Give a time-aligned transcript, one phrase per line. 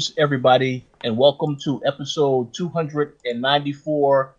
[0.00, 4.34] Greetings, everybody, and welcome to episode 294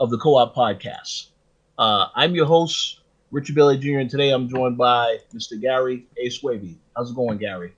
[0.00, 1.26] of the Co op Podcast.
[1.78, 5.60] Uh, I'm your host, Richard Bailey Jr., and today I'm joined by Mr.
[5.60, 6.30] Gary A.
[6.30, 6.76] Swaby.
[6.96, 7.74] How's it going, Gary?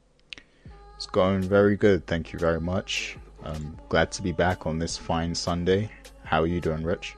[0.95, 2.07] It's going very good.
[2.07, 3.17] Thank you very much.
[3.43, 5.91] I'm glad to be back on this fine Sunday.
[6.23, 7.17] How are you doing, Rich?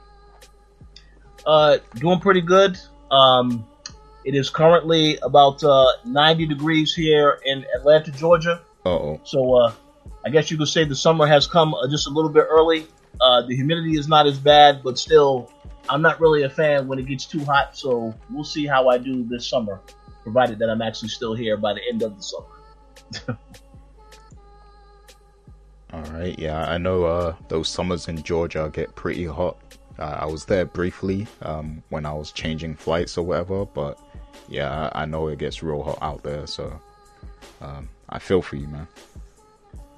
[1.45, 2.75] Uh, doing pretty good.
[3.11, 3.67] Um,
[4.25, 8.61] it is currently about uh, 90 degrees here in Atlanta, Georgia.
[8.83, 9.21] oh.
[9.23, 9.73] So uh,
[10.27, 12.85] I guess you could say the summer has come uh, just a little bit early.
[13.21, 15.49] Uh, the humidity is not as bad, but still,
[15.87, 17.77] I'm not really a fan when it gets too hot.
[17.77, 19.79] So we'll see how I do this summer,
[20.23, 23.39] provided that I'm actually still here by the end of the summer.
[25.93, 26.37] All right.
[26.37, 29.57] Yeah, I know uh, those summers in Georgia get pretty hot.
[29.97, 33.97] Uh, I was there briefly um, when I was changing flights or whatever, but
[34.49, 36.45] yeah, I know it gets real hot out there.
[36.47, 36.77] So
[37.61, 38.89] um, I feel for you, man.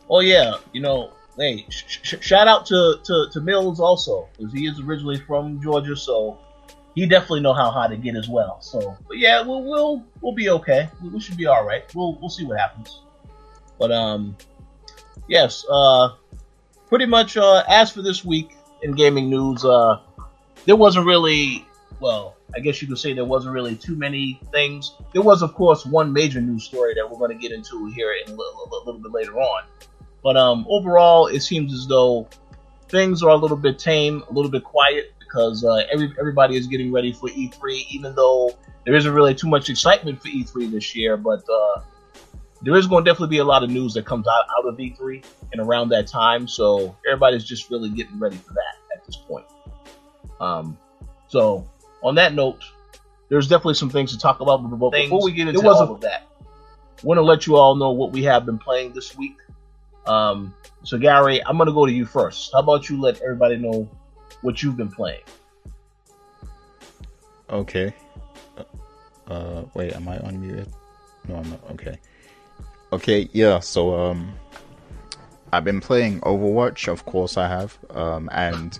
[0.09, 4.51] Oh yeah, you know, hey, sh- sh- shout out to, to, to Mills also, because
[4.51, 6.39] he is originally from Georgia, so
[6.95, 8.59] he definitely know how hot it get as well.
[8.61, 10.89] So, but yeah, we'll we'll we'll be okay.
[11.01, 11.83] We, we should be all right.
[11.93, 13.01] We'll we'll see what happens.
[13.77, 14.35] But um,
[15.27, 16.15] yes, uh,
[16.87, 17.37] pretty much.
[17.37, 19.99] Uh, as for this week in gaming news, uh,
[20.65, 21.65] there wasn't really
[21.99, 22.35] well.
[22.55, 24.95] I guess you could say there wasn't really too many things.
[25.13, 28.11] There was, of course, one major news story that we're going to get into here
[28.25, 29.63] in a little, a little bit later on.
[30.23, 32.27] But um, overall, it seems as though
[32.89, 36.67] things are a little bit tame, a little bit quiet because uh, every, everybody is
[36.67, 38.51] getting ready for E3, even though
[38.85, 41.15] there isn't really too much excitement for E3 this year.
[41.15, 41.81] But uh,
[42.61, 44.75] there is going to definitely be a lot of news that comes out, out of
[44.77, 46.47] E3 and around that time.
[46.47, 49.45] So everybody's just really getting ready for that at this point.
[50.41, 50.77] Um,
[51.27, 51.69] so
[52.03, 52.63] on that note,
[53.29, 54.57] there's definitely some things to talk about.
[54.57, 57.91] But before we get into all of that, I want to let you all know
[57.91, 59.37] what we have been playing this week.
[60.09, 60.53] Um,
[60.83, 62.51] so Gary, I'm gonna go to you first.
[62.53, 63.87] How about you let everybody know
[64.41, 65.21] what you've been playing?
[67.49, 67.93] Okay.
[68.57, 70.67] Uh, uh, wait, am I unmuted?
[71.27, 71.61] No, I'm not.
[71.71, 71.99] Okay.
[72.91, 73.59] Okay, yeah.
[73.59, 74.33] So, um,
[75.53, 76.87] I've been playing Overwatch.
[76.87, 77.77] Of course, I have.
[77.91, 78.79] Um, and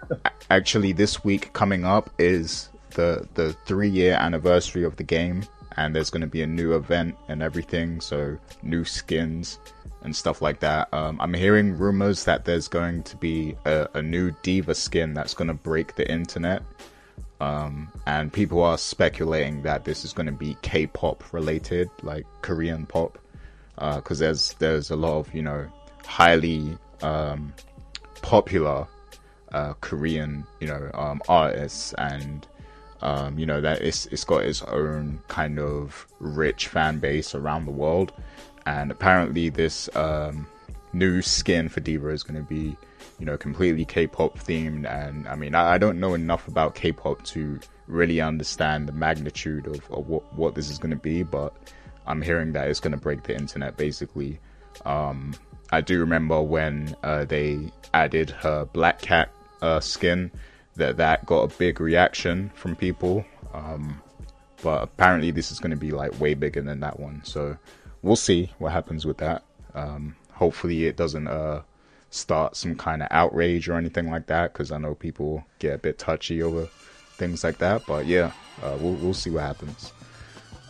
[0.50, 5.42] actually, this week coming up is the the three year anniversary of the game,
[5.76, 8.00] and there's going to be a new event and everything.
[8.00, 9.58] So, new skins
[10.02, 10.92] and stuff like that.
[10.92, 15.34] Um, I'm hearing rumors that there's going to be a, a new D.Va skin that's
[15.34, 16.62] going to break the internet
[17.40, 22.86] um, and people are speculating that this is going to be K-pop related, like Korean
[22.86, 23.18] pop,
[23.76, 25.66] because there's there's a lot of you know
[26.04, 27.52] highly um,
[28.22, 28.86] popular
[29.52, 32.46] uh, Korean you know um, artists, and
[33.02, 37.66] um, you know that it's it's got its own kind of rich fan base around
[37.66, 38.12] the world,
[38.66, 40.46] and apparently this um,
[40.92, 42.76] new skin for D.Va is going to be
[43.18, 44.88] you know, completely K-pop themed.
[44.88, 49.66] And I mean, I, I don't know enough about K-pop to really understand the magnitude
[49.66, 51.52] of, of what, what this is going to be, but
[52.06, 54.38] I'm hearing that it's going to break the internet basically.
[54.84, 55.34] Um,
[55.70, 59.30] I do remember when uh, they added her Black Cat
[59.60, 60.30] uh, skin,
[60.76, 63.24] that that got a big reaction from people.
[63.52, 64.00] Um,
[64.62, 67.20] but apparently, this is going to be like way bigger than that one.
[67.24, 67.56] So
[68.02, 69.42] we'll see what happens with that.
[69.74, 71.62] Um, hopefully, it doesn't uh,
[72.10, 75.78] start some kind of outrage or anything like that because I know people get a
[75.78, 76.68] bit touchy over
[77.16, 77.82] things like that.
[77.86, 79.92] But yeah, uh, we'll we'll see what happens.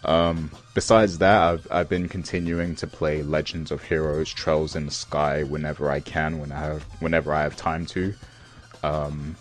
[0.04, 4.92] Um, besides that, I've I've been continuing to play Legends of Heroes: Trails in the
[4.92, 8.14] Sky whenever I can, when I have whenever I have time to.
[8.82, 9.36] Um,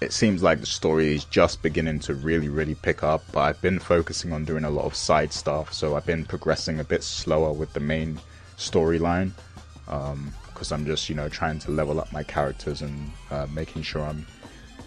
[0.00, 3.60] it seems like the story is just beginning to really really pick up, but I've
[3.62, 7.02] been focusing on doing a lot of side stuff, so I've been progressing a bit
[7.02, 8.20] slower with the main
[8.56, 9.32] storyline
[9.84, 14.02] because I'm just you know trying to level up my characters and uh, making sure
[14.02, 14.26] I'm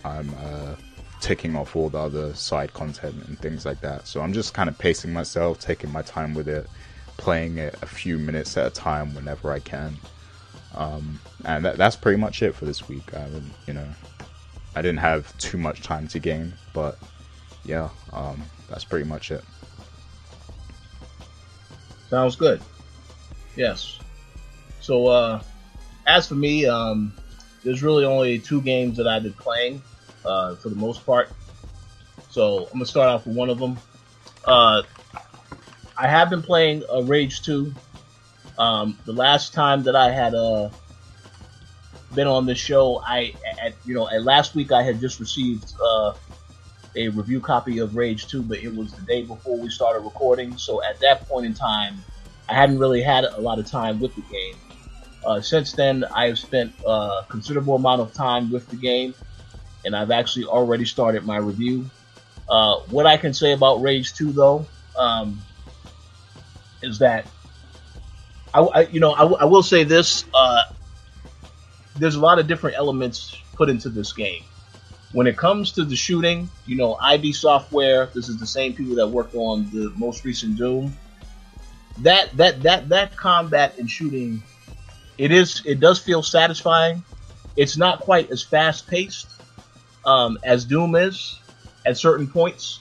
[0.03, 0.75] I'm uh,
[1.21, 4.07] ticking off all the other side content and things like that.
[4.07, 6.67] So I'm just kind of pacing myself, taking my time with it,
[7.17, 9.97] playing it a few minutes at a time whenever I can.
[10.75, 13.13] Um, and that, that's pretty much it for this week.
[13.13, 13.87] I haven't, you know,
[14.79, 16.97] I didn't have too much time to game, but
[17.65, 19.43] yeah, um, that's pretty much it.
[22.09, 22.61] Sounds good.
[23.57, 23.99] Yes.
[24.79, 25.41] So, uh,
[26.07, 27.11] as for me, um,
[27.61, 29.81] there's really only two games that I've been playing,
[30.23, 31.29] uh, for the most part.
[32.29, 33.77] So I'm gonna start off with one of them.
[34.45, 34.83] Uh,
[35.97, 37.73] I have been playing uh, Rage 2.
[38.57, 40.69] Um, the last time that I had uh,
[42.15, 45.73] been on this show, I at you know at last week I had just received
[45.81, 46.13] uh,
[46.95, 50.57] a review copy of Rage 2, but it was the day before we started recording.
[50.57, 52.03] So at that point in time,
[52.47, 54.55] I hadn't really had a lot of time with the game.
[55.25, 59.13] Uh, since then, I have spent a considerable amount of time with the game,
[59.85, 61.89] and I've actually already started my review.
[62.49, 64.65] Uh, what I can say about Rage 2, though,
[64.97, 65.39] um,
[66.81, 67.27] is that
[68.53, 70.63] I, I you know, I, I, will say this: uh,
[71.99, 74.43] there's a lot of different elements put into this game.
[75.11, 78.07] When it comes to the shooting, you know, ID Software.
[78.13, 80.95] This is the same people that worked on the most recent Doom.
[81.99, 84.41] That that that that combat and shooting,
[85.17, 87.03] it is it does feel satisfying.
[87.57, 89.27] It's not quite as fast paced
[90.05, 91.39] um, as Doom is
[91.85, 92.79] at certain points,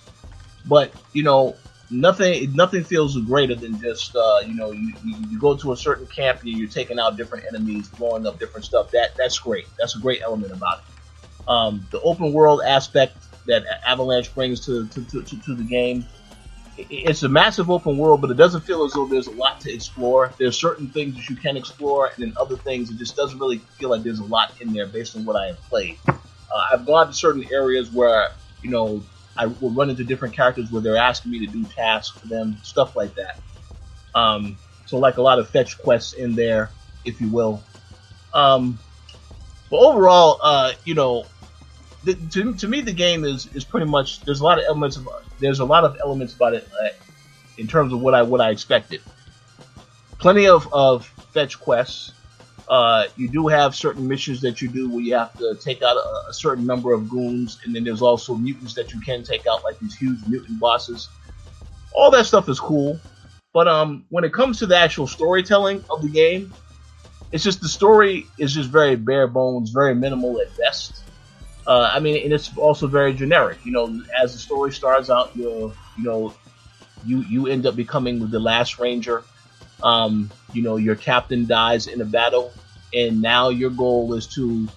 [0.67, 1.57] but you know,
[1.91, 6.07] nothing nothing feels greater than just uh, you know you, you go to a certain
[6.07, 8.91] camp and you're taking out different enemies, blowing up different stuff.
[8.91, 9.67] That that's great.
[9.79, 11.49] That's a great element about it.
[11.49, 16.05] Um, the open world aspect that Avalanche brings to to, to, to the game.
[16.77, 19.73] It's a massive open world, but it doesn't feel as though there's a lot to
[19.73, 20.33] explore.
[20.39, 23.59] There's certain things that you can explore, and then other things it just doesn't really
[23.79, 25.99] feel like there's a lot in there based on what I have played.
[26.07, 26.15] Uh,
[26.73, 28.31] I've gone to certain areas where
[28.63, 29.03] you know
[29.39, 32.59] I will run into different characters where they're asking me to do tasks for them,
[32.63, 33.39] stuff like that.
[34.15, 36.71] Um, so like a lot of fetch quests in there,
[37.05, 37.63] if you will.
[38.35, 38.79] Um,
[39.71, 41.25] but overall, uh, you know,
[42.05, 44.97] the, to, to me the game is is pretty much there's a lot of elements
[44.97, 45.09] of
[45.39, 46.89] there's a lot of elements about it uh,
[47.59, 49.03] in terms of what I what I expected.
[50.19, 52.13] Plenty of of fetch quests.
[52.69, 55.97] Uh, you do have certain missions that you do where you have to take out
[55.97, 59.47] a, a, certain number of goons, and then there's also mutants that you can take
[59.47, 61.09] out, like these huge mutant bosses.
[61.95, 63.01] All that stuff is cool,
[63.55, 66.53] but um, when it comes to the actual storytelling of the game,
[67.33, 71.03] it's just the story is just very bare bones, very minimal at best.
[71.67, 73.59] Uh, I mean, and it's also very generic.
[73.65, 76.35] You know, as the story starts out, you you know,
[77.07, 79.25] you you end up becoming the last ranger
[79.83, 82.53] um, you know, your captain dies in a battle,
[82.95, 84.69] and now your goal is to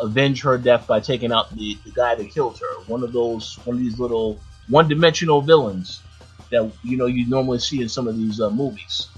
[0.00, 2.82] avenge her death by taking out the, the guy that killed her.
[2.86, 6.02] One of those, one of these little one-dimensional villains
[6.50, 9.08] that you know you normally see in some of these uh, movies.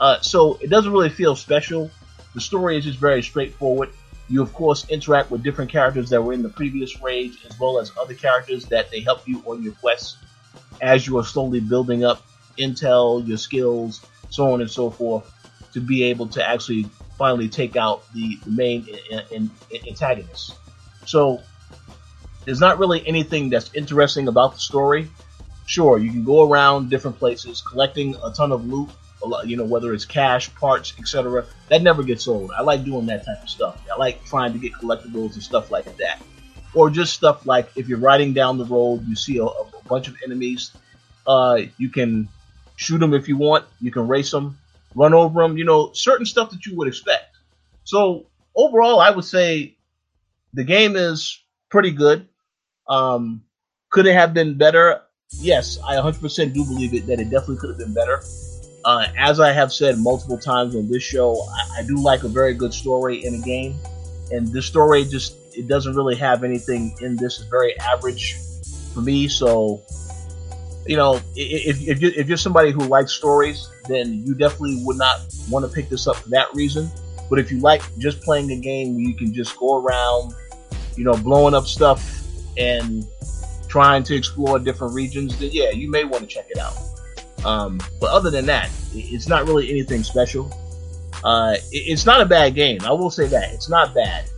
[0.00, 1.90] Uh, so it doesn't really feel special.
[2.34, 3.90] The story is just very straightforward.
[4.28, 7.78] You of course interact with different characters that were in the previous rage, as well
[7.78, 10.16] as other characters that they help you on your quests
[10.80, 12.22] as you are slowly building up
[12.58, 15.30] intel, your skills, so on and so forth,
[15.72, 16.86] to be able to actually
[17.18, 19.20] finally take out the, the main in,
[19.70, 20.56] in, antagonist.
[21.04, 21.40] So
[22.44, 25.08] there's not really anything that's interesting about the story.
[25.66, 28.88] Sure, you can go around different places collecting a ton of loot,
[29.44, 31.44] you know, whether it's cash, parts, etc.
[31.68, 32.50] That never gets old.
[32.56, 33.80] I like doing that type of stuff.
[33.92, 36.20] I like trying to get collectibles and stuff like that.
[36.74, 40.08] Or just stuff like if you're riding down the road, you see a, a bunch
[40.08, 40.72] of enemies,
[41.26, 42.28] uh, you can
[42.76, 43.64] shoot them if you want.
[43.80, 44.58] You can race them,
[44.94, 45.56] run over them.
[45.56, 47.36] You know, certain stuff that you would expect.
[47.84, 49.76] So overall, I would say
[50.52, 52.28] the game is pretty good.
[52.88, 53.42] Um,
[53.90, 55.02] could it have been better?
[55.40, 58.22] Yes, I 100% do believe it that it definitely could have been better.
[58.84, 62.28] Uh, as I have said multiple times on this show, I, I, do like a
[62.28, 63.76] very good story in a game,
[64.32, 67.38] and this story just it doesn't really have anything in this.
[67.38, 68.36] It's very average
[68.92, 69.80] for me, so
[70.86, 74.96] you know, if, if, you're, if you're somebody who likes stories, then you definitely would
[74.96, 75.20] not
[75.50, 76.90] want to pick this up for that reason.
[77.30, 80.34] But if you like just playing a game where you can just go around,
[80.96, 82.24] you know, blowing up stuff
[82.58, 83.06] and
[83.68, 86.76] trying to explore different regions, then yeah, you may want to check it out.
[87.44, 90.50] Um, but other than that, it's not really anything special.
[91.24, 92.80] Uh, it's not a bad game.
[92.82, 94.28] I will say that it's not bad.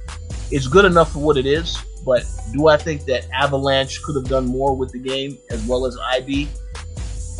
[0.50, 1.78] It's good enough for what it is.
[2.04, 5.86] But do I think that Avalanche could have done more with the game as well
[5.86, 6.48] as ID?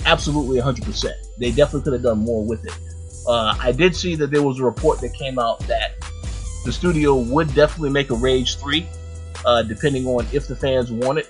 [0.07, 1.13] Absolutely 100%.
[1.39, 2.73] They definitely could have done more with it.
[3.27, 5.95] Uh, I did see that there was a report that came out that
[6.65, 8.87] the studio would definitely make a Rage 3,
[9.45, 11.29] uh, depending on if the fans want it.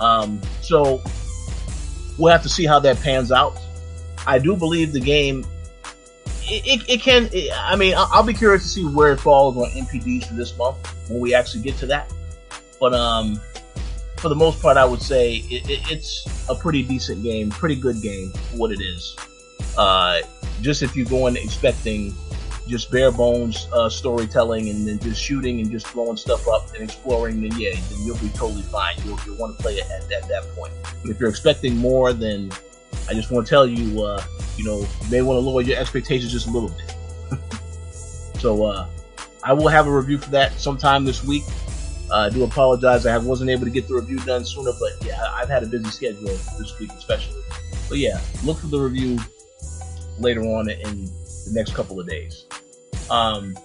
[0.00, 1.02] Um, so
[2.18, 3.58] we'll have to see how that pans out.
[4.26, 5.46] I do believe the game.
[6.42, 7.28] It, it, it can.
[7.32, 10.34] It, I mean, I'll, I'll be curious to see where it falls on NPDs for
[10.34, 10.76] this month
[11.08, 12.12] when we actually get to that.
[12.80, 13.38] But um,
[14.16, 17.76] for the most part, I would say it, it, it's a pretty decent game, pretty
[17.76, 19.16] good game for what it is.
[19.76, 20.20] Uh,
[20.62, 22.14] just if you go in expecting
[22.66, 26.82] just bare bones uh, storytelling and then just shooting and just blowing stuff up and
[26.82, 28.94] exploring, then yeah, then you'll be totally fine.
[29.04, 30.72] You'll, you'll want to play it at, at that point.
[31.04, 32.50] If you're expecting more, then
[33.08, 34.22] I just want to tell you, uh,
[34.56, 37.40] you know, you may want to lower your expectations just a little bit.
[38.40, 38.86] so uh,
[39.42, 41.42] I will have a review for that sometime this week.
[42.10, 43.06] Uh, I do apologize.
[43.06, 45.90] I wasn't able to get the review done sooner, but yeah, I've had a busy
[45.90, 46.26] schedule
[46.58, 47.40] this week, especially.
[47.88, 49.18] But yeah, look for the review
[50.18, 52.46] later on in the next couple of days.
[53.10, 53.56] Um,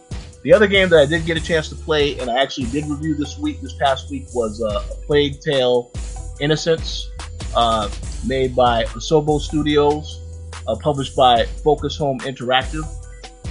[0.44, 2.86] the other game that I did get a chance to play, and I actually did
[2.86, 5.92] review this week, this past week, was uh, a Plague Tale
[6.40, 7.10] Innocence,
[7.56, 7.90] uh,
[8.28, 10.22] made by Asobo Studios,
[10.68, 12.86] uh, published by Focus Home Interactive.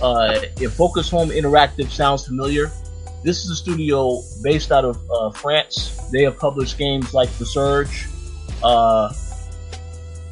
[0.00, 2.70] Uh, if Focus Home Interactive sounds familiar,
[3.25, 5.99] this is a studio based out of uh, France.
[6.12, 8.07] They have published games like The Surge,
[8.62, 9.12] uh,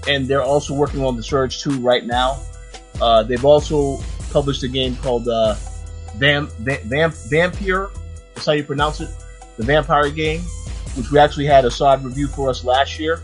[0.06, 2.38] and they're also working on The Surge 2 right now.
[3.00, 3.98] Uh, they've also
[4.30, 5.56] published a game called uh,
[6.18, 7.90] Vam, Vam, Vampyr.
[8.34, 9.08] That's how you pronounce it.
[9.56, 10.42] The Vampyr game,
[10.94, 13.22] which we actually had a side review for us last year.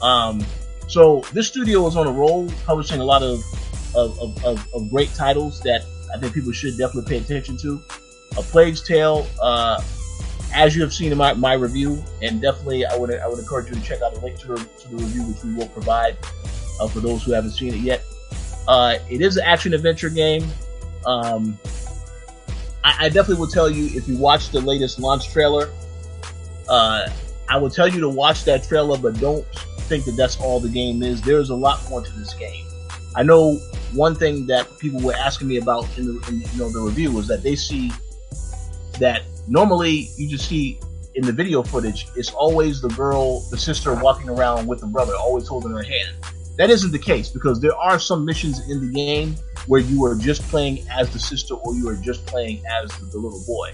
[0.00, 0.42] Um,
[0.88, 3.44] so this studio is on a roll, publishing a lot of,
[3.94, 5.82] of, of, of great titles that
[6.14, 7.82] I think people should definitely pay attention to.
[8.38, 9.82] A Plague's Tale, uh,
[10.54, 13.68] as you have seen in my, my review, and definitely I would I would encourage
[13.68, 16.16] you to check out the link to the, to the review, which we will provide
[16.80, 18.02] uh, for those who haven't seen it yet.
[18.68, 20.44] Uh, it is an action adventure game.
[21.04, 21.58] Um,
[22.84, 25.72] I, I, definitely will tell you if you watch the latest launch trailer,
[26.68, 27.08] uh,
[27.48, 29.44] I will tell you to watch that trailer, but don't
[29.88, 31.20] think that that's all the game is.
[31.20, 32.66] There's a lot more to this game.
[33.16, 33.56] I know
[33.92, 37.12] one thing that people were asking me about in the in, you know the review
[37.12, 37.90] was that they see
[39.02, 40.78] that normally you just see
[41.14, 45.12] in the video footage it's always the girl, the sister walking around with the brother,
[45.14, 46.10] always holding her hand.
[46.56, 50.14] That isn't the case because there are some missions in the game where you are
[50.14, 53.70] just playing as the sister or you are just playing as the, the little boy.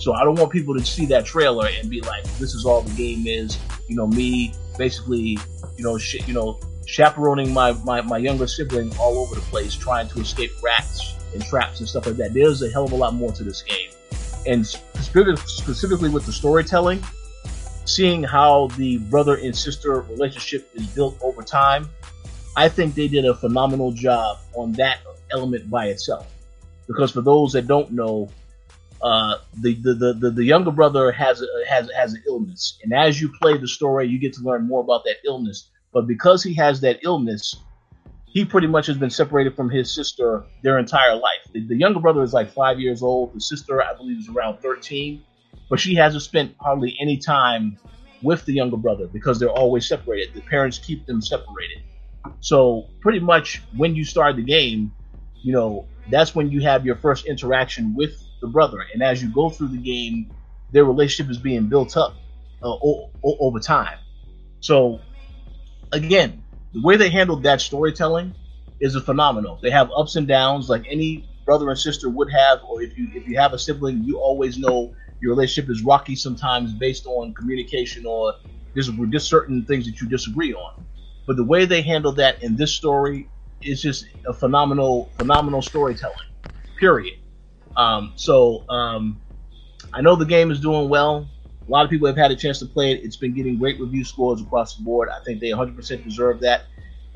[0.00, 2.82] So I don't want people to see that trailer and be like, "This is all
[2.82, 5.38] the game is." You know, me basically,
[5.76, 9.74] you know, sh- you know, chaperoning my, my my younger sibling all over the place,
[9.74, 12.34] trying to escape rats and traps and stuff like that.
[12.34, 13.90] There's a hell of a lot more to this game,
[14.46, 17.02] and specifically with the storytelling,
[17.84, 21.88] seeing how the brother and sister relationship is built over time
[22.56, 25.00] I think they did a phenomenal job on that
[25.32, 26.26] element by itself.
[26.86, 28.28] Because for those that don't know,
[29.00, 33.20] uh, the, the, the, the, younger brother has a, has has an illness, and as
[33.20, 35.70] you play the story, you get to learn more about that illness.
[35.92, 37.56] But because he has that illness,
[38.32, 41.42] he pretty much has been separated from his sister their entire life.
[41.54, 43.34] The, the younger brother is like five years old.
[43.34, 45.24] The sister, I believe, is around thirteen,
[45.70, 47.78] but she hasn't spent hardly any time
[48.22, 50.28] with the younger brother because they're always separated.
[50.34, 51.78] The parents keep them separated.
[52.40, 54.94] So pretty much when you start the game,
[55.42, 58.12] you know, that's when you have your first interaction with
[58.42, 58.78] the brother.
[58.92, 60.32] And as you go through the game,
[60.70, 62.16] their relationship is being built up
[62.62, 63.98] uh, o- o- over time.
[64.60, 65.06] So
[65.92, 66.41] again,
[66.72, 68.34] the way they handled that storytelling
[68.80, 69.58] is a phenomenal.
[69.62, 73.08] They have ups and downs like any brother and sister would have, or if you
[73.14, 77.34] if you have a sibling, you always know your relationship is rocky sometimes based on
[77.34, 78.34] communication or
[78.74, 78.90] there's,
[79.28, 80.72] certain things that you disagree on.
[81.26, 83.30] But the way they handled that in this story
[83.62, 86.16] is just a phenomenal, phenomenal storytelling.
[86.80, 87.14] Period.
[87.76, 89.22] Um, so um,
[89.92, 91.31] I know the game is doing well.
[91.68, 93.04] A lot of people have had a chance to play it.
[93.04, 95.08] It's been getting great review scores across the board.
[95.08, 96.62] I think they 100% deserve that.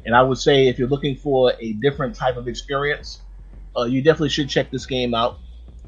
[0.05, 3.23] And I would say if you're looking for a different type of experience,
[3.77, 5.39] uh, you definitely should check this game out.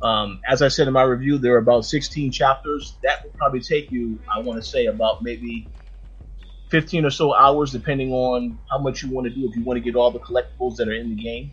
[0.02, 2.98] Um, as I said in my review, there are about 16 chapters.
[3.02, 5.70] That will probably take you, I want to say, about maybe
[6.70, 9.48] 15 or so hours, depending on how much you want to do.
[9.48, 11.52] If you want to get all the collectibles that are in the game,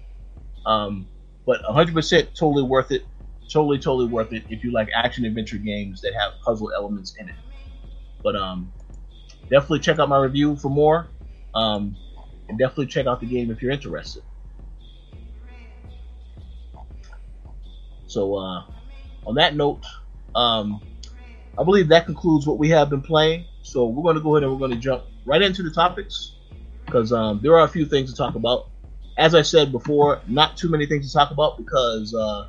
[0.66, 1.10] um,
[1.46, 3.04] but 100% totally worth it.
[3.52, 7.30] Totally, totally worth it if you like action adventure games that have puzzle elements in
[7.30, 7.36] it.
[8.24, 8.74] But um,
[9.50, 11.12] definitely check out my review for more.
[11.54, 11.98] Um,
[12.50, 14.24] and definitely check out the game if you're interested.
[18.08, 18.64] So, uh,
[19.26, 19.84] on that note,
[20.36, 20.82] um,
[21.58, 23.48] I believe that concludes what we have been playing.
[23.62, 26.38] So we're going to go ahead and we're going to jump right into the topics
[26.86, 28.66] because um, there are a few things to talk about.
[29.18, 32.46] As I said before, not too many things to talk about because uh,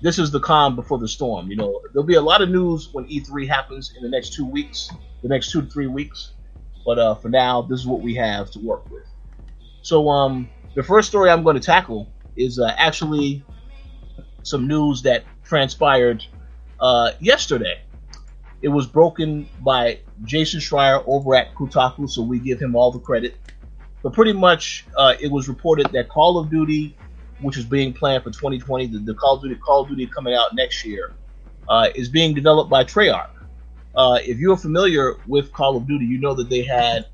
[0.00, 1.50] this is the calm before the storm.
[1.50, 4.46] You know, there'll be a lot of news when E3 happens in the next two
[4.46, 4.90] weeks,
[5.22, 6.32] the next two to three weeks.
[6.86, 9.04] But uh, for now, this is what we have to work with.
[9.82, 13.44] So um, the first story I'm going to tackle is uh, actually
[14.42, 16.24] some news that transpired
[16.80, 17.80] uh, yesterday.
[18.62, 22.98] It was broken by Jason Schreier over at Kotaku, so we give him all the
[22.98, 23.36] credit.
[24.02, 26.96] but pretty much uh, it was reported that Call of Duty,
[27.40, 30.34] which is being planned for 2020, the, the Call of Duty Call of Duty coming
[30.34, 31.12] out next year,
[31.68, 33.30] uh, is being developed by Treyarch.
[33.94, 37.06] Uh, if you're familiar with Call of Duty, you know that they had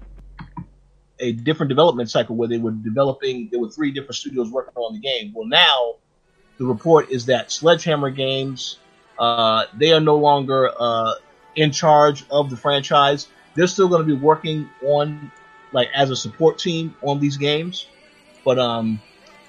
[1.20, 3.48] a different development cycle where they were developing.
[3.50, 5.32] There were three different studios working on the game.
[5.34, 5.94] Well, now
[6.58, 8.78] the report is that Sledgehammer Games
[9.18, 11.14] uh, they are no longer uh,
[11.54, 13.28] in charge of the franchise.
[13.54, 15.30] They're still going to be working on
[15.72, 17.86] like as a support team on these games,
[18.44, 19.00] but um,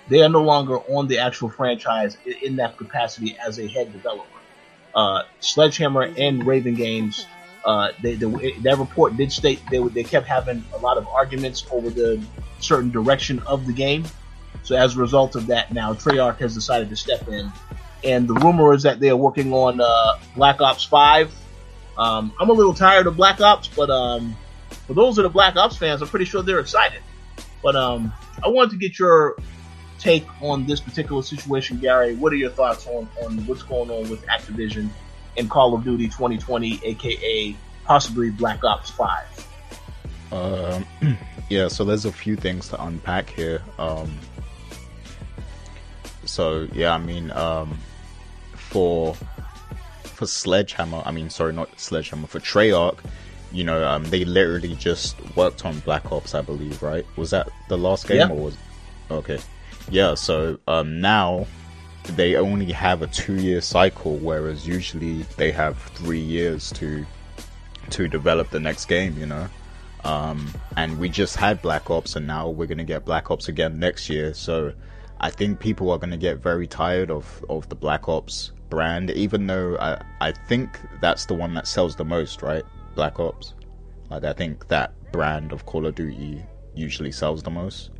[0.08, 4.28] they are no longer on the actual franchise in, that capacity as a head developer.
[4.94, 7.26] Uh, Sledgehammer and Raven Games,
[7.66, 11.90] uh, they, that report did state they they kept having a lot of arguments over
[11.90, 12.24] the
[12.60, 14.06] certain direction of the game.
[14.64, 17.52] So as a result of that, now Treyarch has decided to step in,
[18.04, 21.34] and the rumor is that they are working on uh, Black Ops Five.
[21.98, 24.36] Um, I'm a little tired of Black Ops, but um,
[24.88, 27.02] for those of the Black Ops fans, I'm pretty sure they're excited.
[27.64, 29.38] But um, I wanted to get your
[30.00, 32.16] take on this particular situation, Gary.
[32.16, 34.90] What are your thoughts on, on what's going on with Activision
[35.38, 39.48] and Call of Duty 2020, aka possibly Black Ops 5?
[40.32, 40.86] Um,
[41.50, 43.62] yeah, so there's a few things to unpack here.
[43.78, 44.18] Um,
[46.26, 47.78] so yeah, I mean, um,
[48.54, 49.16] for
[50.04, 53.00] for Sledgehammer, I mean, sorry, not Sledgehammer, for Treyarch,
[53.52, 57.06] you know, um, they literally just worked on Black Ops, I believe, right?
[57.16, 58.30] Was that the last game, yeah.
[58.30, 58.58] or was
[59.12, 59.40] okay?
[59.90, 61.46] Yeah, so um, now
[62.16, 67.06] they only have a two-year cycle, whereas usually they have three years to
[67.92, 69.18] to develop the next game.
[69.18, 69.48] You know,
[70.04, 73.80] um, and we just had Black Ops, and now we're gonna get Black Ops again
[73.80, 74.34] next year.
[74.34, 74.74] So
[75.20, 79.48] I think people are gonna get very tired of of the Black Ops brand, even
[79.48, 82.64] though I I think that's the one that sells the most, right?
[82.96, 83.54] Black Ops.
[84.10, 87.92] Like I think that brand of Call of Duty usually sells the most.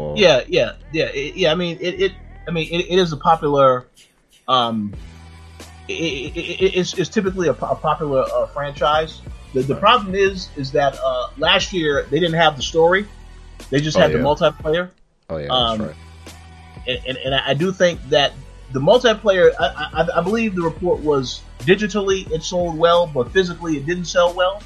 [0.00, 0.16] Or...
[0.16, 1.52] Yeah, yeah, yeah, it, yeah.
[1.52, 2.12] I mean, it, it
[2.48, 3.86] I mean, it, it is a popular.
[4.48, 4.92] Um,
[5.88, 9.20] it, it's, it's typically a, a popular uh, franchise.
[9.54, 13.06] The, the problem is, is that uh, last year they didn't have the story;
[13.70, 14.18] they just Oh, had yeah.
[14.18, 14.90] the multiplayer.
[15.28, 16.34] Oh yeah, Um, that's right.
[16.86, 18.32] and, and, and I do think that
[18.72, 23.76] the multiplayer, I, I, I believe the report was digitally it sold well, but physically
[23.76, 24.62] it didn't sell well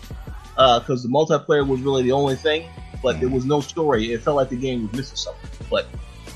[0.78, 2.68] because the multiplayer was really the only thing.
[3.04, 4.12] But there was no story.
[4.12, 5.50] It felt like the game was missing something.
[5.70, 5.86] But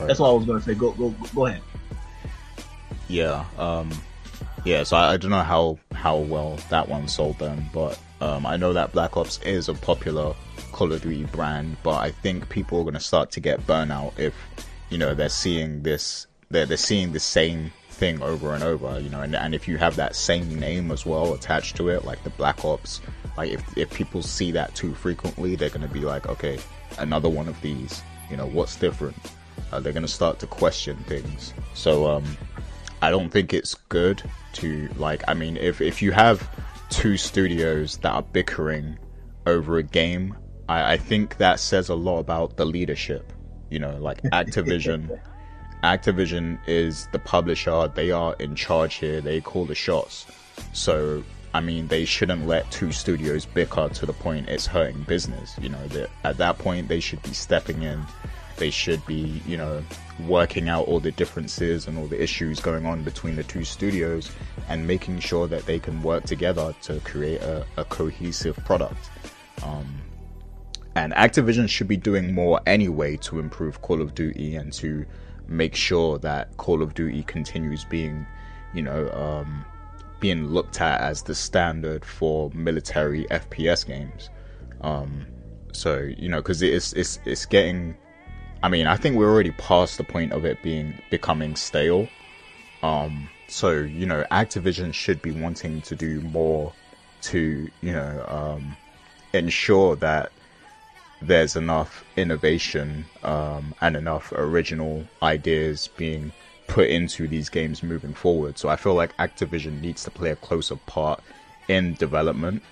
[0.07, 0.75] that's all I was going to say.
[0.75, 1.63] Go, go, go ahead.
[3.09, 3.91] Yeah, um,
[4.67, 4.83] yeah.
[4.83, 8.59] So I, I don't know how how well that one sold them, but um, I
[8.59, 10.35] know that Black Ops is a popular
[10.73, 11.79] Call of Duty brand.
[11.83, 14.35] But I think people are going to start to get burnout if
[14.91, 18.99] you know they're seeing this they're they're seeing the same thing over and over.
[19.01, 22.05] You know, and and if you have that same name as well attached to it,
[22.05, 23.01] like the Black Ops,
[23.37, 26.59] like if if people see that too frequently, they're going to be like, okay,
[26.99, 28.03] another one of these.
[28.31, 29.17] You know, what's different?
[29.73, 31.53] Uh, they're going to start to question things.
[31.75, 32.25] So um,
[33.03, 34.23] I don't think it's good
[34.55, 35.23] to like.
[35.29, 36.49] I mean, if if you have
[36.91, 38.99] two studios that are bickering
[39.47, 40.37] over a game,
[40.69, 43.33] I, I think that says a lot about the leadership.
[43.71, 45.21] You know, like Activision.
[45.83, 47.89] Activision is the publisher.
[47.95, 49.21] They are in charge here.
[49.21, 50.27] They call the shots.
[50.73, 51.23] So
[51.55, 55.57] I mean, they shouldn't let two studios bicker to the point it's hurting business.
[55.61, 58.05] You know, that at that point they should be stepping in.
[58.57, 59.83] They should be, you know,
[60.27, 64.31] working out all the differences and all the issues going on between the two studios
[64.69, 69.11] and making sure that they can work together to create a, a cohesive product.
[69.63, 69.87] Um,
[70.97, 75.07] and Activision should be doing more anyway to improve Call of Duty and to
[75.49, 78.27] make sure that Call of Duty continues being,
[78.75, 79.65] you know, um,
[80.21, 84.31] being looked at as the standard for military FPS games.
[84.83, 85.27] Um,
[85.73, 87.97] so you know, because it's it's it's getting.
[88.63, 92.09] I mean, I think we're already past the point of it being becoming stale.
[92.83, 96.73] Um, so you know, Activision should be wanting to do more
[97.21, 98.77] to you know um,
[99.33, 100.33] ensure that
[101.21, 106.33] there's enough innovation um, and enough original ideas being
[106.69, 108.59] put into these games moving forward.
[108.59, 111.23] So I feel like Activision needs to play a closer part
[111.67, 112.63] in development.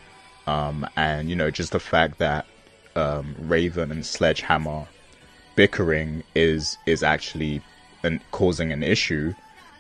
[0.47, 2.47] Um, and you know, just the fact that
[2.95, 4.87] um, Raven and Sledgehammer
[5.57, 7.63] bickering is is actually
[8.05, 9.35] an, causing an issue.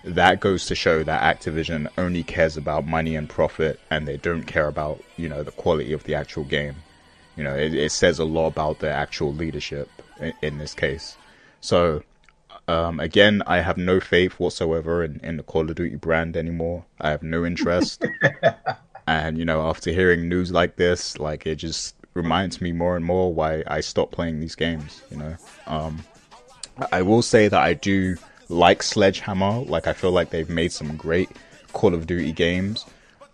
[0.05, 4.44] That goes to show that Activision only cares about money and profit, and they don't
[4.44, 6.76] care about you know the quality of the actual game.
[7.37, 11.16] You know, it, it says a lot about the actual leadership in, in this case.
[11.61, 12.03] So,
[12.68, 16.85] um, again, I have no faith whatsoever in, in the Call of Duty brand anymore.
[17.01, 18.05] I have no interest.
[19.07, 23.05] and, you know, after hearing news like this, like, it just reminds me more and
[23.05, 25.03] more why I stopped playing these games.
[25.11, 26.03] You know, um,
[26.90, 28.16] I will say that I do
[28.49, 29.61] like Sledgehammer.
[29.61, 31.31] Like I feel like they've made some great
[31.72, 32.87] Call of Duty games,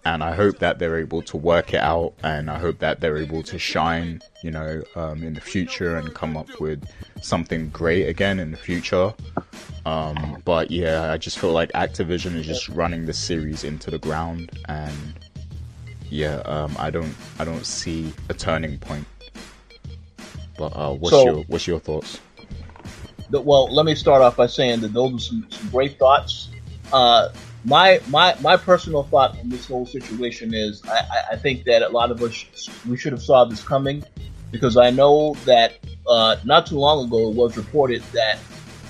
[0.05, 3.19] and I hope that they're able to work it out, and I hope that they're
[3.19, 6.85] able to shine, you know, um, in the future and come up with
[7.21, 9.15] something great again in the future.
[9.87, 13.99] Um, but yeah, I just feel like Activision is just running the series into the
[13.99, 15.15] ground, and
[16.11, 19.07] yeah, um, I don't, I don't see a turning point.
[20.59, 22.21] But uh, what's So- your, what's your thoughts?
[23.31, 26.49] The- well, let me start off by saying that those are some, some great thoughts.
[26.93, 27.29] Uh,
[27.65, 31.89] my my my personal thought on this whole situation is I, I, think that a
[31.89, 32.45] lot of us
[32.89, 34.05] we should have saw this coming
[34.51, 38.39] because I know that uh, not too long ago it was reported that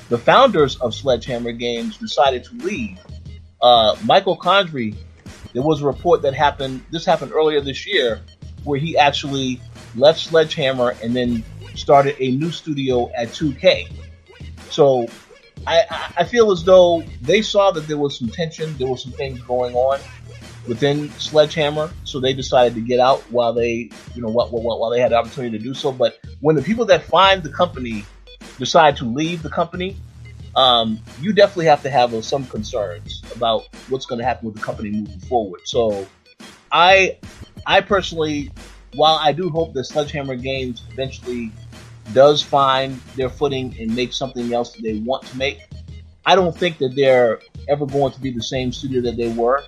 [0.09, 2.99] the founders of Sledgehammer Games decided to leave.
[3.61, 4.97] Uh, Michael Condrey,
[5.53, 6.85] there was a report that happened.
[6.91, 8.21] This happened earlier this year,
[8.65, 9.61] where he actually
[9.95, 13.91] left Sledgehammer and then started a new studio at 2K.
[14.71, 15.07] So
[15.67, 15.83] I,
[16.19, 19.43] I- feel as though they saw that there was some tension, there was some things
[19.43, 20.01] going on
[20.67, 25.13] within Sledgehammer, so they decided to get out while they, you know, while they had
[25.13, 25.93] the opportunity to do so.
[25.93, 28.11] But when the people that find the company
[28.59, 30.01] decide to leave the company,
[30.55, 34.55] um, you definitely have to have uh, some concerns about what's going to happen with
[34.55, 35.63] the company moving forward.
[35.65, 36.13] So,
[36.73, 37.19] I,
[37.67, 38.55] I personally,
[38.93, 41.57] while I do hope that Sledgehammer Games eventually
[42.13, 45.61] does find their footing and make something else that they want to make,
[46.25, 49.65] I don't think that they're ever going to be the same studio that they were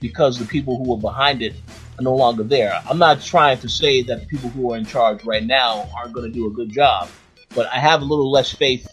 [0.00, 1.54] because the people who were behind it
[1.98, 2.80] are no longer there.
[2.88, 6.12] I'm not trying to say that the people who are in charge right now aren't
[6.12, 7.08] going to do a good job,
[7.54, 8.86] but I have a little less faith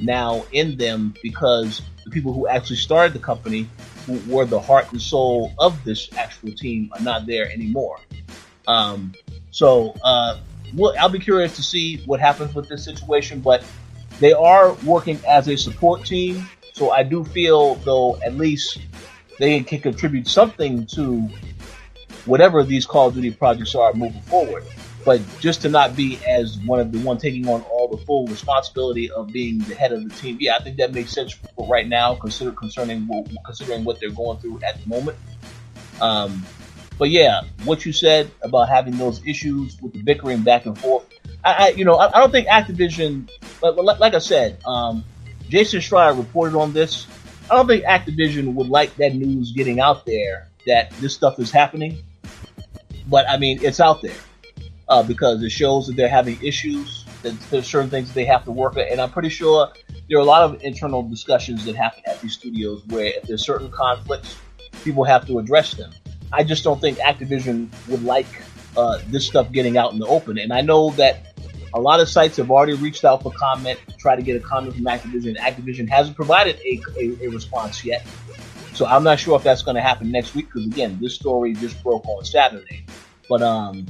[0.00, 3.68] now in them because the people who actually started the company,
[4.06, 7.98] who were the heart and soul of this actual team, are not there anymore.
[8.66, 9.14] Um,
[9.50, 10.38] so uh,
[10.76, 13.64] well, I'll be curious to see what happens with this situation, but
[14.20, 16.48] they are working as a support team.
[16.72, 18.78] So I do feel, though, at least
[19.38, 21.28] they can contribute something to
[22.24, 24.64] whatever these Call of Duty projects are moving forward.
[25.04, 28.26] But just to not be as one of the one taking on all the full
[28.26, 31.68] responsibility of being the head of the team, yeah, I think that makes sense for
[31.68, 33.06] right now, consider concerning
[33.44, 35.18] considering what they're going through at the moment.
[36.00, 36.44] Um,
[36.98, 41.06] but yeah, what you said about having those issues with the bickering back and forth,
[41.44, 43.28] I, I you know, I, I don't think Activision,
[43.62, 45.04] like, like I said, um,
[45.48, 47.06] Jason Schreier reported on this.
[47.50, 51.50] I don't think Activision would like that news getting out there that this stuff is
[51.50, 52.02] happening.
[53.06, 54.16] But I mean, it's out there
[54.88, 57.04] uh, because it shows that they're having issues.
[57.22, 59.72] That there's certain things they have to work at, and I'm pretty sure
[60.08, 63.44] there are a lot of internal discussions that happen at these studios where if there's
[63.44, 64.36] certain conflicts,
[64.82, 65.90] people have to address them.
[66.34, 68.26] I just don't think Activision would like
[68.76, 70.36] uh, this stuff getting out in the open.
[70.38, 71.32] And I know that
[71.74, 74.40] a lot of sites have already reached out for comment to try to get a
[74.40, 75.36] comment from Activision.
[75.36, 78.04] Activision hasn't provided a, a, a response yet.
[78.72, 81.54] So I'm not sure if that's going to happen next week because again, this story
[81.54, 82.84] just broke on Saturday.
[83.28, 83.86] But um,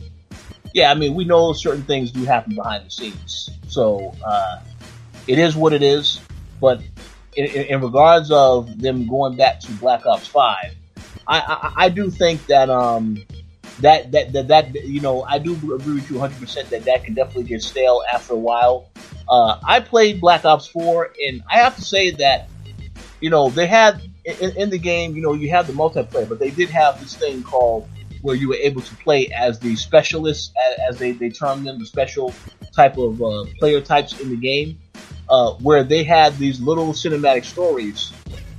[0.75, 3.49] yeah, I mean, we know certain things do happen behind the scenes.
[3.69, 4.61] So uh,
[5.27, 6.21] it is what it is.
[6.61, 6.83] But
[7.37, 10.75] in, in, in regards of them going back to Black Ops Five,
[11.27, 13.23] I, I, I do think that um
[13.81, 17.05] that, that that that you know I do agree with you 100 percent that that
[17.05, 18.89] can definitely get stale after a while.
[19.29, 22.49] Uh, I played Black Ops 4, and I have to say that
[23.21, 26.39] you know they had in, in the game, you know, you have the multiplayer, but
[26.39, 27.89] they did have this thing called
[28.23, 31.79] where you were able to play as the specialists, as, as they they term them,
[31.79, 32.33] the special
[32.75, 34.79] type of uh, player types in the game,
[35.29, 38.13] uh, where they had these little cinematic stories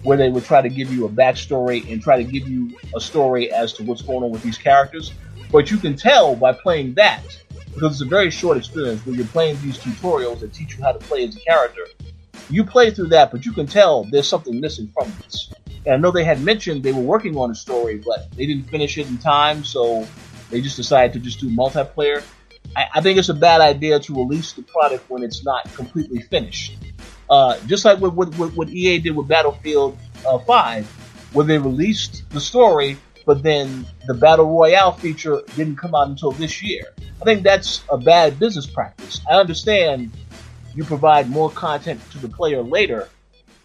[0.06, 3.02] where they would try to give you a backstory and try to give you a
[3.02, 5.12] story as to what's going on with these characters.
[5.52, 7.22] But you can tell by playing that,
[7.74, 10.91] because it's a very short experience where you're playing these tutorials that teach you how
[10.91, 11.88] to play as a character.
[12.50, 15.52] You play through that, but you can tell there's something missing from this.
[15.86, 18.70] And I know they had mentioned they were working on a story, but they didn't
[18.70, 20.08] finish it in time, so
[20.52, 22.24] they just decided to just do multiplayer.
[22.76, 26.22] I, I think it's a bad idea to release the product when it's not completely
[26.22, 26.78] finished.
[27.29, 30.85] Uh, just like what, what, what EA did with Battlefield uh, 5,
[31.33, 36.31] where they released the story, but then the Battle Royale feature didn't come out until
[36.31, 36.85] this year.
[37.21, 39.21] I think that's a bad business practice.
[39.29, 40.11] I understand
[40.75, 43.09] you provide more content to the player later,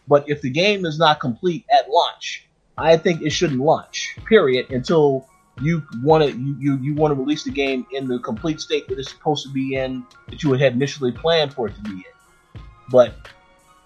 [0.08, 2.46] but if the game is not complete at launch,
[2.78, 5.28] I think it shouldn't launch, period, until
[5.60, 8.88] you want to you, you, you want to release the game in the complete state
[8.88, 11.90] that it's supposed to be in that you had initially planned for it to be
[11.90, 12.62] in.
[12.90, 13.14] But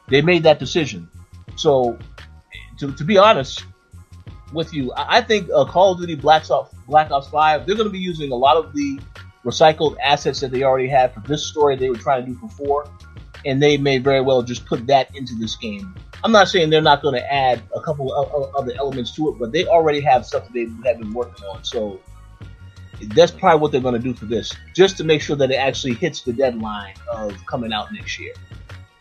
[0.09, 1.09] they made that decision.
[1.57, 1.99] So,
[2.79, 3.65] to, to be honest
[4.53, 7.77] with you, I, I think uh, Call of Duty Black Ops Black Ops Five they're
[7.77, 8.99] going to be using a lot of the
[9.45, 12.49] recycled assets that they already had for this story they were trying to do for
[12.49, 12.91] four,
[13.45, 15.95] and they may very well just put that into this game.
[16.23, 19.39] I'm not saying they're not going to add a couple of other elements to it,
[19.39, 21.63] but they already have stuff that they have been working on.
[21.63, 22.01] So
[23.15, 25.57] that's probably what they're going to do for this, just to make sure that it
[25.57, 28.33] actually hits the deadline of coming out next year.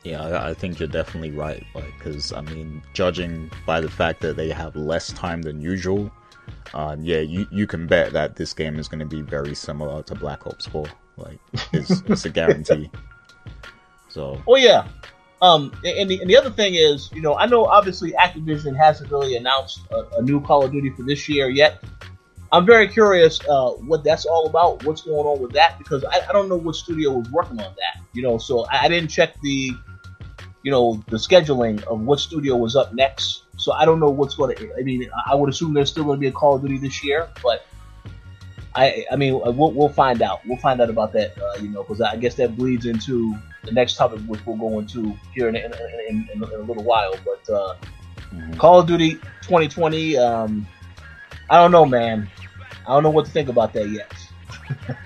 [0.04, 1.66] Yeah, I think you're definitely right.
[1.74, 6.12] Like, because I mean, judging by the fact that they have less time than usual,
[6.74, 10.04] uh, yeah, you you can bet that this game is going to be very similar
[10.04, 10.86] to Black Ops 4.
[11.18, 11.39] Like,
[11.72, 12.89] it's, it's a guarantee.
[14.10, 14.42] So.
[14.48, 14.88] Oh yeah.
[15.42, 19.12] Um, and the, and the other thing is, you know, I know obviously Activision hasn't
[19.12, 21.84] really announced a, a new Call of Duty for this year yet.
[22.54, 26.22] I'm very curious uh, what that's all about, what's going on with that, because I,
[26.30, 28.04] I, don't know what studio was working on that.
[28.13, 29.72] You know, so I, I didn't check the
[30.63, 33.43] you know, the scheduling of what studio was up next.
[33.58, 34.73] So I don't know what's going to.
[34.78, 37.04] I mean, I would assume there's still going to be a Call of Duty this
[37.04, 37.65] year, but
[38.76, 40.39] I, I mean, we'll, we'll find out.
[40.45, 43.71] We'll find out about that, uh, you know, because I guess that bleeds into the
[43.71, 45.71] next topic, which we'll go into here in, in,
[46.10, 47.13] in, in a little while.
[47.23, 47.76] But uh,
[48.34, 48.54] mm-hmm.
[48.54, 50.65] Call of Duty 2020, um,
[51.49, 52.30] I don't know, man.
[52.88, 54.12] I don't know what to think about that yet.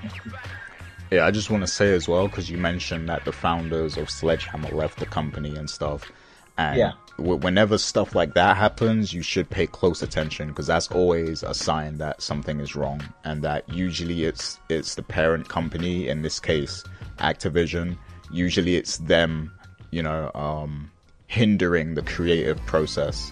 [1.11, 4.09] Yeah, I just want to say as well because you mentioned that the founders of
[4.09, 6.11] Sledgehammer left the company and stuff.
[6.57, 6.91] And yeah.
[7.17, 11.53] w- whenever stuff like that happens, you should pay close attention because that's always a
[11.53, 16.07] sign that something is wrong, and that usually it's it's the parent company.
[16.07, 16.83] In this case,
[17.19, 17.97] Activision.
[18.29, 19.53] Usually, it's them,
[19.91, 20.91] you know, um,
[21.27, 23.31] hindering the creative process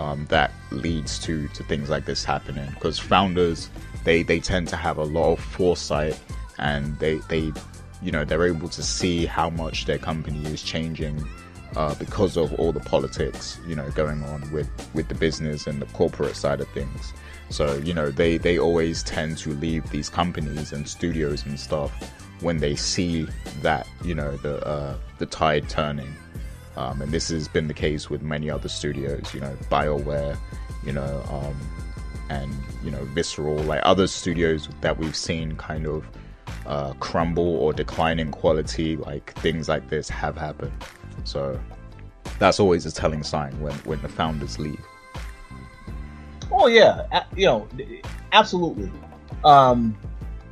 [0.00, 2.68] um, that leads to to things like this happening.
[2.70, 3.68] Because founders,
[4.04, 6.18] they they tend to have a lot of foresight
[6.62, 7.52] and they they
[8.00, 11.22] you know they're able to see how much their company is changing
[11.76, 15.82] uh, because of all the politics you know going on with with the business and
[15.82, 17.12] the corporate side of things.
[17.50, 21.92] So you know they they always tend to leave these companies and studios and stuff
[22.40, 23.28] when they see
[23.60, 26.14] that you know the uh, the tide turning.
[26.74, 30.38] Um, and this has been the case with many other studios you know bioware
[30.82, 31.54] you know um,
[32.30, 32.50] and
[32.82, 36.02] you know visceral like other studios that we've seen kind of
[36.66, 40.72] uh, crumble or decline in quality, like things like this have happened.
[41.24, 41.58] So
[42.38, 44.84] that's always a telling sign when, when the founders leave.
[46.50, 47.68] Oh yeah, you know,
[48.32, 48.90] absolutely.
[49.44, 49.96] Um,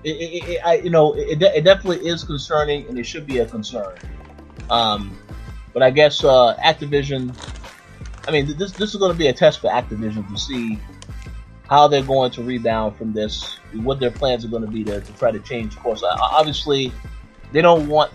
[0.03, 3.38] it, it, it, I, you know, it, it definitely is concerning, and it should be
[3.38, 3.99] a concern.
[4.70, 5.16] Um,
[5.73, 7.37] but I guess uh, Activision.
[8.27, 10.79] I mean, this this is going to be a test for Activision to see
[11.68, 15.00] how they're going to rebound from this, what their plans are going to be to,
[15.00, 16.02] to try to change course.
[16.04, 16.92] Obviously,
[17.52, 18.12] they don't want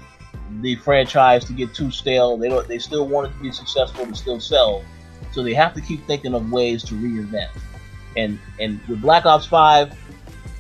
[0.62, 2.38] the franchise to get too stale.
[2.38, 2.68] They don't.
[2.68, 4.84] They still want it to be successful to still sell.
[5.32, 7.50] So they have to keep thinking of ways to reinvent.
[8.16, 9.98] And and with Black Ops Five,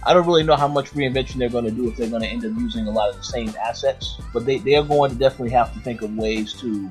[0.03, 2.27] I don't really know how much reinvention they're going to do if they're going to
[2.27, 4.19] end up using a lot of the same assets.
[4.33, 6.89] But they, they are going to definitely have to think of ways to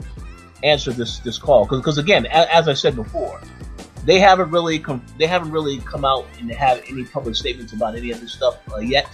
[0.62, 1.66] answer this this call.
[1.66, 3.40] Because again, as, as I said before,
[4.04, 7.94] they haven't really com- they haven't really come out and have any public statements about
[7.94, 9.08] any of this stuff uh, yet.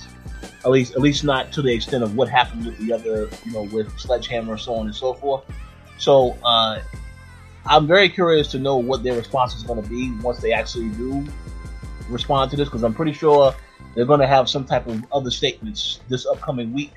[0.64, 3.52] At least at least not to the extent of what happened with the other you
[3.52, 5.44] know with Sledgehammer so on and so forth.
[5.98, 6.80] So uh,
[7.66, 10.88] I'm very curious to know what their response is going to be once they actually
[10.90, 11.26] do
[12.08, 13.54] respond to this because I'm pretty sure
[13.94, 16.92] they're going to have some type of other statements this upcoming week.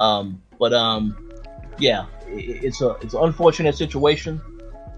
[0.00, 1.30] Um, but um,
[1.78, 4.40] yeah, it, it's a it's an unfortunate situation.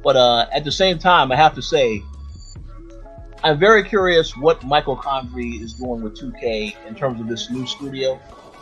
[0.03, 2.03] But uh, at the same time, I have to say
[3.43, 7.67] I'm very curious what Michael Condrey is doing with 2K in terms of this new
[7.67, 8.21] studio.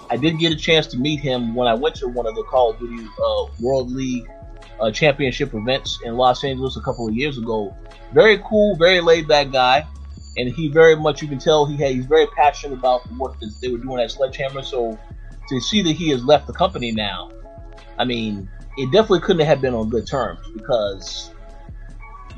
[0.09, 2.45] I did get a chance to meet him when I went to one of the
[2.45, 4.31] Call of Duty uh, World League
[4.79, 7.77] uh, Championship events in Los Angeles a couple of years ago.
[8.13, 9.85] Very cool, very laid back guy,
[10.37, 13.39] and he very much you can tell he had, he's very passionate about the work
[13.41, 14.63] that they were doing at Sledgehammer.
[14.63, 14.97] So
[15.49, 17.33] to see that he has left the company now,
[17.99, 21.33] I mean, it definitely couldn't have been on good terms because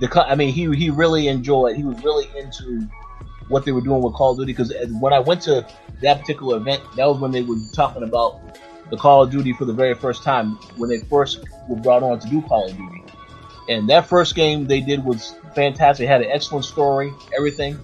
[0.00, 1.76] the I mean, he he really enjoyed.
[1.76, 2.88] He was really into
[3.48, 5.66] what they were doing with Call of Duty because when I went to
[6.02, 8.40] that particular event, that was when they were talking about
[8.90, 12.18] the Call of Duty for the very first time when they first were brought on
[12.20, 13.04] to do Call of Duty.
[13.68, 16.04] And that first game they did was fantastic.
[16.04, 17.78] It had an excellent story, everything.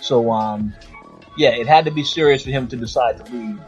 [0.00, 0.74] So um,
[1.36, 3.58] yeah, it had to be serious for him to decide to leave.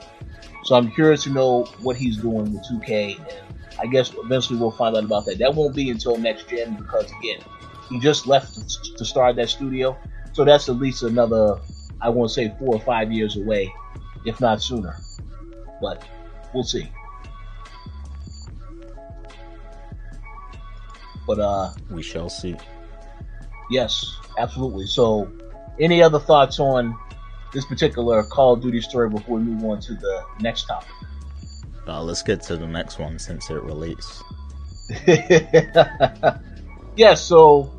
[0.64, 4.70] So I'm curious to know what he's doing with 2K, and I guess eventually we'll
[4.72, 5.38] find out about that.
[5.38, 7.40] That won't be until next gen because again,
[7.88, 8.54] he just left
[8.96, 9.96] to start that studio,
[10.32, 11.58] so that's at least another,
[12.00, 13.72] I won't say four or five years away,
[14.24, 14.96] if not sooner.
[15.80, 16.04] But
[16.52, 16.90] we'll see.
[21.26, 22.56] But uh, we shall see.
[23.70, 24.86] Yes, absolutely.
[24.86, 25.30] So,
[25.78, 26.98] any other thoughts on
[27.52, 30.88] this particular Call of Duty story before we move on to the next topic.
[31.86, 34.22] Uh, let's get to the next one since it relates.
[36.96, 37.72] yeah, so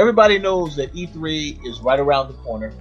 [0.00, 2.72] everybody knows that E3 is right around the corner.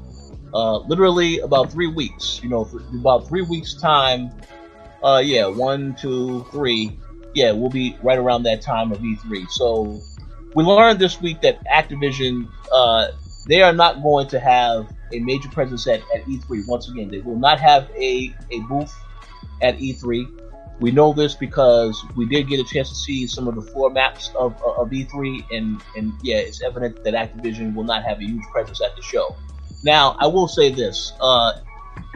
[0.53, 2.39] Uh, literally about three weeks.
[2.41, 4.31] You know, about three weeks time.
[5.03, 6.97] Uh, yeah, one, two, three.
[7.35, 9.49] Yeah, we'll be right around that time of E3.
[9.49, 9.99] So
[10.55, 13.09] we learned this week that Activision, uh,
[13.47, 16.67] they are not going to have a major presence at, at E3.
[16.67, 18.95] Once again, they will not have a, a booth
[19.61, 20.27] at E3.
[20.79, 23.89] We know this because we did get a chance to see some of the floor
[23.89, 28.23] maps of, of E3, and, and yeah, it's evident that Activision will not have a
[28.23, 29.35] huge presence at the show.
[29.83, 31.59] Now, I will say this: uh,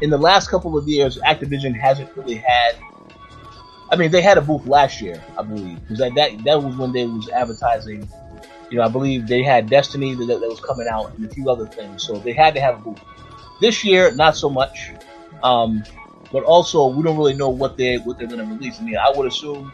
[0.01, 2.75] in the last couple of years, Activision hasn't really had.
[3.91, 6.75] I mean, they had a booth last year, I believe, because that, that that was
[6.77, 8.07] when they was advertising.
[8.69, 11.49] You know, I believe they had Destiny that, that was coming out and a few
[11.49, 13.01] other things, so they had to have a booth.
[13.61, 14.91] This year, not so much.
[15.43, 15.83] Um,
[16.33, 18.81] but also we don't really know what they what they're going to release.
[18.81, 19.71] I mean, I would assume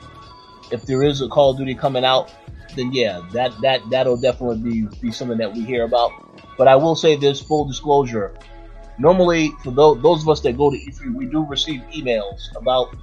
[0.72, 2.32] if there is a Call of Duty coming out,
[2.76, 6.12] then yeah, that that that'll definitely be be something that we hear about.
[6.58, 8.36] But I will say this full disclosure.
[9.00, 12.94] Normally, for those, those of us that go to E3, we do receive emails about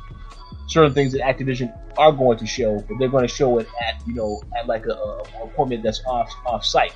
[0.68, 4.06] certain things that Activision are going to show, but they're going to show it at
[4.06, 6.92] you know at like a, a appointment that's off off site.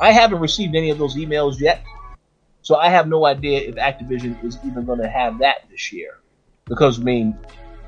[0.00, 1.84] I haven't received any of those emails yet.
[2.64, 6.18] So I have no idea if Activision is even going to have that this year.
[6.64, 7.38] Because, I mean,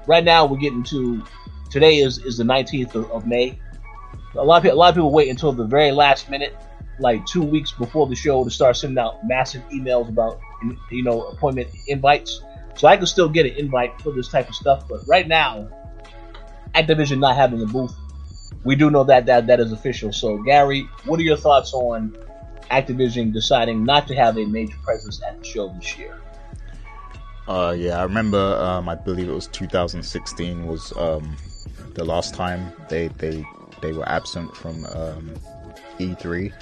[0.07, 1.25] right now we're getting to,
[1.71, 3.59] today is, is the 19th of, of May.
[4.37, 6.55] A lot, of, people, a lot of people wait until the very last minute,
[6.99, 10.39] like two weeks before the show, to start sending out massive emails about,
[10.91, 12.43] you know, appointment invites.
[12.77, 14.87] So I can still get an invite for this type of stuff.
[14.87, 15.71] But right now,
[16.75, 17.97] Activision not having a booth,
[18.63, 20.13] we do know that that, that is official.
[20.13, 22.15] So, Gary, what are your thoughts on
[22.71, 26.19] Activision deciding not to have a major presence at the show this year.
[27.49, 28.57] Uh, yeah, I remember.
[28.57, 31.37] Um, I believe it was 2016 was um,
[31.95, 33.45] the last time they they
[33.81, 35.35] they were absent from um,
[35.99, 36.53] E3.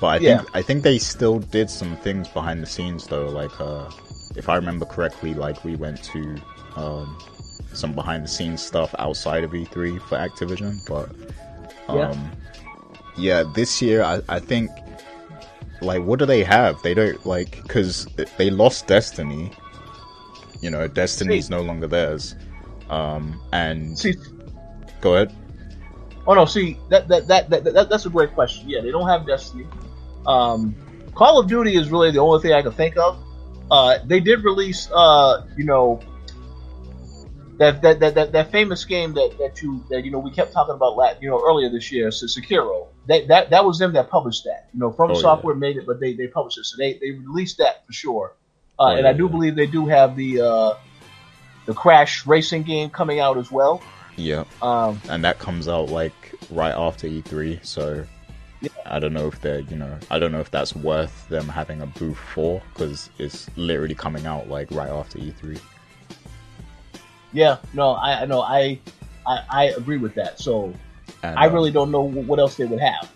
[0.00, 0.38] But I yeah.
[0.38, 3.28] think I think they still did some things behind the scenes though.
[3.28, 3.90] Like, uh,
[4.34, 6.36] if I remember correctly, like we went to
[6.76, 7.18] um,
[7.74, 10.84] some behind the scenes stuff outside of E3 for Activision.
[10.88, 11.10] But
[11.94, 12.08] yeah.
[12.08, 12.30] Um,
[13.16, 14.70] yeah, this year I, I think
[15.80, 16.80] like what do they have?
[16.82, 18.06] They don't like because
[18.38, 19.50] they lost Destiny.
[20.60, 22.34] You know, Destiny's see, no longer theirs.
[22.88, 24.14] Um, and see,
[25.00, 25.34] go ahead.
[26.26, 28.68] Oh no, see that that, that that that that's a great question.
[28.68, 29.66] Yeah, they don't have Destiny.
[30.26, 30.74] Um,
[31.14, 33.18] Call of Duty is really the only thing I can think of.
[33.70, 36.00] Uh, they did release, uh, you know,
[37.58, 40.52] that that, that, that, that famous game that, that you that you know we kept
[40.52, 42.88] talking about last, you know earlier this year, so Sekiro.
[43.06, 44.68] That, that that was them that published that.
[44.72, 45.60] You know, From oh, Software yeah.
[45.60, 48.34] made it, but they, they published it, so they, they released that for sure.
[48.78, 49.30] Uh, oh, and yeah, I do yeah.
[49.30, 50.74] believe they do have the uh,
[51.66, 53.82] the Crash racing game coming out as well.
[54.16, 56.14] Yeah, um, and that comes out like
[56.50, 58.06] right after E3, so
[58.86, 61.80] I don't know if they're, you know, I don't know if that's worth them having
[61.80, 65.60] a booth for because it's literally coming out like right after E3.
[67.32, 68.78] Yeah, no, I know, I,
[69.26, 70.38] I, I agree with that.
[70.38, 70.72] So
[71.30, 73.10] and, I really don't know what else they would have.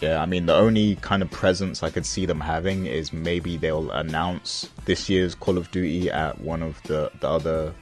[0.00, 3.56] Yeah, I mean, the only kind of presence I could see them having is maybe
[3.56, 7.72] they'll announce this year's Call of Duty at one of the, the other.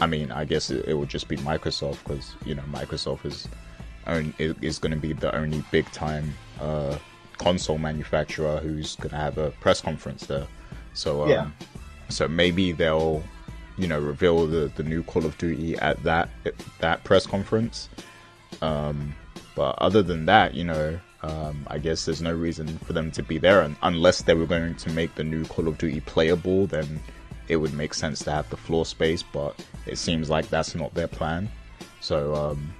[0.00, 3.48] I mean, I guess it, it would just be Microsoft because you know Microsoft is
[4.08, 6.98] own, is going to be the only big time uh,
[7.38, 10.46] console manufacturer who's going to have a press conference there.
[10.94, 11.50] So um, yeah.
[12.08, 13.22] so maybe they'll
[13.76, 16.28] you know reveal the the new Call of Duty at that
[16.80, 17.88] that press conference.
[18.62, 19.14] Um,
[19.54, 23.22] but other than that, you know, um, I guess there's no reason for them to
[23.22, 26.66] be there, and unless they were going to make the new Call of Duty playable,
[26.66, 27.00] then
[27.48, 29.22] it would make sense to have the floor space.
[29.22, 29.54] But
[29.86, 31.50] it seems like that's not their plan.
[32.00, 32.72] So, um,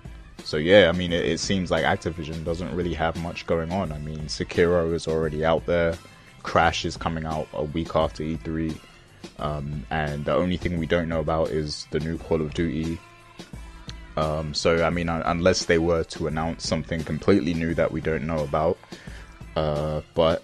[0.45, 3.91] so yeah, I mean, it, it, seems like Activision doesn't really have much going on.
[3.91, 5.95] I mean, Sekiro is already out there.
[6.43, 8.79] Crash is coming out a week after E3.
[9.41, 12.99] Um, and the only thing we don't know about is the new Call of Duty.
[14.19, 18.27] Um, so, I mean, unless they were to announce something completely new that we don't
[18.27, 18.77] know about.
[19.55, 20.43] Uh, but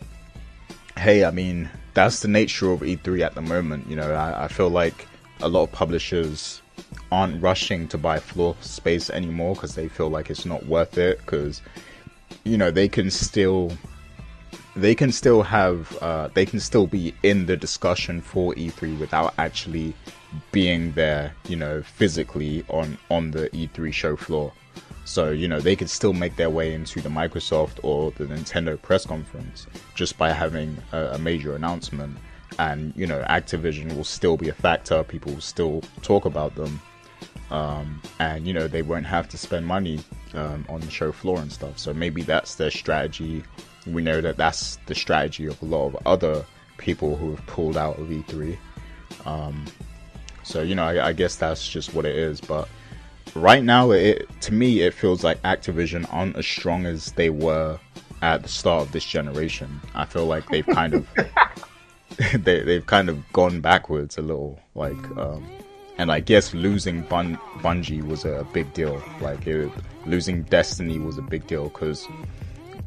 [0.96, 3.88] hey, I mean, that's the nature of E3 at the moment.
[3.90, 5.08] You know, I, I feel like
[5.40, 6.62] a lot of publishers
[7.10, 11.18] aren't rushing to buy floor space anymore because they feel like it's not worth it
[11.18, 11.60] because,
[12.44, 13.72] you know, they can still
[14.76, 19.34] they can still have uh, they can still be in the discussion for E3 without
[19.38, 19.94] actually
[20.50, 24.52] being there, you know, physically on on the E3 show floor.
[25.04, 28.80] So you know they could still make their way into the Microsoft or the Nintendo
[28.80, 32.16] press conference just by having a, a major announcement.
[32.58, 35.04] and you know Activision will still be a factor.
[35.04, 36.80] People will still talk about them,
[37.50, 40.00] um, and you know they won't have to spend money
[40.34, 41.78] um, on the show floor and stuff.
[41.78, 43.44] So maybe that's their strategy.
[43.86, 46.44] We know that that's the strategy of a lot of other
[46.78, 48.56] people who have pulled out of E3.
[49.26, 49.64] Um,
[50.42, 52.40] so you know, I, I, guess that's just what it is.
[52.40, 52.68] But
[53.34, 57.78] right now, it to me it feels like Activision aren't as strong as they were
[58.22, 59.80] at the start of this generation.
[59.94, 61.06] I feel like they've kind of
[62.34, 64.60] they they've kind of gone backwards a little.
[64.74, 65.46] Like, um,
[65.98, 69.02] and I guess losing Bun- Bungie was a big deal.
[69.20, 69.70] Like, it,
[70.06, 72.06] losing Destiny was a big deal because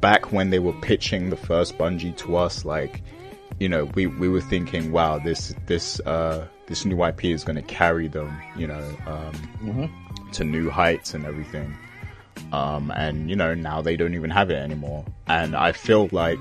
[0.01, 3.01] back when they were pitching the first Bungie to us, like,
[3.59, 7.55] you know, we we were thinking, wow, this this uh this new IP is going
[7.55, 9.33] to carry them, you know, um,
[9.63, 10.31] mm-hmm.
[10.31, 11.75] to new heights and everything.
[12.51, 15.05] Um, and you know, now they don't even have it anymore.
[15.27, 16.39] And I feel like,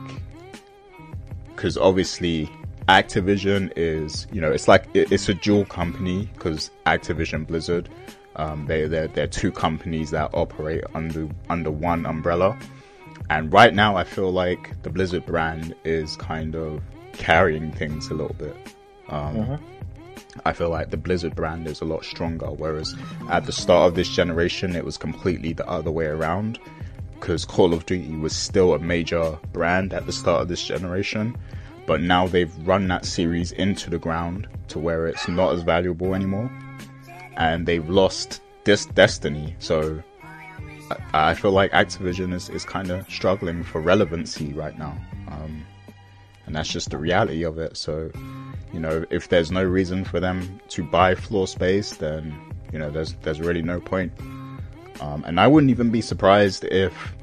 [1.48, 2.50] because obviously
[2.88, 7.88] Activision is, you know, it's like it's a dual company because Activision Blizzard,
[8.36, 12.58] um, they they're, they're two companies that operate under under one umbrella.
[13.28, 18.14] And right now, I feel like the Blizzard brand is kind of carrying things a
[18.14, 18.56] little bit.
[19.08, 19.64] Um, mm-hmm.
[20.44, 22.94] I feel like the Blizzard brand is a lot stronger, whereas
[23.30, 26.58] at the start of this generation, it was completely the other way around.
[27.14, 31.36] Because Call of Duty was still a major brand at the start of this generation,
[31.86, 36.14] but now they've run that series into the ground to where it's not as valuable
[36.14, 36.50] anymore,
[37.36, 39.56] and they've lost this Destiny.
[39.60, 40.02] So
[41.12, 44.96] I, feel like Activision is, is kind of struggling for relevancy right now,
[45.28, 45.64] um,
[46.46, 47.76] and that's just the reality of it.
[47.76, 48.10] So
[48.72, 52.34] you know, if there's no reason for them to buy floor space, then
[52.72, 54.12] you know, there's there's really no point.
[55.00, 57.14] Um, and I wouldn't even be surprised if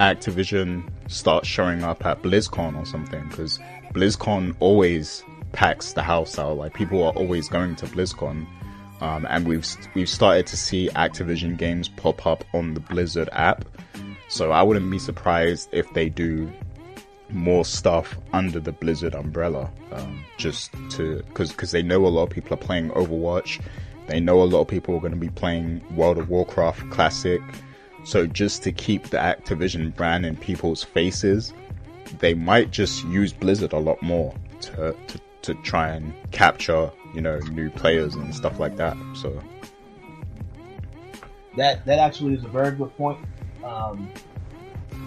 [0.00, 3.58] Activision starts showing up at BlizzCon or something, because
[3.94, 6.56] BlizzCon always packs the house out.
[6.56, 8.46] Like people are always going to BlizzCon,
[9.00, 13.64] um, and we've we've started to see Activision games pop up on the Blizzard app.
[14.28, 16.50] So I wouldn't be surprised if they do
[17.30, 22.24] more stuff under the Blizzard umbrella, um, just to because because they know a lot
[22.24, 23.60] of people are playing Overwatch,
[24.06, 27.40] they know a lot of people are going to be playing World of Warcraft Classic,
[28.04, 31.52] so just to keep the Activision brand in people's faces,
[32.18, 37.20] they might just use Blizzard a lot more to to, to try and capture you
[37.20, 38.96] know new players and stuff like that.
[39.14, 39.42] So
[41.56, 43.18] that that actually is a very good point.
[43.64, 44.08] Um,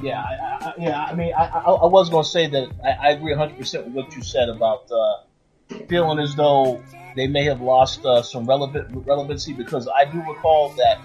[0.02, 1.04] yeah, I, I, yeah.
[1.04, 4.16] I mean, I, I, was going to say that I, agree 100 percent with what
[4.16, 6.84] you said about uh, feeling as though
[7.16, 11.00] they may have lost uh, some relevant relevancy because I do recall that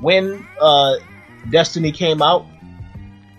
[0.00, 0.96] when uh,
[1.50, 2.46] Destiny came out,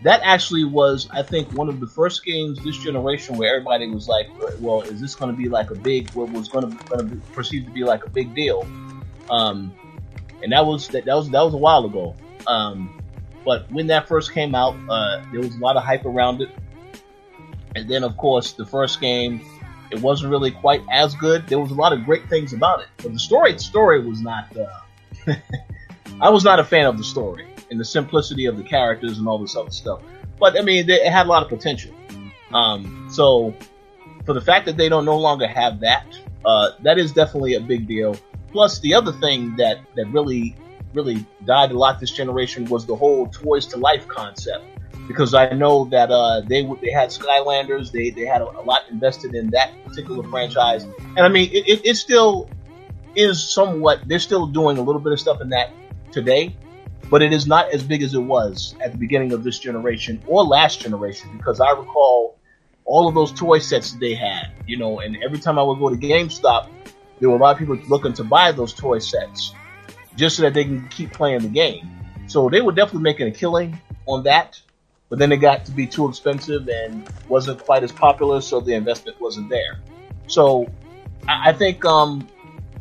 [0.04, 4.08] that actually was, I think, one of the first games this generation where everybody was
[4.08, 4.30] like,
[4.60, 6.10] "Well, is this going to be like a big?
[6.12, 8.66] What was going to be perceived to be like a big deal?"
[9.30, 9.74] Um,
[10.42, 12.16] and that was that, that was that was a while ago.
[12.48, 13.02] Um,
[13.44, 16.50] but when that first came out, uh, there was a lot of hype around it.
[17.76, 19.42] And then, of course, the first game,
[19.92, 21.48] it wasn't really quite as good.
[21.48, 24.22] There was a lot of great things about it, but the story, the story was
[24.22, 24.56] not.
[24.58, 25.36] Uh,
[26.22, 29.28] I was not a fan of the story and the simplicity of the characters and
[29.28, 30.02] all this other stuff.
[30.40, 31.94] But I mean, it had a lot of potential.
[32.54, 33.54] Um, so,
[34.26, 36.06] for the fact that they don't no longer have that,
[36.46, 38.16] uh, that is definitely a big deal.
[38.52, 40.56] Plus, the other thing that that really
[40.94, 44.66] really died a lot this generation was the whole toys to life concept.
[45.08, 48.82] Because I know that uh, they they had Skylanders, they they had a, a, lot
[48.92, 52.48] invested in that particular franchise, and I mean it, it, it still
[53.16, 54.02] is somewhat.
[54.08, 55.72] They're still doing a little bit of stuff in that
[56.12, 56.56] today,
[57.10, 60.22] but it is not as big as it was at the beginning of this generation
[60.28, 61.30] or last generation.
[61.38, 62.38] Because I recall
[62.86, 65.80] all of those toy sets that they had, you know, and every time I would
[65.80, 66.70] go to GameStop,
[67.20, 69.54] there were a lot of people looking to buy those toy sets
[70.16, 71.90] just so that they can keep playing the game.
[72.28, 74.62] So they were definitely making a killing on that,
[75.10, 78.74] but then it got to be too expensive and wasn't quite as popular, so the
[78.74, 79.80] investment wasn't there.
[80.28, 80.72] So
[81.28, 82.28] I, think um,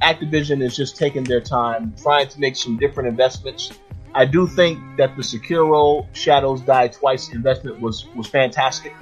[0.03, 3.73] Activision is just taking their time, trying to make some different investments.
[4.19, 8.95] I do think that the Sekiro Shadows Die Twice investment was was fantastic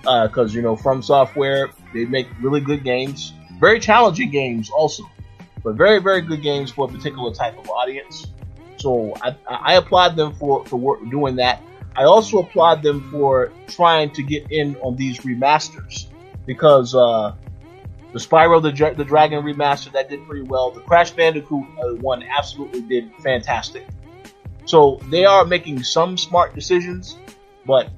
[0.00, 5.02] because uh, you know From Software they make really good games, very challenging games also
[5.66, 8.28] but very, very good games for a particular type of audience.
[8.76, 11.60] So I, I applaud them for, for work, doing that.
[11.96, 16.06] I also applaud them for trying to get in on these remasters
[16.46, 17.34] because uh,
[18.12, 20.70] the Spyro the, the Dragon remaster that did pretty well.
[20.70, 23.88] The Crash Bandicoot uh, one absolutely did fantastic.
[24.66, 27.16] So they are making some smart decisions,
[27.64, 27.88] but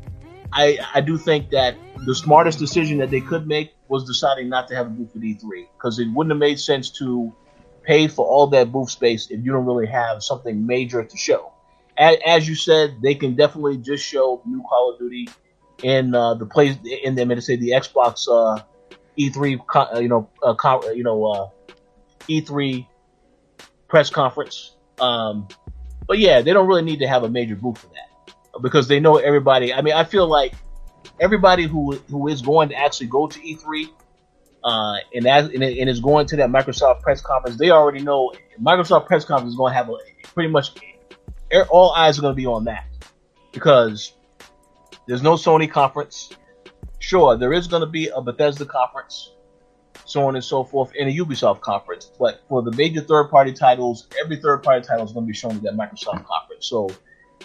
[0.52, 4.68] I I do think that the smartest decision that they could make was deciding not
[4.68, 7.34] to have a booth at E3 because it wouldn't have made sense to
[7.82, 11.52] pay for all that booth space if you don't really have something major to show.
[11.96, 15.28] As, as you said, they can definitely just show new Call of Duty
[15.82, 18.62] in uh, the place in them to say the Xbox uh,
[19.18, 20.54] E3, uh, you know, uh,
[20.94, 21.48] you know, uh,
[22.28, 22.86] E3
[23.88, 24.76] press conference.
[25.00, 25.48] Um,
[26.08, 28.98] but yeah, they don't really need to have a major booth for that because they
[28.98, 29.72] know everybody.
[29.72, 30.54] I mean, I feel like
[31.20, 33.88] everybody who who is going to actually go to E3
[34.64, 38.32] uh, and as and, and is going to that Microsoft press conference, they already know
[38.60, 39.96] Microsoft press conference is going to have a
[40.34, 40.70] pretty much
[41.70, 42.86] all eyes are going to be on that
[43.52, 44.12] because
[45.06, 46.30] there's no Sony conference.
[47.00, 49.32] Sure, there is going to be a Bethesda conference,
[50.08, 52.10] so on and so forth, in a Ubisoft conference.
[52.18, 55.62] But for the major third-party titles, every third-party title is going to be shown at
[55.62, 56.66] that Microsoft conference.
[56.66, 56.88] So,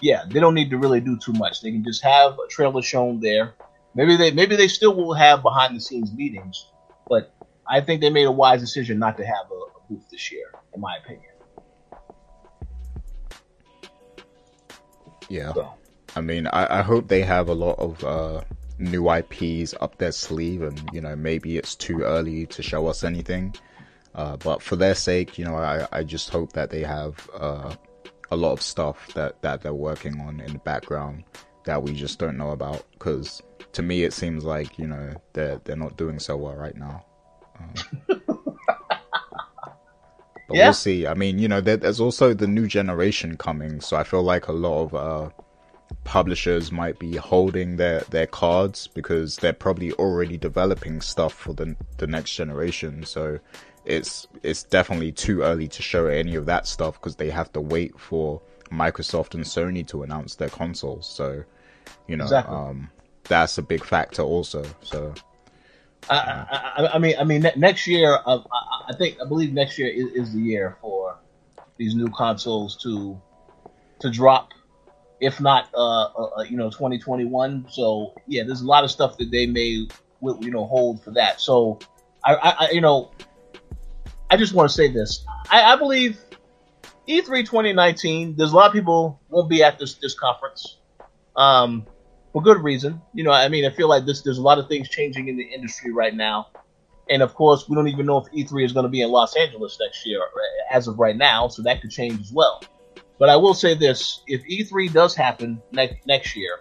[0.02, 1.62] yeah, they don't need to really do too much.
[1.62, 3.54] They can just have a trailer shown there.
[3.96, 6.66] Maybe they maybe they still will have behind-the-scenes meetings,
[7.08, 7.36] but
[7.68, 10.52] I think they made a wise decision not to have a, a booth this year,
[10.74, 11.32] in my opinion.
[15.30, 15.54] Yeah.
[15.54, 15.74] So.
[16.16, 18.42] I mean, I, I hope they have a lot of uh,
[18.84, 23.04] new IPs up their sleeve, and you know, maybe it's too early to show us
[23.04, 23.56] anything.
[24.16, 27.74] Uh, but for their sake, you know, I, I just hope that they have uh,
[28.30, 31.24] a lot of stuff that, that they're working on in the background
[31.66, 32.86] that we just don't know about.
[32.92, 33.42] Because
[33.74, 37.06] to me, it seems like you know they're they're not doing so well right now.
[37.60, 37.74] Um,
[38.08, 38.22] but
[40.52, 40.66] yeah.
[40.66, 41.08] we'll see.
[41.08, 44.48] I mean, you know, there, there's also the new generation coming, so I feel like
[44.48, 45.30] a lot of uh,
[46.04, 51.76] publishers might be holding their, their cards because they're probably already developing stuff for the
[51.98, 53.04] the next generation.
[53.06, 53.40] So
[53.86, 57.62] it's it's definitely too early to show any of that stuff because they have to
[57.62, 58.42] wait for
[58.72, 61.08] Microsoft and Sony to announce their consoles.
[61.08, 61.44] So
[62.08, 62.56] you know, exactly.
[62.56, 62.90] um,
[63.24, 64.66] that's a big factor also.
[64.82, 65.14] So.
[66.10, 69.80] I, I, I, mean, I mean, next year, uh, I, I, think, I believe next
[69.80, 71.16] year is, is the year for
[71.78, 73.20] these new consoles to
[74.00, 74.50] to drop
[75.24, 77.68] if not, uh, uh, uh you know, 2021.
[77.70, 79.88] So yeah, there's a lot of stuff that they may,
[80.22, 81.40] you know, hold for that.
[81.40, 81.80] So
[82.26, 83.12] I, I you know,
[84.30, 85.26] I just want to say this.
[85.50, 86.20] I, I believe
[87.08, 88.36] E3 2019.
[88.36, 90.78] There's a lot of people won't be at this this conference,
[91.36, 91.86] um,
[92.34, 93.02] for good reason.
[93.14, 94.22] You know, I mean, I feel like this.
[94.22, 96.48] There's a lot of things changing in the industry right now,
[97.10, 99.36] and of course, we don't even know if E3 is going to be in Los
[99.38, 101.48] Angeles next year, uh, as of right now.
[101.48, 102.62] So that could change as well.
[103.20, 106.60] But I will say this: if E3 does happen next next year,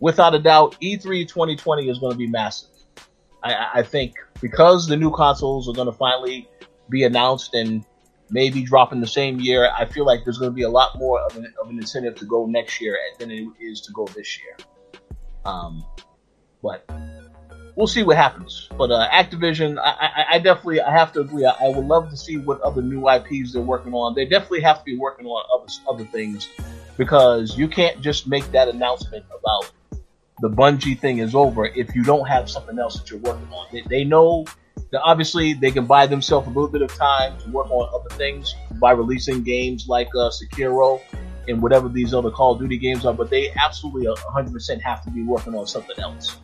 [0.00, 2.70] without a doubt, E3 2020 is going to be massive.
[3.42, 6.48] I, I think because the new consoles are going to finally
[6.90, 7.84] be announced and
[8.30, 9.70] maybe drop in the same year.
[9.76, 12.16] I feel like there's going to be a lot more of an, of an incentive
[12.16, 14.56] to go next year than it is to go this year.
[15.44, 15.84] Um,
[16.62, 16.84] but
[17.78, 18.68] we'll see what happens.
[18.76, 21.46] But uh, Activision, I, I, I, definitely I have to agree.
[21.46, 24.16] I, I, would love to see what other new IPs they're working on.
[24.16, 26.48] They definitely have to be working on other other things
[26.96, 29.70] because you can't just make that announcement about
[30.40, 33.68] the Bungie thing is over if you don't have something else that you're working on.
[33.70, 34.44] They, they know
[34.90, 38.12] that obviously they can buy themselves a little bit of time to work on other
[38.16, 41.00] things by releasing games like uh, Sekiro
[41.46, 45.10] and whatever these other Call of Duty games are, but they absolutely 100% have to
[45.10, 46.38] be working on something else.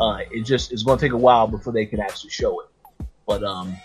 [0.00, 2.68] Uh, it just it's going to take a while before they can actually show it.
[3.26, 3.76] But um,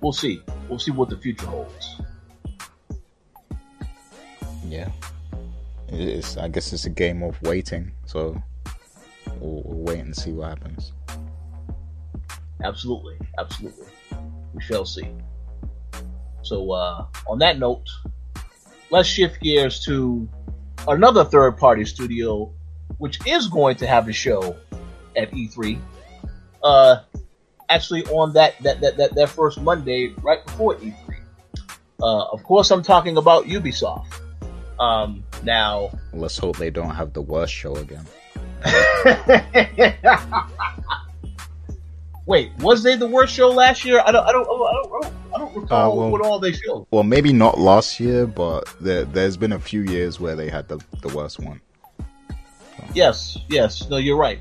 [0.00, 0.42] we'll see.
[0.68, 2.00] We'll see what the future holds.
[4.66, 4.90] Yeah,
[5.88, 6.36] it's.
[6.36, 7.92] I guess it's a game of waiting.
[8.06, 8.40] So
[9.38, 10.92] we'll, we'll wait and see what happens.
[12.64, 13.86] Absolutely, absolutely.
[14.54, 15.08] We shall see.
[16.42, 17.88] So uh, on that note,
[18.90, 20.28] let's shift gears to
[20.88, 22.52] another third-party studio,
[22.98, 24.56] which is going to have a show
[25.16, 25.78] at E3.
[26.62, 26.96] Uh,
[27.68, 31.16] actually, on that that, that that that first Monday, right before E3.
[32.02, 34.20] Uh, of course, I'm talking about Ubisoft.
[34.80, 38.04] Um, now, let's hope they don't have the worst show again.
[42.26, 44.00] Wait, was they the worst show last year?
[44.06, 46.86] I don't, I don't, I don't, I don't, recall uh, well, what all they showed.
[46.90, 50.68] Well, maybe not last year, but there, has been a few years where they had
[50.68, 51.60] the the worst one.
[51.98, 52.84] So.
[52.94, 54.40] Yes, yes, no, you're right.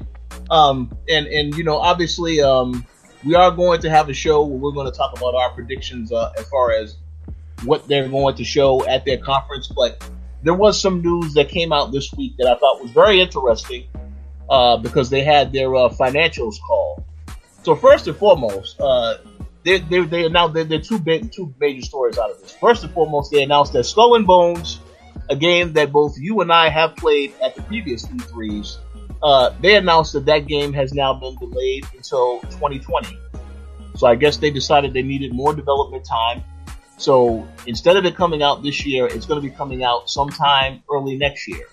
[0.50, 2.86] Um, and and you know, obviously, um,
[3.24, 6.12] we are going to have a show where we're going to talk about our predictions
[6.12, 6.98] uh, as far as
[7.64, 9.68] what they're going to show at their conference.
[9.68, 10.04] But
[10.44, 13.88] there was some news that came out this week that I thought was very interesting
[14.50, 17.06] uh, because they had their uh, financials call.
[17.64, 19.18] So first and foremost, uh,
[19.64, 22.52] they they they announced there are two big two major stories out of this.
[22.52, 24.80] First and foremost, they announced that Skull and Bones,
[25.30, 28.78] a game that both you and I have played at the previous E3s,
[29.24, 33.18] uh, they announced that that game has now been delayed until 2020.
[33.96, 36.44] So I guess they decided they needed more development time.
[36.98, 40.84] So instead of it coming out this year, it's going to be coming out sometime
[40.92, 41.66] early next year.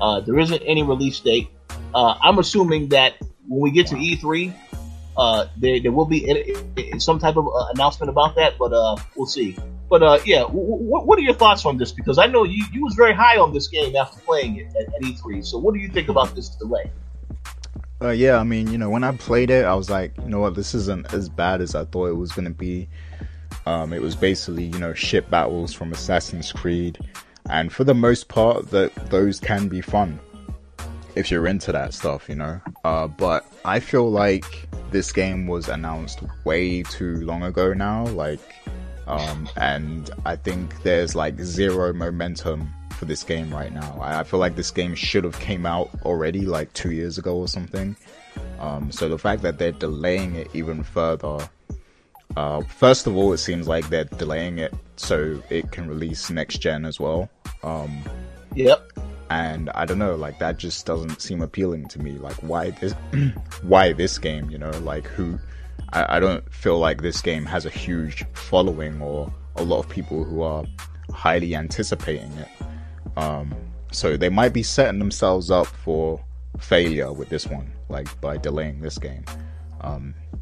[0.00, 1.48] Uh, there isn't any release date.
[1.94, 3.14] Uh, I'm assuming that
[3.48, 4.54] when we get to E3,
[5.16, 6.26] uh, there, there will be
[6.98, 9.56] some type of uh, announcement about that, but uh, we'll see.
[9.88, 11.92] But uh, yeah, w- w- what are your thoughts on this?
[11.92, 14.94] Because I know you, you was very high on this game after playing it at,
[14.94, 15.44] at E3.
[15.44, 16.90] So what do you think about this delay?
[18.02, 20.40] Uh, yeah, I mean, you know, when I played it, I was like, you know
[20.40, 22.88] what, this isn't as bad as I thought it was gonna be.
[23.64, 26.98] Um, it was basically, you know, ship battles from Assassin's Creed,
[27.48, 30.20] and for the most part, that those can be fun
[31.14, 32.60] if you're into that stuff, you know.
[32.84, 38.40] Uh, but I feel like this game was announced way too long ago now, like,
[39.06, 43.98] um, and I think there's like zero momentum for this game right now.
[44.00, 47.36] I, I feel like this game should have came out already like two years ago
[47.36, 47.96] or something.
[48.58, 51.48] Um, so the fact that they're delaying it even further,
[52.36, 56.58] uh, first of all, it seems like they're delaying it so it can release next
[56.58, 57.28] gen as well.
[57.62, 58.02] Um,
[58.54, 58.90] yep
[59.30, 62.12] and I don't know, like that just doesn't seem appealing to me.
[62.12, 62.92] Like why this,
[63.62, 64.50] why this game?
[64.50, 65.38] You know, like who?
[65.92, 69.88] I, I don't feel like this game has a huge following or a lot of
[69.88, 70.64] people who are
[71.10, 72.48] highly anticipating it.
[73.16, 73.54] Um,
[73.92, 76.20] so they might be setting themselves up for
[76.58, 79.24] failure with this one, like by delaying this game.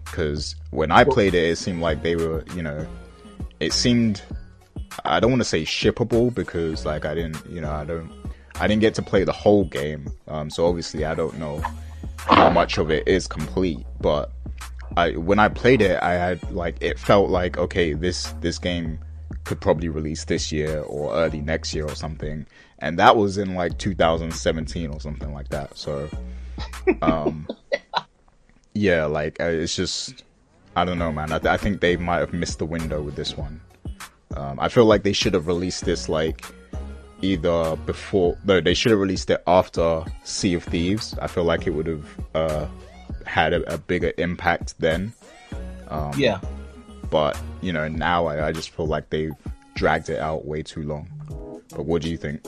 [0.05, 2.87] Because um, when I played it, it seemed like they were, you know,
[3.61, 4.23] it seemed.
[5.05, 8.13] I don't want to say shippable because, like, I didn't, you know, I don't
[8.61, 11.61] I didn't get to play the whole game, um, so obviously I don't know
[12.17, 13.85] how much of it is complete.
[14.01, 14.31] But
[14.97, 18.99] I, when I played it, I had like it felt like okay, this this game
[19.45, 22.47] could probably release this year or early next year or something,
[22.79, 25.77] and that was in like 2017 or something like that.
[25.77, 26.09] So,
[27.03, 27.47] um,
[28.75, 30.25] yeah, like uh, it's just
[30.77, 31.33] I don't know, man.
[31.33, 33.61] I, I think they might have missed the window with this one.
[34.37, 36.45] Um, I feel like they should have released this like
[37.23, 41.67] either before no they should have released it after sea of thieves i feel like
[41.67, 42.67] it would have uh,
[43.27, 45.13] had a, a, bigger impact then.
[45.89, 46.41] Um, yeah.
[47.11, 49.35] But you know now I, I just feel like they've
[49.75, 51.09] dragged it out way too long.
[51.71, 52.45] But what do you think?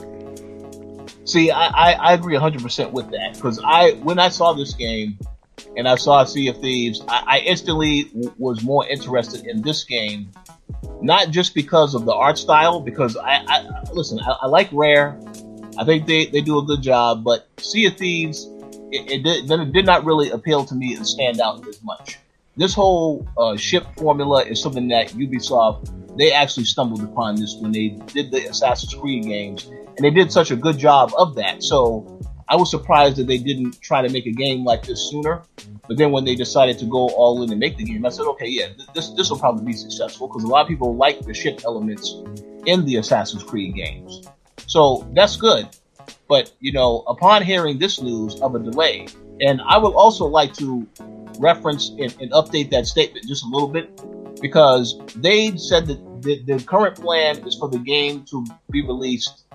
[1.25, 3.33] See i, I, I agree 100% with that.
[3.35, 5.17] Because i when i saw this game
[5.75, 9.83] and i saw sea of thieves i, I instantly w- was more interested in this
[9.83, 10.31] game
[11.01, 15.19] not just because of the art style, because I, I listen, I, I, like Rare.
[15.77, 18.47] I think they, they do a good job, but Sea of Thieves,
[18.91, 22.17] it, it, did, it did not really appeal to me and stand out as much.
[22.55, 27.71] This whole uh, ship formula is something that Ubisoft, they actually stumbled upon this when
[27.71, 31.61] they did the Assassin's Creed games, and they did such a good job of that.
[31.61, 32.19] So
[32.49, 35.43] I was surprised that they didn't try to make a game like this sooner.
[35.87, 38.25] But then when they decided to go all in and make the game, I said,
[38.25, 41.33] okay, yeah, this this will probably be successful because a lot of people like the
[41.33, 42.15] ship elements
[42.65, 44.27] in the Assassin's Creed games.
[44.65, 45.67] So that's good.
[46.27, 49.07] But you know, upon hearing this news of a delay,
[49.41, 50.87] and I would also like to
[51.39, 54.01] reference and, and update that statement just a little bit
[54.41, 59.45] because they said that the, the current plan is for the game to be released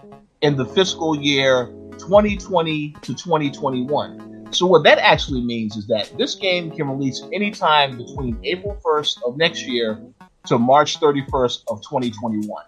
[0.40, 1.66] in the fiscal year
[1.98, 4.52] 2020 to 2021.
[4.52, 9.22] So what that actually means is that this game can release anytime between April 1st
[9.26, 10.00] of next year
[10.46, 12.64] to March 31st of 2021.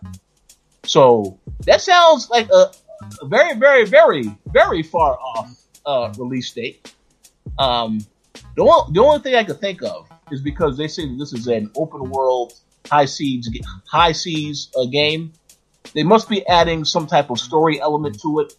[0.84, 2.70] So that sounds like a,
[3.20, 6.94] a very, very, very, very far off uh, release date.
[7.58, 8.04] Um,
[8.56, 11.32] the, only, the only thing I could think of is because they say that this
[11.32, 12.54] is an open world
[12.90, 13.48] high seas
[13.86, 15.32] high seas uh, game.
[15.94, 18.54] They must be adding some type of story element to it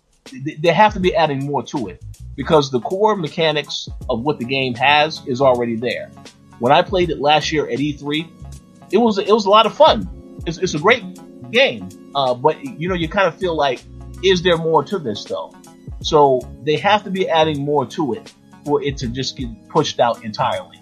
[0.59, 2.03] they have to be adding more to it
[2.35, 6.09] because the core mechanics of what the game has is already there.
[6.59, 8.27] When I played it last year at E3,
[8.91, 10.09] it was it was a lot of fun.
[10.45, 11.03] It's, it's a great
[11.51, 13.81] game, uh, but you know you kind of feel like,
[14.23, 15.53] is there more to this though?
[16.01, 18.33] So they have to be adding more to it
[18.65, 20.79] for it to just get pushed out entirely.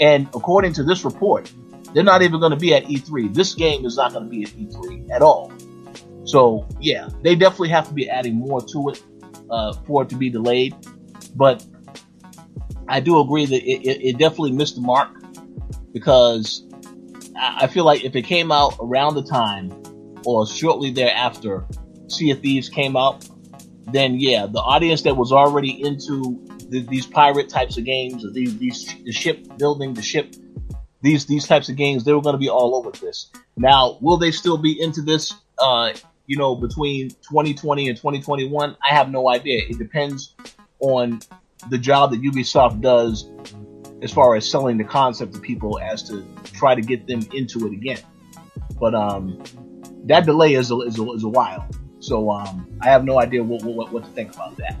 [0.00, 1.52] And according to this report,
[1.92, 3.32] they're not even going to be at E3.
[3.32, 5.52] This game is not going to be at E3 at all.
[6.24, 9.02] So yeah, they definitely have to be adding more to it
[9.50, 10.74] uh, for it to be delayed.
[11.34, 11.64] But
[12.88, 15.10] I do agree that it, it, it definitely missed the mark
[15.92, 16.66] because
[17.36, 19.72] I feel like if it came out around the time
[20.24, 21.66] or shortly thereafter
[22.08, 23.28] Sea of Thieves came out,
[23.92, 28.58] then yeah, the audience that was already into the, these pirate types of games, these
[28.58, 30.34] these the ship building, the ship,
[31.02, 33.30] these these types of games, they were going to be all over this.
[33.56, 35.92] Now, will they still be into this uh,
[36.26, 39.62] you know, between 2020 and 2021, I have no idea.
[39.68, 40.34] It depends
[40.80, 41.20] on
[41.70, 43.28] the job that Ubisoft does
[44.02, 47.66] as far as selling the concept to people as to try to get them into
[47.66, 48.00] it again.
[48.78, 49.42] But um,
[50.04, 51.68] that delay is a, is a, is a while,
[52.04, 54.76] so um, I have no idea what, what what to think about that.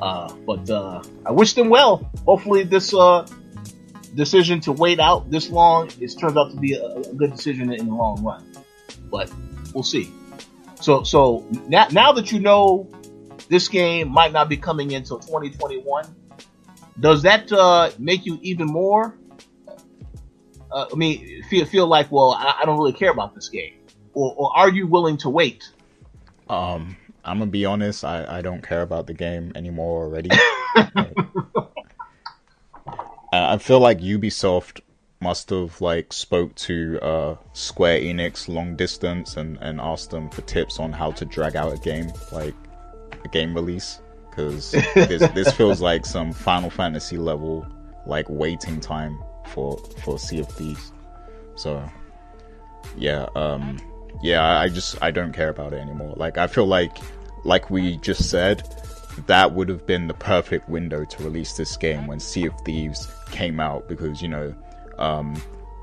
[0.00, 2.10] Uh, but uh, I wish them well.
[2.24, 3.26] Hopefully, this uh,
[4.14, 7.72] decision to wait out this long is turns out to be a, a good decision
[7.72, 8.44] in the long run.
[9.10, 9.32] But
[9.74, 10.12] we'll see.
[10.80, 12.88] So so now now that you know
[13.48, 16.04] this game might not be coming in until 2021,
[17.00, 19.14] does that uh, make you even more?
[20.70, 23.74] Uh, I mean, feel feel like well, I, I, don't really care about this game,
[24.12, 25.70] or, or are you willing to wait?
[26.48, 28.04] Um, I'm gonna be honest.
[28.04, 30.30] I, I don't care about the game anymore already.
[33.32, 34.80] I feel like Ubisoft
[35.20, 40.42] must have like spoke to uh, Square Enix long distance and, and asked them for
[40.42, 42.54] tips on how to drag out a game like
[43.24, 47.66] a game release because this this feels like some Final Fantasy level
[48.06, 50.92] like waiting time for for Sea of Thieves.
[51.56, 51.86] So
[52.96, 53.78] yeah, um,
[54.22, 56.14] yeah, I just I don't care about it anymore.
[56.16, 56.96] Like I feel like
[57.44, 58.62] like we just said,
[59.26, 63.08] that would have been the perfect window to release this game when Sea of Thieves
[63.30, 64.54] came out because you know
[64.98, 65.40] um,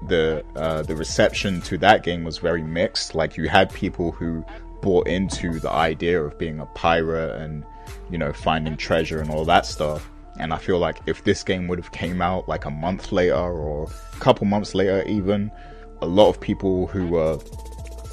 [0.08, 3.16] the uh, the reception to that game was very mixed.
[3.16, 4.46] Like you had people who
[4.82, 7.66] bought into the idea of being a pirate and
[8.10, 10.10] you know finding treasure and all that stuff.
[10.38, 13.36] And I feel like if this game would have came out like a month later
[13.36, 15.50] or a couple months later, even
[16.02, 17.40] a lot of people who were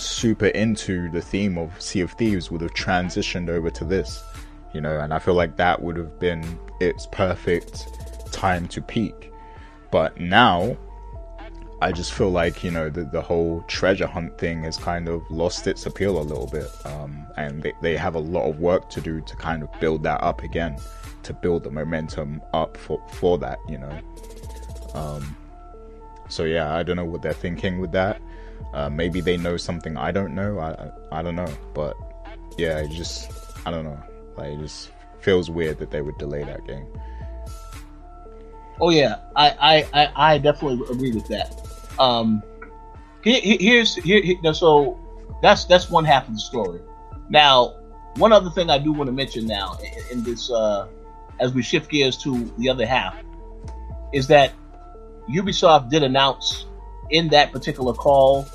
[0.03, 4.23] super into the theme of Sea of Thieves would have transitioned over to this,
[4.73, 7.87] you know, and I feel like that would have been its perfect
[8.33, 9.31] time to peak.
[9.91, 10.77] But now,
[11.83, 15.23] I just feel like, you know, the, the whole treasure hunt thing has kind of
[15.31, 16.69] lost its appeal a little bit.
[16.85, 20.03] Um, and they, they have a lot of work to do to kind of build
[20.05, 20.79] that up again,
[21.25, 24.01] to build the momentum up for, for that, you know.
[24.95, 25.37] Um,
[26.29, 28.23] so yeah, I don't know what they're thinking with that.
[28.73, 30.59] Uh, maybe they know something I don't know.
[30.59, 31.97] I, I, I don't know, but
[32.59, 33.31] yeah, it just
[33.67, 34.03] I don't know.
[34.37, 34.91] Like it just
[35.21, 36.87] feels weird that they would delay that game.
[38.81, 41.61] Oh yeah, I I, I, I definitely agree with that.
[41.99, 42.43] Um,
[43.23, 44.99] here, here's here, here so
[45.43, 46.81] that's that's one half of the story.
[47.29, 47.77] Now,
[48.17, 50.89] one other thing I do want to mention now in, in this uh,
[51.41, 53.15] as we shift gears to the other half
[54.13, 54.53] is that
[55.29, 56.67] Ubisoft did announce
[57.13, 58.47] in that particular call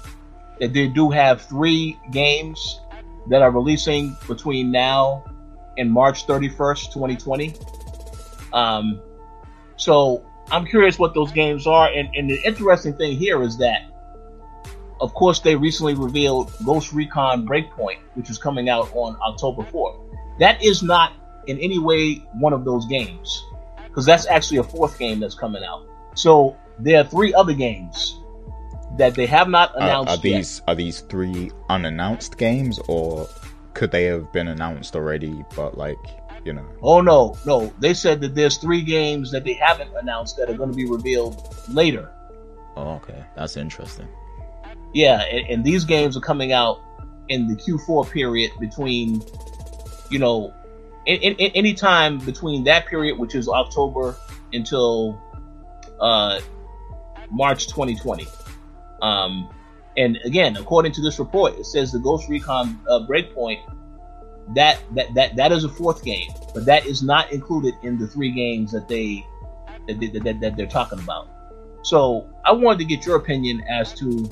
[0.59, 2.81] that they do have three games
[3.29, 5.23] that are releasing between now
[5.77, 7.53] and March 31st, 2020.
[8.53, 8.99] Um,
[9.75, 11.87] so I'm curious what those games are.
[11.87, 13.81] And, and the interesting thing here is that,
[14.99, 20.03] of course, they recently revealed Ghost Recon Breakpoint, which is coming out on October 4th.
[20.39, 21.13] That is not
[21.45, 23.43] in any way one of those games,
[23.85, 25.85] because that's actually a fourth game that's coming out.
[26.15, 28.19] So there are three other games
[28.97, 30.09] that they have not announced.
[30.09, 30.69] Uh, are these yet.
[30.69, 33.27] are these three unannounced games, or
[33.73, 35.43] could they have been announced already?
[35.55, 35.97] But like
[36.43, 36.65] you know.
[36.81, 37.73] Oh no, no.
[37.79, 40.85] They said that there's three games that they haven't announced that are going to be
[40.85, 42.11] revealed later.
[42.75, 44.07] Oh, okay, that's interesting.
[44.93, 46.79] Yeah, and, and these games are coming out
[47.27, 49.21] in the Q4 period between,
[50.09, 50.53] you know,
[51.05, 54.15] in, in, in any time between that period, which is October
[54.53, 55.21] until
[55.99, 56.39] uh,
[57.31, 58.25] March 2020.
[59.01, 59.49] Um,
[59.95, 63.61] and again, according to this report, it says the Ghost Recon uh, Breakpoint
[64.55, 68.07] that that that that is a fourth game, but that is not included in the
[68.07, 69.25] three games that they
[69.87, 71.29] that, they, that, that they're talking about.
[71.83, 74.23] So I wanted to get your opinion as to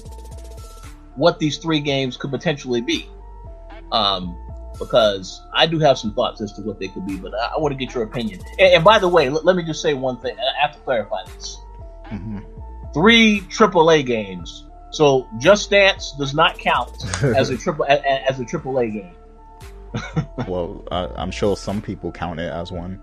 [1.16, 3.10] what these three games could potentially be,
[3.92, 4.38] um,
[4.78, 7.58] because I do have some thoughts as to what they could be, but I, I
[7.58, 8.42] want to get your opinion.
[8.60, 10.36] And, and by the way, let, let, me just say one thing.
[10.38, 11.58] I have to clarify this.
[12.06, 12.55] Mm-hmm
[12.96, 14.66] three AAA games.
[14.92, 16.92] So Just Dance does not count
[17.22, 19.16] as a triple as a AAA game.
[20.48, 23.02] well, uh, I'm sure some people count it as one.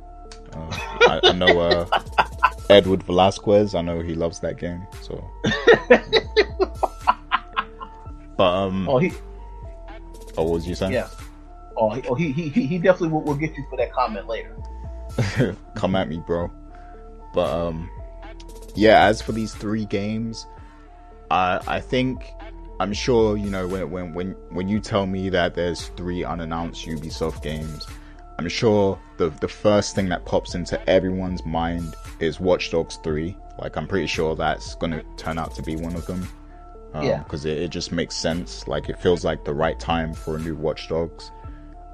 [0.55, 2.01] Uh, I, I, know uh,
[2.71, 3.75] Edward Velasquez.
[3.75, 4.87] I know he loves that game.
[5.03, 5.31] So,
[8.37, 9.13] but um, oh he,
[10.39, 10.93] oh, what was you saying?
[10.93, 11.09] Yeah.
[11.77, 14.57] Oh, he, oh, he, he, he definitely will, will get you for that comment later.
[15.75, 16.51] Come at me, bro.
[17.35, 17.91] But um,
[18.75, 20.47] yeah, as for these three games,
[21.31, 22.25] I I think
[22.81, 26.87] I'm sure you know when when when when you tell me that there's three unannounced
[26.87, 27.87] Ubisoft games,
[28.39, 33.37] I'm sure the the first thing that pops into everyone's mind is Watch Dogs 3.
[33.59, 36.27] Like I'm pretty sure that's gonna turn out to be one of them.
[36.95, 37.23] Um, yeah.
[37.23, 38.67] Because it, it just makes sense.
[38.67, 41.31] Like it feels like the right time for a new Watch Dogs.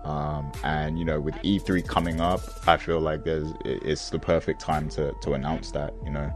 [0.05, 4.61] Um, and you know, with E3 coming up, I feel like there's it's the perfect
[4.61, 5.93] time to to announce that.
[6.05, 6.33] You know,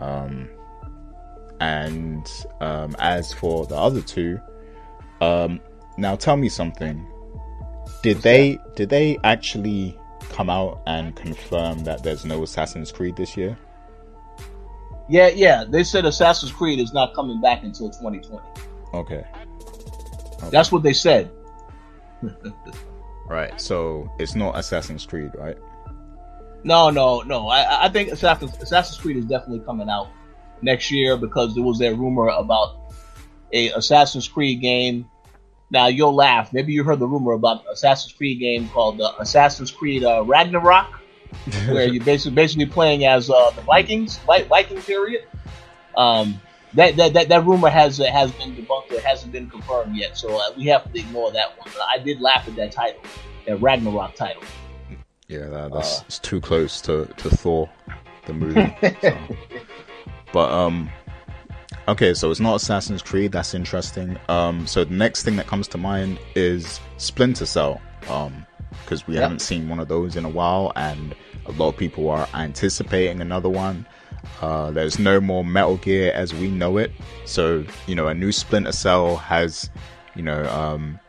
[0.00, 0.48] um,
[1.60, 2.30] and
[2.60, 4.40] um, as for the other two,
[5.20, 5.60] um,
[5.96, 7.06] now tell me something.
[8.02, 9.98] Did they did they actually
[10.30, 13.56] come out and confirm that there's no Assassin's Creed this year?
[15.08, 15.64] Yeah, yeah.
[15.66, 18.42] They said Assassin's Creed is not coming back until 2020.
[18.92, 19.14] Okay.
[19.14, 20.50] okay.
[20.50, 21.30] That's what they said.
[23.28, 23.58] right.
[23.60, 25.56] So it's not Assassin's Creed, right?
[26.66, 27.46] No, no, no.
[27.46, 30.08] I, I think Assassin's, Assassin's Creed is definitely coming out
[30.62, 32.76] next year because there was that rumor about
[33.52, 35.08] a Assassin's Creed game.
[35.70, 36.52] Now you'll laugh.
[36.52, 40.92] Maybe you heard the rumor about Assassin's Creed game called uh, Assassin's Creed uh, Ragnarok
[41.68, 45.22] where you're basically basically playing as uh, the Vikings, Viking period.
[45.96, 46.40] Um,
[46.74, 48.90] that, that, that, that rumor has uh, has been debunked.
[48.90, 51.68] It hasn't been confirmed yet, so uh, we have to ignore that one.
[51.72, 53.02] But I did laugh at that title,
[53.46, 54.42] that Ragnarok title.
[55.28, 57.68] Yeah, that, that's uh, too close to, to Thor,
[58.26, 58.76] the movie.
[59.02, 59.16] so.
[60.32, 60.90] But um,
[61.88, 63.32] okay, so it's not Assassin's Creed.
[63.32, 64.18] That's interesting.
[64.28, 67.80] Um, so the next thing that comes to mind is Splinter Cell.
[68.10, 68.44] Um,
[68.82, 69.22] because we yep.
[69.22, 71.14] haven't seen one of those in a while, and
[71.46, 73.86] a lot of people are anticipating another one.
[74.40, 76.92] Uh, there's no more Metal Gear as we know it,
[77.24, 79.70] so you know a new Splinter Cell has,
[80.14, 81.00] you know, um,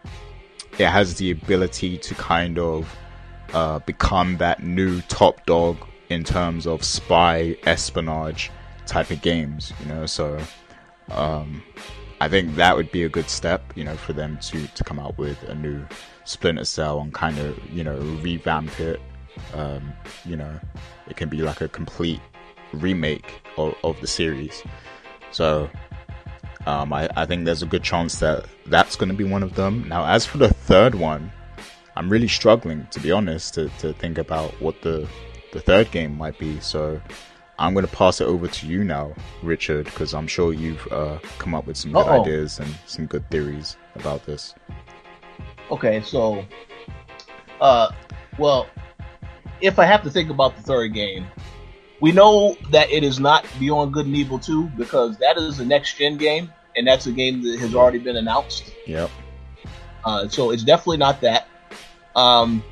[0.78, 2.96] it has the ability to kind of
[3.54, 5.78] uh, become that new top dog
[6.10, 8.52] in terms of spy espionage
[8.86, 10.06] type of games, you know.
[10.06, 10.40] So
[11.12, 11.64] um,
[12.22, 15.00] I think that would be a good step, you know, for them to to come
[15.00, 15.86] out with a new
[16.26, 19.00] Splinter Cell and kind of you know revamp it.
[19.54, 19.94] Um,
[20.26, 20.60] you know,
[21.08, 22.22] it can be like a complete
[22.74, 24.64] remake of, of the series.
[25.32, 25.70] So
[26.66, 29.56] um, I, I think there's a good chance that that's going to be one of
[29.56, 29.88] them.
[29.88, 31.32] Now, as for the third one,
[31.98, 35.08] I'm really struggling to be honest to, to think about what the
[35.52, 36.60] the third game might be.
[36.60, 37.02] So
[37.58, 41.18] I'm going to pass it over to you now, Richard, because I'm sure you've uh,
[41.40, 42.22] come up with some good Uh-oh.
[42.22, 44.54] ideas and some good theories about this.
[45.72, 46.46] Okay, so,
[47.60, 47.92] uh,
[48.38, 48.68] well,
[49.60, 51.26] if I have to think about the third game,
[52.00, 55.66] we know that it is not Beyond Good and Evil 2 because that is a
[55.66, 58.72] next gen game, and that's a game that has already been announced.
[58.86, 59.10] Yep.
[60.06, 61.48] Uh, so it's definitely not that.
[62.18, 62.64] Um,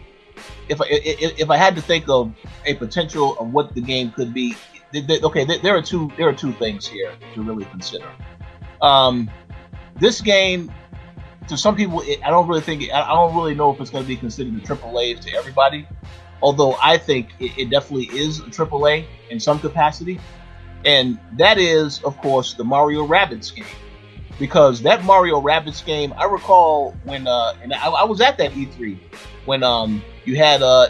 [0.67, 2.33] if I if, I had to think of
[2.65, 4.55] a potential of what the game could be,
[4.93, 8.11] okay, there are two there are two things here to really consider.
[8.81, 9.29] Um,
[9.99, 10.71] this game
[11.47, 13.91] to some people, it, I don't really think it, I don't really know if it's
[13.91, 15.87] going to be considered a triple A to everybody.
[16.41, 20.19] Although I think it, it definitely is a triple A in some capacity,
[20.83, 23.65] and that is, of course, the Mario Rabbids game.
[24.37, 28.51] Because that Mario Rabbids game, I recall when, uh, and I, I was at that
[28.51, 28.99] E3
[29.45, 30.89] when um you had uh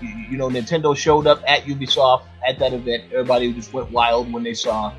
[0.00, 3.04] you, you know Nintendo showed up at Ubisoft at that event.
[3.12, 4.94] Everybody just went wild when they saw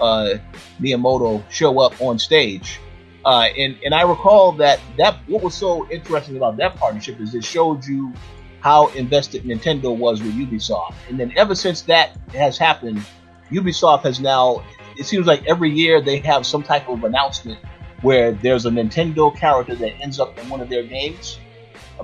[0.00, 0.34] uh,
[0.80, 2.80] Miyamoto show up on stage.
[3.24, 7.34] Uh, and and I recall that that what was so interesting about that partnership is
[7.34, 8.12] it showed you
[8.60, 10.94] how invested Nintendo was with Ubisoft.
[11.08, 13.04] And then ever since that has happened,
[13.50, 14.64] Ubisoft has now
[14.98, 17.58] it seems like every year they have some type of announcement
[18.02, 21.38] where there's a Nintendo character that ends up in one of their games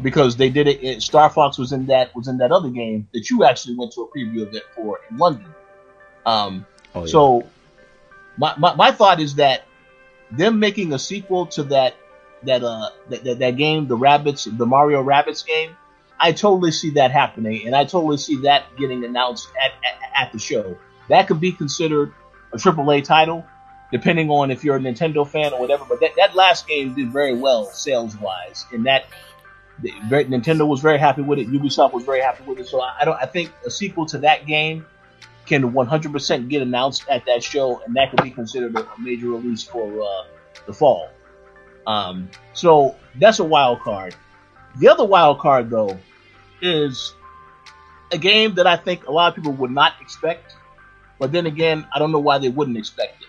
[0.03, 3.09] because they did it, it Star Fox was in that was in that other game
[3.13, 5.47] that you actually went to a preview of it for in London.
[6.27, 7.07] Um, oh, yeah.
[7.07, 7.47] so
[8.37, 9.65] my, my, my thought is that
[10.31, 11.95] them making a sequel to that
[12.45, 15.77] that uh that, that, that game, the Rabbids, the Mario Rabbids game,
[16.19, 20.33] I totally see that happening, and I totally see that getting announced at, at, at
[20.33, 20.77] the show.
[21.09, 22.13] That could be considered
[22.55, 23.45] a AAA title,
[23.93, 25.85] depending on if you're a Nintendo fan or whatever.
[25.89, 29.05] But that, that last game did very well sales wise, and that
[29.83, 31.51] Nintendo was very happy with it.
[31.51, 32.69] Ubisoft was very happy with it.
[32.69, 33.21] So I, I don't.
[33.21, 34.87] I think a sequel to that game
[35.47, 39.63] can 100% get announced at that show, and that could be considered a, major release
[39.63, 40.25] for uh,
[40.67, 41.11] the fall.
[41.87, 44.15] Um, so that's a wild card.
[44.79, 45.99] The other wild card, though,
[46.63, 47.15] is
[48.11, 50.57] a game that I think a lot of people would not expect.
[51.25, 53.29] But then again, I don't know why they wouldn't expect it.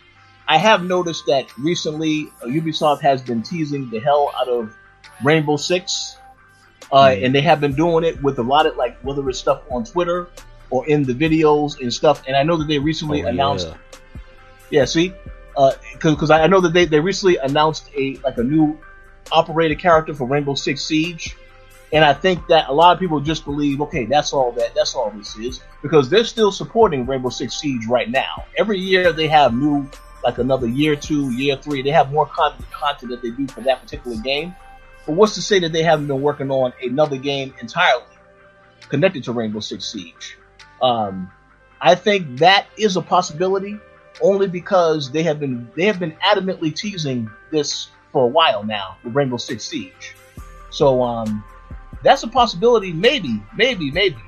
[0.50, 4.76] I have noticed that recently uh, Ubisoft has been teasing the hell out of
[5.24, 6.18] Rainbow Six,
[6.92, 7.24] uh, mm.
[7.24, 9.86] and they have been doing it with a lot of like whether it's stuff on
[9.86, 10.28] Twitter
[10.72, 12.22] or in the videos and stuff.
[12.28, 13.70] And I know that they recently oh, announced.
[13.70, 15.14] Yeah, yeah see,
[15.94, 18.78] because uh, I know that they, they recently announced a like a new
[19.32, 21.38] operator character for Rainbow Six Siege,
[21.96, 24.96] and I think that a lot of people just believe, okay, that's all that that's
[24.96, 28.44] all this is because they're still supporting Rainbow Six Siege right now.
[28.58, 29.90] Every year they have new
[30.22, 31.82] like another year two, year three.
[31.82, 34.54] They have more content, content that they do for that particular game.
[35.06, 38.04] But what's to say that they haven't been working on another game entirely
[38.90, 40.38] connected to Rainbow Six Siege?
[40.82, 41.32] Um,
[41.80, 43.80] I think that is a possibility
[44.22, 48.98] only because they have been they have been adamantly teasing this for a while now
[49.06, 50.14] with Rainbow Six Siege.
[50.72, 51.42] So um,
[52.06, 54.22] that's a possibility, maybe, maybe, maybe.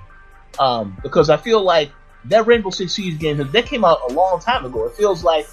[0.59, 1.91] Um, because I feel like
[2.25, 4.85] that Rainbow Six Siege game that came out a long time ago.
[4.87, 5.47] It feels like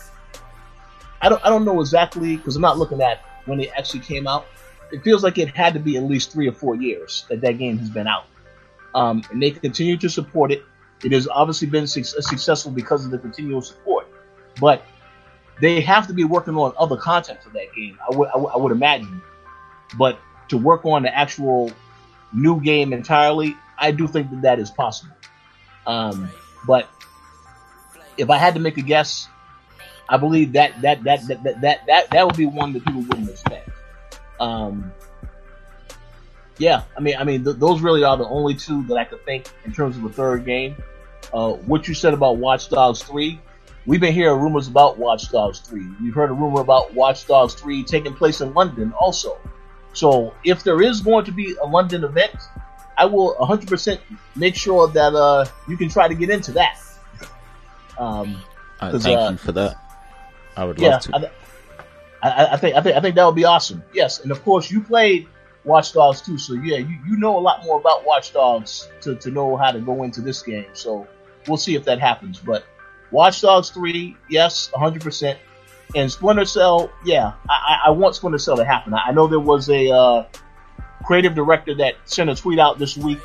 [1.20, 4.26] I don't I don't know exactly because I'm not looking at when it actually came
[4.26, 4.46] out.
[4.90, 7.58] It feels like it had to be at least three or four years that that
[7.58, 8.24] game has been out,
[8.94, 10.62] um, and they continue to support it.
[11.04, 14.06] It has obviously been su- successful because of the continual support,
[14.60, 14.82] but
[15.60, 17.98] they have to be working on other content for that game.
[18.10, 19.20] I would I would- I would imagine,
[19.98, 20.18] but
[20.48, 21.70] to work on the actual
[22.34, 25.14] new game entirely, I do think that that is possible.
[25.86, 26.30] Um,
[26.66, 26.88] but
[28.16, 29.28] if I had to make a guess,
[30.08, 33.02] I believe that that that that that that that, that would be one that people
[33.02, 33.70] wouldn't expect.
[34.40, 34.92] Um,
[36.58, 39.24] yeah, I mean, I mean, th- those really are the only two that I could
[39.24, 40.76] think in terms of a third game.
[41.32, 43.40] Uh, what you said about Watch Dogs Three,
[43.86, 45.86] we've been hearing rumors about Watch Dogs Three.
[46.02, 49.38] We've heard a rumor about Watch Dogs Three taking place in London also.
[49.94, 52.34] So if there is going to be a London event,
[52.98, 53.98] I will 100%
[54.36, 56.78] make sure that uh, you can try to get into that.
[57.98, 58.42] Um,
[58.80, 59.76] Uh, thank uh, you for that.
[60.56, 61.32] I would yeah, love to.
[62.22, 63.82] I, I, I think I think I think that would be awesome.
[63.92, 65.28] Yes, and of course you played
[65.64, 69.14] Watch Dogs too, so yeah, you, you know a lot more about Watch Dogs to,
[69.16, 70.66] to know how to go into this game.
[70.72, 71.06] So
[71.46, 72.38] we'll see if that happens.
[72.38, 72.64] But
[73.10, 75.38] Watch Dogs three, yes, 100 percent.
[75.94, 78.94] And Splinter Cell, yeah, I, I- want Splinter Cell to happen.
[78.94, 80.26] I, know there was a uh,
[81.04, 83.18] creative director that sent a tweet out this week,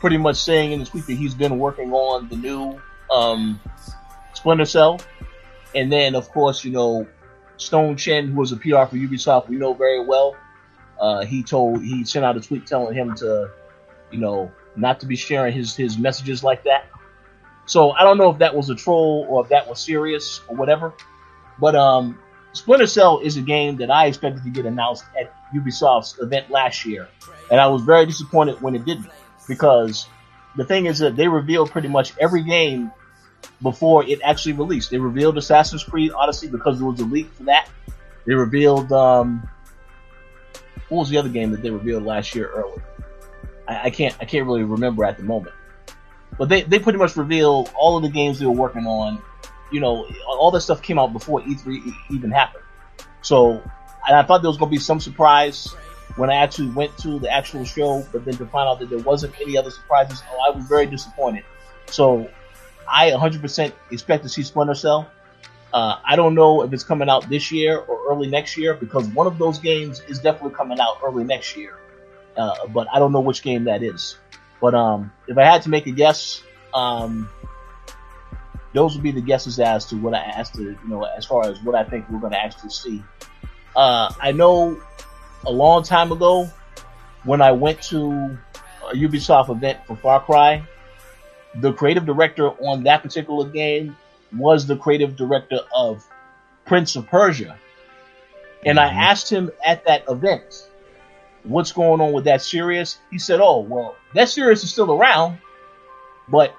[0.00, 2.80] pretty much saying in the tweet that he's been working on the new
[3.10, 3.60] um,
[4.34, 5.00] Splinter Cell.
[5.74, 7.06] And then, of course, you know,
[7.56, 10.34] Stone Chen, who was a PR for Ubisoft, we know very well.
[10.98, 13.50] Uh, he told he sent out a tweet telling him to,
[14.10, 16.86] you know, not to be sharing his his messages like that.
[17.66, 20.56] So I don't know if that was a troll or if that was serious or
[20.56, 20.92] whatever.
[21.60, 22.18] But um,
[22.52, 26.84] Splinter Cell is a game that I expected to get announced at Ubisoft's event last
[26.84, 27.08] year,
[27.50, 29.10] and I was very disappointed when it didn't
[29.46, 30.06] because
[30.56, 32.90] the thing is that they revealed pretty much every game
[33.62, 34.90] before it actually released.
[34.90, 37.68] They revealed Assassin's Creed Odyssey because there was a leak for that.
[38.26, 39.48] They revealed um,
[40.88, 42.82] what was the other game that they revealed last year early?
[43.68, 45.54] I, I can't I can't really remember at the moment.
[46.38, 49.22] But they, they pretty much revealed all of the games they were working on.
[49.70, 52.64] You know, all that stuff came out before E3 e- even happened.
[53.22, 53.62] So,
[54.06, 55.68] and I thought there was going to be some surprise
[56.16, 58.98] when I actually went to the actual show, but then to find out that there
[58.98, 61.44] wasn't any other surprises, oh, I was very disappointed.
[61.86, 62.28] So,
[62.88, 65.10] I 100% expect to see Splinter Cell.
[65.72, 69.06] Uh, I don't know if it's coming out this year or early next year because
[69.08, 71.78] one of those games is definitely coming out early next year.
[72.36, 74.16] Uh, but I don't know which game that is.
[74.60, 76.42] But um, if I had to make a guess,
[76.74, 77.28] um,
[78.72, 81.46] those would be the guesses as to what I asked to you know as far
[81.46, 83.02] as what I think we're going to actually see.
[83.74, 84.80] Uh, I know
[85.46, 86.48] a long time ago
[87.24, 88.36] when I went to
[88.90, 90.62] a Ubisoft event for Far Cry,
[91.56, 93.96] the creative director on that particular game
[94.36, 96.04] was the creative director of
[96.64, 97.58] Prince of Persia.
[98.64, 98.96] And I Mhm.
[98.96, 100.68] asked him at that event,
[101.44, 102.98] what's going on with that series?
[103.10, 105.38] He said, oh, well, that series is still around,
[106.28, 106.54] but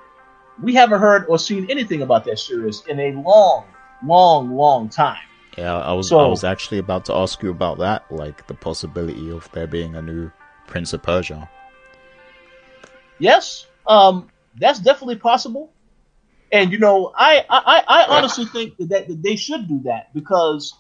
[0.62, 3.66] we haven't heard or seen anything about that series in a long,
[4.05, 5.18] long, long time.
[5.57, 8.53] Yeah, I was So- I was actually about to ask you about that, like the
[8.53, 10.32] possibility of there being a new
[10.68, 11.49] Prince of Persia.
[13.20, 15.72] Yes, um, that's definitely possible.
[16.51, 20.14] And you know, I I, I honestly think that, that that they should do that
[20.14, 20.74] because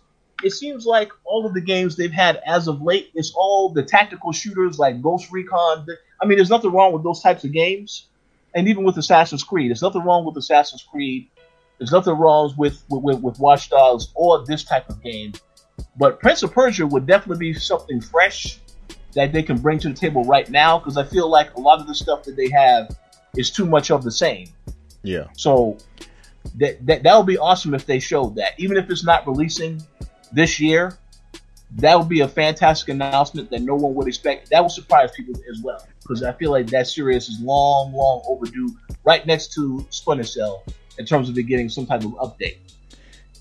[0.43, 3.83] it seems like all of the games they've had as of late, it's all the
[3.83, 5.85] tactical shooters like Ghost Recon.
[6.21, 8.07] I mean, there's nothing wrong with those types of games,
[8.53, 11.29] and even with Assassin's Creed, there's nothing wrong with Assassin's Creed.
[11.77, 15.33] There's nothing wrong with with, with, Watch Dogs or this type of game.
[15.97, 18.59] But Prince of Persia would definitely be something fresh
[19.13, 21.79] that they can bring to the table right now because I feel like a lot
[21.79, 22.95] of the stuff that they have
[23.35, 24.47] is too much of the same.
[25.01, 25.27] Yeah.
[25.35, 25.77] So
[26.55, 29.81] that that that would be awesome if they showed that, even if it's not releasing
[30.31, 30.97] this year.
[31.77, 34.49] That would be a fantastic announcement that no one would expect.
[34.49, 35.81] That would surprise people as well
[36.11, 40.65] because I feel like that series is long, long overdue, right next to Splinter Cell
[40.97, 42.57] in terms of it getting some type of update.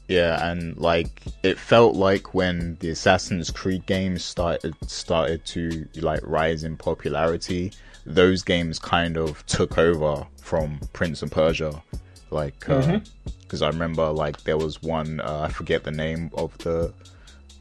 [0.07, 6.21] Yeah, and like it felt like when the Assassin's Creed games started started to like
[6.23, 7.73] rise in popularity,
[8.07, 11.83] those games kind of took over from Prince of Persia.
[12.31, 13.63] Like, because Mhm.
[13.63, 16.93] I remember like there was one uh, I forget the name of the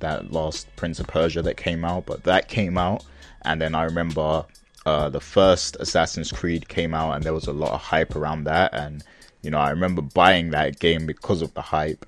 [0.01, 3.03] that last Prince of Persia that came out, but that came out,
[3.41, 4.45] and then I remember
[4.89, 8.45] uh, the first Assassin's Creed came out, and there was a lot of hype around
[8.45, 9.03] that, and
[9.43, 12.07] you know I remember buying that game because of the hype,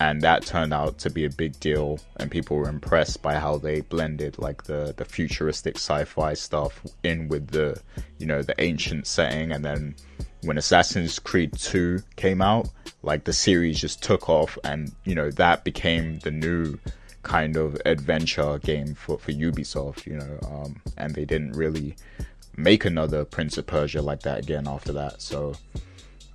[0.00, 3.58] and that turned out to be a big deal, and people were impressed by how
[3.58, 7.78] they blended like the the futuristic sci-fi stuff in with the
[8.18, 9.94] you know the ancient setting, and then
[10.40, 12.68] when Assassin's Creed 2 came out,
[13.02, 16.78] like the series just took off, and you know that became the new
[17.22, 21.96] kind of adventure game for, for Ubisoft, you know, um, and they didn't really
[22.56, 25.22] make another Prince of Persia like that again after that.
[25.22, 25.54] So,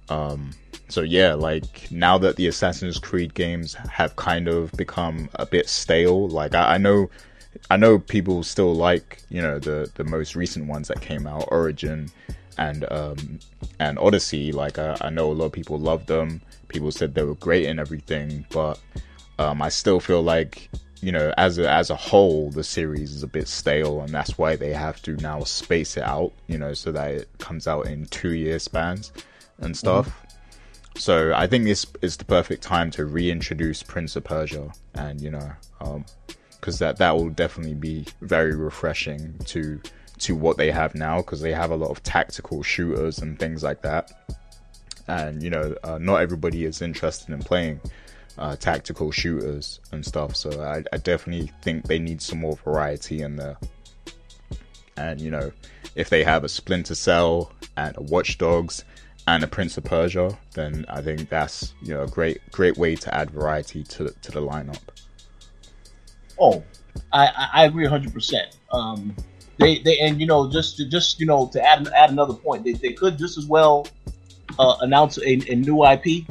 [0.09, 0.51] um,
[0.89, 5.67] so yeah, like now that the Assassin's Creed games have kind of become a bit
[5.67, 7.09] stale, like I, I know,
[7.69, 11.47] I know people still like you know the the most recent ones that came out,
[11.49, 12.09] Origin
[12.57, 13.39] and um
[13.79, 14.51] and Odyssey.
[14.51, 16.41] Like I, I know a lot of people love them.
[16.69, 18.79] People said they were great and everything, but
[19.39, 20.69] um, I still feel like
[21.01, 24.38] you know as a as a whole the series is a bit stale, and that's
[24.38, 26.33] why they have to now space it out.
[26.47, 29.11] You know, so that it comes out in two year spans
[29.59, 30.07] and stuff.
[30.07, 30.27] Mm-hmm.
[30.97, 35.29] So I think this is the perfect time to reintroduce Prince of Persia, and you
[35.29, 35.51] know,
[36.59, 39.79] because um, that that will definitely be very refreshing to
[40.19, 43.61] to what they have now, because they have a lot of tactical shooters and things
[43.61, 44.11] like that.
[45.07, 47.79] And you know, uh, not everybody is interested in playing
[48.38, 50.35] uh, tactical shooters and stuff.
[50.35, 53.57] So I, I definitely think they need some more variety in there.
[54.95, 55.51] And you know,
[55.95, 58.83] if they have a Splinter Cell and a Watch Dogs
[59.27, 62.95] and a Prince of Persia, then I think that's you know a great great way
[62.95, 64.81] to add variety to to the lineup.
[66.39, 66.63] Oh,
[67.11, 68.55] I, I agree hundred um, percent.
[69.57, 72.63] They they and you know just to, just you know to add add another point,
[72.63, 73.88] they, they could just as well
[74.59, 76.25] uh, announce a, a, new IP,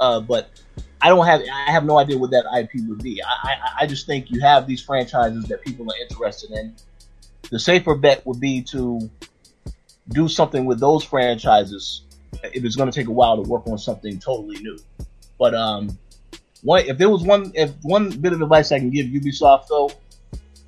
[0.00, 0.61] uh, but
[1.02, 3.20] I don't have I have no idea what that IP would be.
[3.22, 6.76] I, I, I just think you have these franchises that people are interested in.
[7.50, 9.10] The safer bet would be to
[10.10, 12.02] do something with those franchises
[12.44, 14.78] if it's going to take a while to work on something totally new.
[15.38, 15.98] But um,
[16.62, 19.90] one if there was one if one bit of advice I can give Ubisoft though,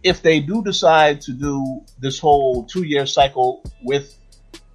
[0.03, 4.17] if they do decide to do this whole two year cycle with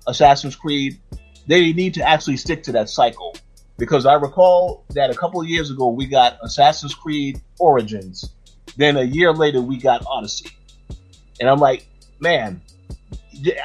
[0.07, 0.99] Assassin's Creed,
[1.47, 3.35] they need to actually stick to that cycle
[3.79, 8.29] because I recall that a couple of years ago we got Assassin's Creed Origins,
[8.77, 10.49] then a year later we got Odyssey,
[11.39, 11.87] and I'm like,
[12.19, 12.61] man,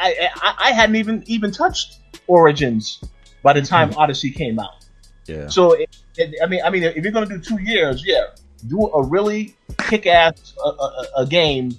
[0.01, 3.03] I, I, I hadn't even even touched Origins
[3.43, 3.99] by the time mm-hmm.
[3.99, 4.87] Odyssey came out.
[5.27, 5.49] Yeah.
[5.49, 8.27] So it, it, I mean, I mean, if you're gonna do two years, yeah,
[8.67, 11.77] do a really kick-ass a, a, a game,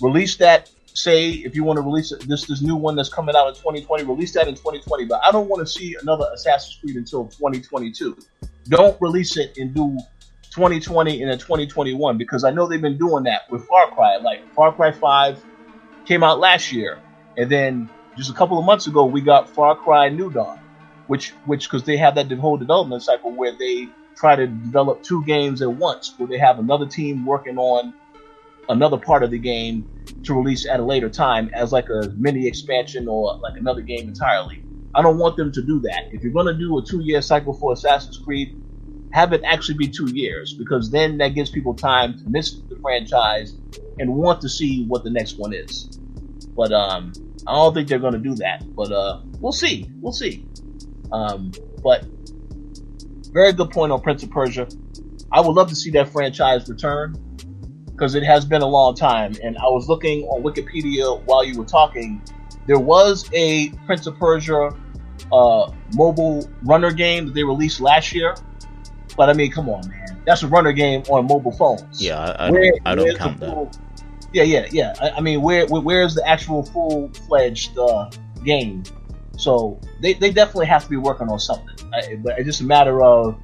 [0.00, 3.48] release that say if you want to release this this new one that's coming out
[3.48, 5.04] in 2020, release that in 2020.
[5.04, 8.16] But I don't want to see another Assassin's Creed until 2022.
[8.68, 9.96] Don't release it and do
[10.50, 14.16] 2020 and then 2021 because I know they've been doing that with Far Cry.
[14.16, 15.44] Like Far Cry 5
[16.06, 16.98] came out last year,
[17.36, 20.58] and then just a couple of months ago we got Far Cry New Dawn,
[21.06, 25.22] which which because they have that whole development cycle where they try to develop two
[25.24, 27.92] games at once, where they have another team working on
[28.68, 29.88] another part of the game
[30.24, 34.08] to release at a later time as like a mini expansion or like another game
[34.08, 34.62] entirely.
[34.94, 36.08] I don't want them to do that.
[36.12, 38.60] If you're going to do a two year cycle for Assassin's Creed,
[39.12, 42.76] have it actually be two years because then that gives people time to miss the
[42.76, 43.54] franchise
[43.98, 45.84] and want to see what the next one is.
[46.56, 47.12] But um,
[47.46, 48.64] I don't think they're going to do that.
[48.74, 49.90] But uh, we'll see.
[50.00, 50.46] We'll see.
[51.12, 52.06] Um, but
[53.32, 54.66] very good point on Prince of Persia.
[55.30, 57.16] I would love to see that franchise return
[57.96, 59.34] because it has been a long time.
[59.42, 62.22] And I was looking on Wikipedia while you were talking.
[62.66, 64.76] There was a Prince of Persia
[65.32, 68.34] uh, mobile runner game that they released last year.
[69.16, 70.20] But I mean, come on, man.
[70.26, 72.02] That's a runner game on mobile phones.
[72.02, 73.78] Yeah, I, I where, don't, I don't count full, that.
[74.34, 74.94] Yeah, yeah, yeah.
[75.00, 78.10] I, I mean, where, where, where's the actual full fledged uh,
[78.44, 78.82] game?
[79.38, 81.90] So they, they definitely have to be working on something.
[81.94, 83.38] I, but it's just a matter of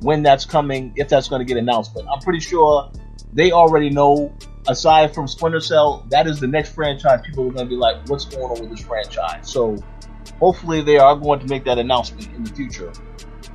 [0.00, 1.92] when that's coming, if that's going to get announced.
[1.92, 2.90] But I'm pretty sure
[3.36, 4.34] they already know,
[4.66, 8.08] aside from Splinter Cell, that is the next franchise people are going to be like,
[8.08, 9.48] what's going on with this franchise?
[9.48, 9.76] So
[10.40, 12.92] hopefully they are going to make that announcement in the future.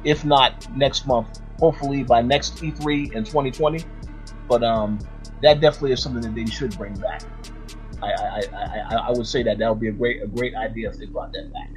[0.04, 3.84] If not next month, hopefully by next E3 in 2020.
[4.48, 5.00] But um,
[5.42, 7.24] that definitely is something that they should bring back.
[8.04, 10.90] I, I, I, I would say that that would be a great a great idea
[10.90, 11.70] if they brought that back.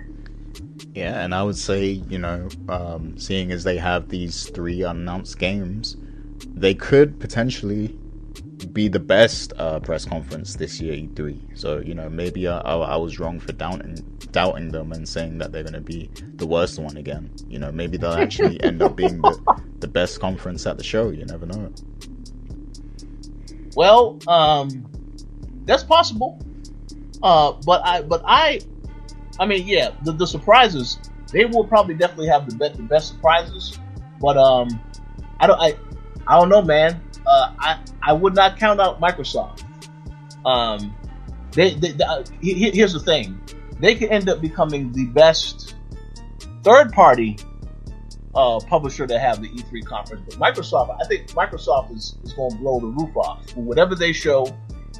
[0.94, 5.38] Yeah, and I would say, you know, um, seeing as they have these three unannounced
[5.38, 5.96] games,
[6.54, 7.98] they could potentially
[8.72, 11.58] be the best uh, press conference this year E3.
[11.58, 13.96] So you know maybe I, I, I, was wrong for doubting
[14.32, 17.30] doubting them and saying that they're going to be the worst one again.
[17.48, 21.10] You know maybe they'll actually end up being the, the best conference at the show.
[21.10, 21.72] You never know.
[23.76, 24.86] Well, um,
[25.64, 26.38] that's possible.
[27.22, 28.60] Uh, but I, but I,
[29.40, 30.98] I mean, yeah, the, the surprises
[31.32, 33.78] they will probably definitely have the best the best surprises.
[34.20, 34.68] But um,
[35.40, 35.76] I don't I,
[36.26, 37.02] I don't know, man.
[37.26, 39.64] Uh, I I would not count out Microsoft.
[40.44, 40.94] Um,
[41.52, 43.40] they, they, they uh, here's the thing,
[43.80, 45.76] they could end up becoming the best
[46.62, 47.38] third party
[48.34, 50.22] uh, publisher to have the E3 conference.
[50.26, 53.56] But Microsoft, I think Microsoft is, is going to blow the roof off.
[53.56, 54.46] Whatever they show,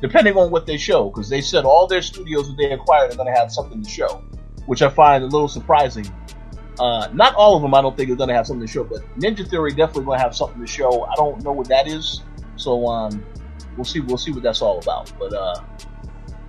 [0.01, 3.17] depending on what they show, because they said all their studios that they acquired are
[3.17, 4.23] going to have something to show,
[4.67, 6.07] which I find a little surprising.
[6.79, 8.85] Uh, not all of them, I don't think, are going to have something to show,
[8.85, 11.05] but Ninja Theory definitely going to have something to show.
[11.05, 12.23] I don't know what that is,
[12.57, 13.25] so um,
[13.77, 14.01] we'll see.
[14.01, 15.13] We'll see what that's all about.
[15.19, 15.63] But uh,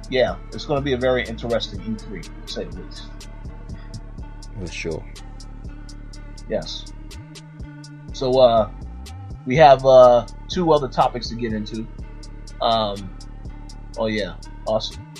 [0.10, 3.10] yeah, it's going to be a very interesting E3, to say the least.
[4.60, 5.06] For sure.
[6.50, 6.86] Yes.
[8.14, 8.72] So uh,
[9.46, 11.86] we have uh, two other topics to get into.
[12.62, 13.16] Um,
[13.98, 14.36] oh yeah,
[14.66, 15.14] awesome.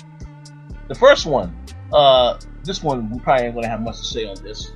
[0.88, 1.56] The first one,
[1.92, 4.72] uh, this one we probably ain't gonna have much to say on this.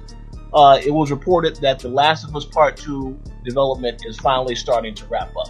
[0.52, 4.94] Uh, it was reported that The Last of Us Part Two development is finally starting
[4.96, 5.48] to wrap up.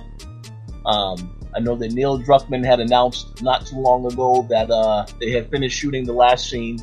[0.86, 5.30] Um, I know that Neil Druckmann had announced not too long ago that uh, they
[5.30, 6.78] had finished shooting the last scene,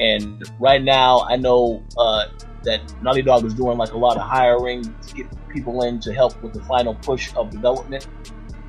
[0.00, 2.26] and right now I know uh,
[2.64, 6.12] that Naughty Dog is doing like a lot of hiring to get people in to
[6.12, 8.08] help with the final push of development.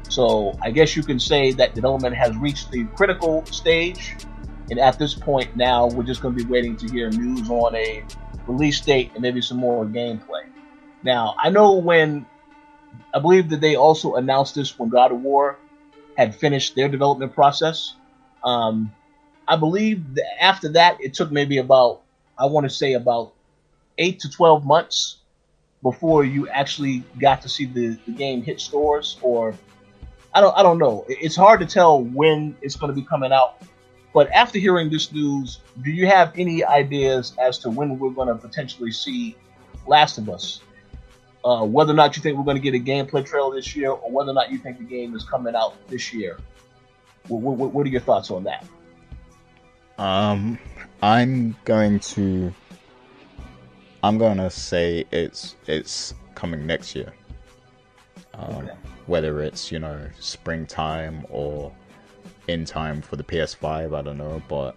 [0.09, 4.17] So I guess you can say that development has reached the critical stage,
[4.69, 7.75] and at this point now we're just going to be waiting to hear news on
[7.75, 8.03] a
[8.47, 10.45] release date and maybe some more gameplay.
[11.03, 12.25] Now I know when
[13.13, 15.57] I believe that they also announced this when God of War
[16.17, 17.95] had finished their development process.
[18.43, 18.93] Um,
[19.47, 22.01] I believe that after that it took maybe about
[22.37, 23.33] I want to say about
[23.97, 25.17] eight to twelve months
[25.83, 29.55] before you actually got to see the, the game hit stores or
[30.33, 31.05] I don't I don't know.
[31.07, 33.61] It's hard to tell when it's going to be coming out.
[34.13, 38.27] But after hearing this news, do you have any ideas as to when we're going
[38.27, 39.35] to potentially see
[39.87, 40.61] Last of Us?
[41.43, 43.91] Uh, whether or not you think we're going to get a gameplay trailer this year,
[43.91, 46.37] or whether or not you think the game is coming out this year.
[47.27, 48.65] What, what, what are your thoughts on that?
[49.97, 50.59] Um,
[51.01, 52.53] I'm going to
[54.03, 57.13] I'm gonna say it's it's coming next year.
[58.33, 58.73] Um, okay.
[59.05, 61.71] Whether it's you know springtime or
[62.51, 64.75] in time for the PS5, I don't know, but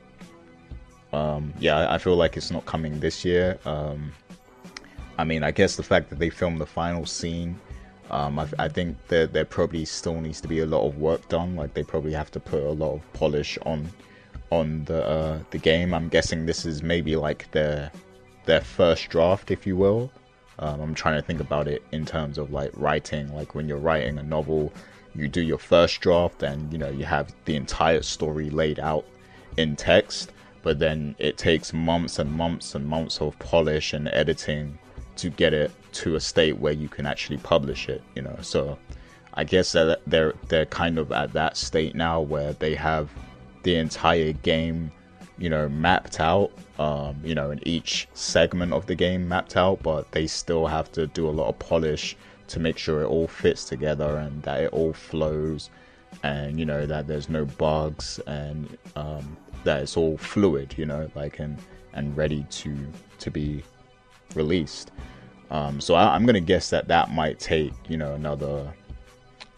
[1.13, 3.59] um, yeah, I feel like it's not coming this year.
[3.65, 4.13] Um,
[5.17, 7.61] I mean, I guess the fact that they filmed the final scene,
[8.11, 11.29] um, I, I, think that there probably still needs to be a lot of work
[11.29, 11.57] done.
[11.57, 13.89] Like they probably have to put a lot of polish on
[14.51, 15.95] on the uh, the game.
[15.95, 17.91] I'm guessing this is maybe like their
[18.45, 20.11] their first draft, if you will.
[20.59, 23.33] Um, I'm trying to think about it in terms of like writing.
[23.35, 24.73] Like when you're writing a novel,
[25.15, 29.05] you do your first draft, and you know you have the entire story laid out
[29.57, 30.33] in text.
[30.63, 34.79] But then it takes months and months and months of polish and editing
[35.17, 38.03] to get it to a state where you can actually publish it.
[38.15, 38.79] You know, so
[39.35, 43.11] I guess that they're they're kind of at that state now where they have
[43.63, 44.91] the entire game
[45.39, 49.83] you know, mapped out, um, you know, in each segment of the game mapped out,
[49.83, 52.17] but they still have to do a lot of polish
[52.49, 55.71] to make sure it all fits together and that it all flows
[56.23, 61.11] and, you know, that there's no bugs and um, that it's all fluid, you know,
[61.15, 61.59] like, and,
[61.93, 62.77] and ready to,
[63.19, 63.63] to be
[64.35, 64.91] released.
[65.51, 68.73] Um, so I, going to guess that that might take, you know, another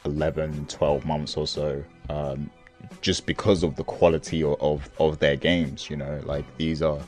[0.04, 1.82] 11, 12 months or so.
[2.08, 2.50] Um,
[3.00, 5.90] just because of the quality of, of, of their games.
[5.90, 6.98] You know, like these are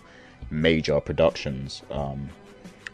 [0.50, 1.82] major productions.
[1.90, 2.28] Um,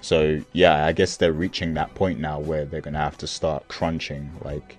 [0.05, 3.67] so yeah, I guess they're reaching that point now where they're gonna have to start
[3.69, 4.77] crunching, like,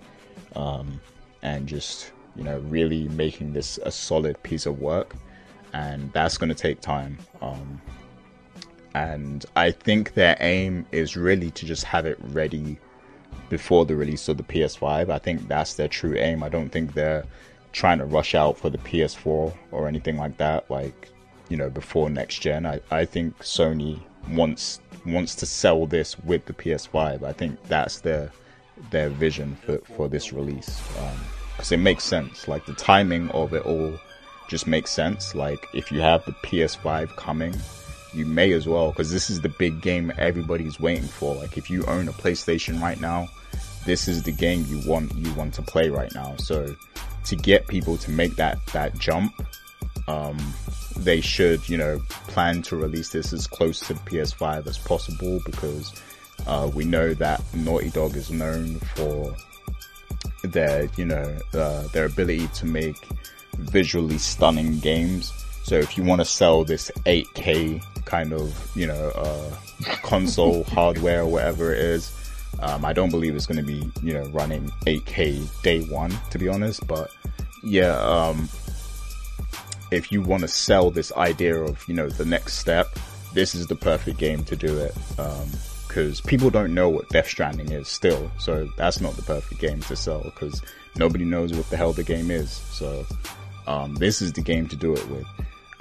[0.56, 1.02] um,
[1.42, 5.16] and just you know really making this a solid piece of work,
[5.74, 7.18] and that's gonna take time.
[7.42, 7.82] Um,
[8.94, 12.78] and I think their aim is really to just have it ready
[13.50, 15.10] before the release of the PS5.
[15.10, 16.44] I think that's their true aim.
[16.44, 17.26] I don't think they're
[17.72, 21.10] trying to rush out for the PS4 or anything like that, like
[21.50, 22.68] you know before next gen.
[22.68, 27.24] I, I think Sony wants wants to sell this with the PS5.
[27.24, 28.32] I think that's their
[28.92, 30.82] their vision for, for this release
[31.56, 32.48] because um, it makes sense.
[32.48, 33.98] Like the timing of it all
[34.50, 35.34] just makes sense.
[35.34, 37.56] Like if you have the PS5 coming,
[38.14, 41.36] you may as well because this is the big game everybody's waiting for.
[41.36, 43.28] Like if you own a PlayStation right now,
[43.86, 46.36] this is the game you want you want to play right now.
[46.38, 46.76] So
[47.26, 49.34] to get people to make that that jump,
[50.08, 50.38] um,
[50.98, 55.40] they should you know plan to release this as close to the PS5 as possible
[55.46, 55.94] because
[56.48, 59.36] uh, we know that Naughty Dog is known for
[60.44, 62.98] their you know uh, their ability to make
[63.58, 65.32] visually stunning games.
[65.64, 69.56] So if you want to sell this 8K kind of you know uh,
[70.04, 72.12] console hardware or whatever it is,
[72.60, 76.38] um, I don't believe it's going to be you know running 8K day one to
[76.38, 76.86] be honest.
[76.88, 77.12] But
[77.64, 78.50] yeah, um,
[79.92, 82.98] if you want to sell this idea of you know the next step,
[83.34, 84.96] this is the perfect game to do it.
[85.88, 89.60] because um, people don't know what Death Stranding is still, so that's not the perfect
[89.62, 90.62] game to sell because
[90.96, 92.52] nobody knows what the hell the game is.
[92.52, 93.06] So
[93.68, 95.26] um, this is the game to do it with.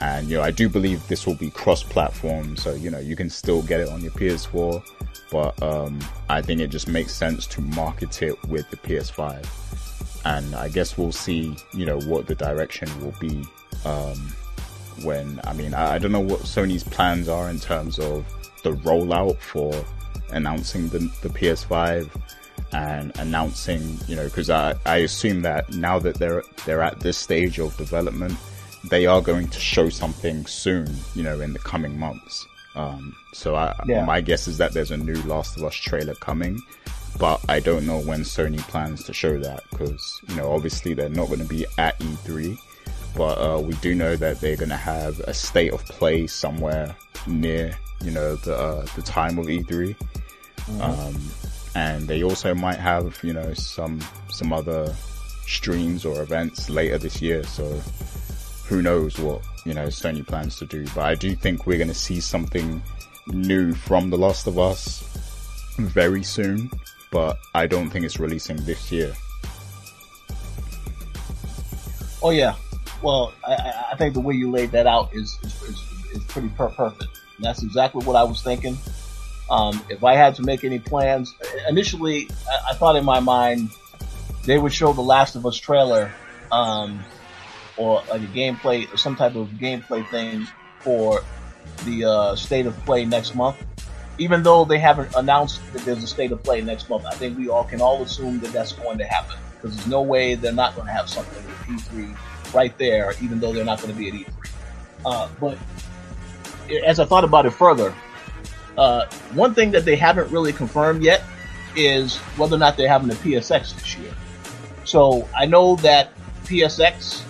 [0.00, 3.30] And you know, I do believe this will be cross-platform, so you know you can
[3.30, 4.82] still get it on your PS4,
[5.30, 5.98] but um,
[6.28, 9.46] I think it just makes sense to market it with the PS5.
[10.26, 13.44] And I guess we'll see, you know, what the direction will be
[13.84, 14.16] um,
[15.02, 18.24] when I mean I, I, don't know what Sony's plans are in terms of
[18.62, 19.72] the rollout for
[20.30, 22.10] announcing the, the PS5
[22.72, 27.18] and announcing you know because I, I assume that now that they're they're at this
[27.18, 28.34] stage of development
[28.90, 33.54] they are going to show something soon you know in the coming months um, so
[33.54, 34.04] I, yeah.
[34.04, 36.60] my guess is that there's a new Last of Us trailer coming
[37.18, 41.08] but I don't know when Sony plans to show that because you know obviously they're
[41.08, 42.58] not going to be at E3
[43.14, 46.94] but uh, we do know that they're going to have a state of play somewhere
[47.26, 50.80] near, you know, the uh, the time of E3, mm-hmm.
[50.80, 51.16] um,
[51.74, 54.92] and they also might have, you know, some some other
[55.46, 57.44] streams or events later this year.
[57.44, 57.80] So
[58.66, 60.84] who knows what you know Sony plans to do?
[60.94, 62.82] But I do think we're going to see something
[63.28, 65.02] new from The Last of Us
[65.78, 66.70] very soon.
[67.10, 69.14] But I don't think it's releasing this year.
[72.20, 72.56] Oh yeah,
[73.02, 76.48] well, I, I, think the way you laid that out is is, is, is pretty
[76.48, 77.20] per- perfect.
[77.36, 78.76] And that's exactly what I was thinking.
[79.50, 81.34] Um, if I had to make any plans,
[81.68, 83.70] initially I, I, thought in my mind
[84.46, 86.12] they would show the Last of Us trailer,
[86.50, 87.04] um,
[87.76, 90.46] or like a gameplay or some type of gameplay thing
[90.80, 91.22] for
[91.84, 93.56] the uh, state of play next month.
[94.16, 97.36] Even though they haven't announced that there's a state of play next month, I think
[97.36, 100.52] we all can all assume that that's going to happen because there's no way they're
[100.52, 102.16] not going to have something with E3
[102.54, 104.50] right there, even though they're not going to be at E3.
[105.04, 105.58] Uh, but
[106.84, 107.94] as I thought about it further,
[108.78, 111.22] uh, one thing that they haven't really confirmed yet
[111.76, 114.12] is whether or not they're having a PSX this year.
[114.84, 116.12] So I know that
[116.44, 117.22] PSX,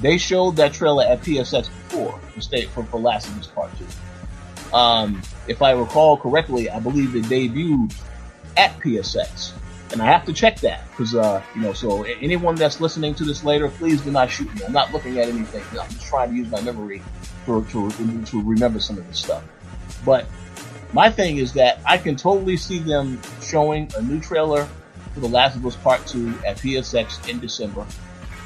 [0.00, 3.70] they showed that trailer at PSX before, for, state, for, for Last of Us Part
[3.78, 4.76] 2.
[4.76, 7.94] Um, if I recall correctly, I believe it debuted
[8.56, 9.52] at PSX
[9.92, 11.72] and I have to check that because uh, you know.
[11.72, 14.62] So anyone that's listening to this later, please do not shoot me.
[14.64, 15.62] I'm not looking at anything.
[15.78, 17.02] I'm just trying to use my memory
[17.46, 17.90] to to,
[18.26, 19.44] to remember some of this stuff.
[20.04, 20.26] But
[20.92, 24.68] my thing is that I can totally see them showing a new trailer
[25.14, 27.86] for The Last of Us Part Two at PSX in December,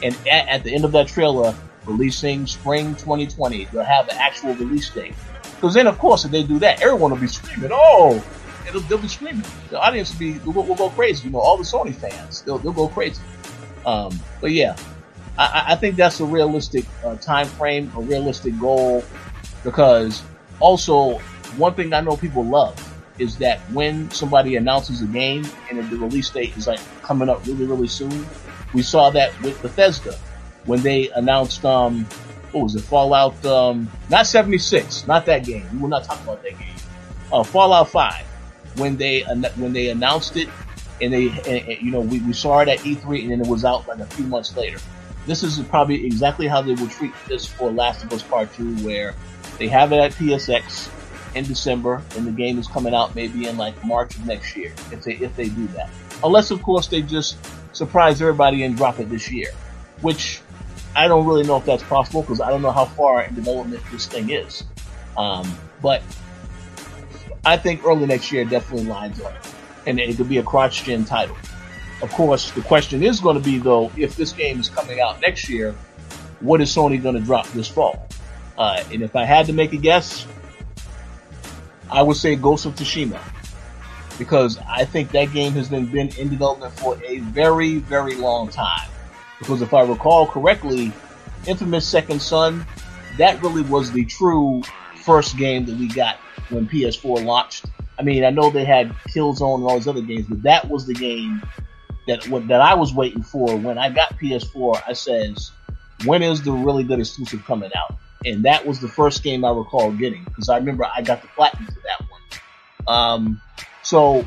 [0.02, 1.54] and at, at the end of that trailer,
[1.86, 3.66] releasing spring 2020.
[3.66, 5.14] They'll have the actual release date.
[5.54, 8.24] Because then, of course, if they do that, everyone will be screaming, "Oh,
[8.70, 9.44] it'll, they'll be screaming.
[9.70, 11.26] The audience will be will, will, go crazy.
[11.26, 13.22] You know, all the Sony fans, they'll they'll go crazy.
[13.84, 14.76] Um, but yeah,
[15.38, 19.02] I, I, think that's a realistic uh, time frame, a realistic goal,
[19.64, 20.22] because
[20.58, 21.18] also
[21.56, 22.76] one thing I know people love
[23.18, 27.46] is that when somebody announces a game and the release date is like coming up
[27.46, 28.26] really really soon.
[28.72, 30.16] We saw that with Bethesda
[30.66, 32.04] when they announced um
[32.52, 36.42] what was it Fallout um not 76 not that game we will not talk about
[36.42, 36.74] that game
[37.32, 38.26] uh, Fallout 5
[38.76, 40.48] when they when they announced it,
[41.00, 43.46] and they and, and, you know we, we saw it at E3, and then it
[43.46, 44.78] was out like a few months later.
[45.26, 48.74] This is probably exactly how they will treat this for Last of Us Part Two,
[48.78, 49.14] where
[49.58, 50.90] they have it at PSX
[51.34, 54.72] in December, and the game is coming out maybe in like March of next year,
[54.90, 55.90] if they if they do that.
[56.22, 57.36] Unless of course they just
[57.72, 59.50] surprise everybody and drop it this year,
[60.00, 60.40] which
[60.94, 63.82] I don't really know if that's possible because I don't know how far in development
[63.92, 64.64] this thing is.
[65.16, 66.02] Um, but
[67.44, 69.34] I think early next year definitely lines up,
[69.86, 71.36] and it could be a cross-gen title.
[72.02, 75.20] Of course, the question is going to be though, if this game is coming out
[75.20, 75.74] next year,
[76.40, 78.08] what is Sony going to drop this fall?
[78.56, 80.26] Uh, and if I had to make a guess,
[81.90, 83.20] I would say Ghost of Tsushima,
[84.18, 88.48] because I think that game has been, been in development for a very, very long
[88.48, 88.88] time.
[89.38, 90.92] Because if I recall correctly,
[91.46, 92.66] Infamous Second Son,
[93.16, 94.62] that really was the true
[95.04, 96.18] first game that we got
[96.50, 97.66] when PS4 launched.
[97.98, 100.86] I mean, I know they had Killzone and all these other games, but that was
[100.86, 101.42] the game
[102.06, 104.82] that that I was waiting for when I got PS4.
[104.86, 105.52] I says,
[106.04, 107.98] when is the really good exclusive coming out?
[108.24, 111.28] And that was the first game I recall getting because I remember I got the
[111.28, 112.96] platinum for that one.
[112.96, 113.40] Um,
[113.82, 114.26] so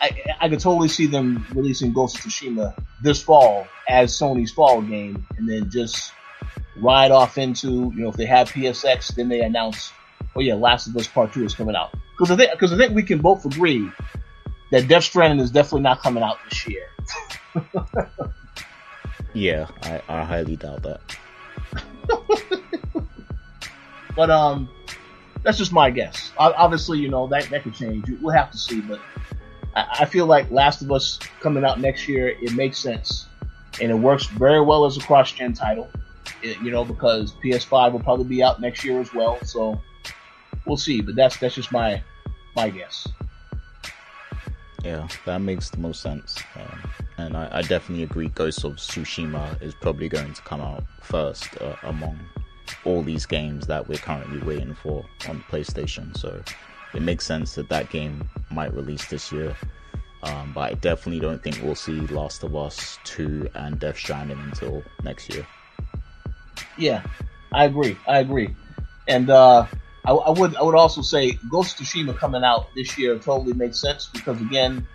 [0.00, 0.10] I,
[0.40, 5.26] I could totally see them releasing Ghost of Tsushima this fall as Sony's fall game,
[5.36, 6.12] and then just
[6.76, 9.92] ride off into you know if they have PSX, then they announce,
[10.38, 11.92] oh yeah, Last of Us Part Two is coming out.
[12.12, 13.90] Because I think because I think we can both agree
[14.70, 16.88] that Death Stranding is definitely not coming out this year.
[19.34, 21.00] yeah, I, I highly doubt that.
[24.16, 24.68] but um,
[25.42, 26.32] that's just my guess.
[26.38, 28.08] Obviously, you know that that could change.
[28.20, 29.00] We'll have to see, but
[29.74, 33.26] I, I feel like Last of Us coming out next year, it makes sense,
[33.80, 35.88] and it works very well as a cross-gen title.
[36.42, 39.38] It, you know, because PS5 will probably be out next year as well.
[39.44, 39.80] So
[40.68, 41.00] we'll see.
[41.00, 42.02] But that's that's just my
[42.54, 43.08] my guess.
[44.84, 46.38] Yeah, that makes the most sense.
[46.54, 48.28] Um, and I, I, definitely agree.
[48.28, 52.16] Ghost of Tsushima is probably going to come out first uh, among
[52.84, 56.16] all these games that we're currently waiting for on PlayStation.
[56.16, 56.40] So
[56.94, 59.56] it makes sense that that game might release this year.
[60.22, 64.38] Um, but I definitely don't think we'll see Last of Us 2 and Death Stranding
[64.38, 65.46] until next year.
[66.76, 67.02] Yeah,
[67.52, 67.96] I agree.
[68.06, 68.54] I agree.
[69.06, 69.66] And uh,
[70.04, 73.52] I, I, would I would also say Ghost of Tsushima coming out this year totally
[73.52, 74.86] makes sense because again,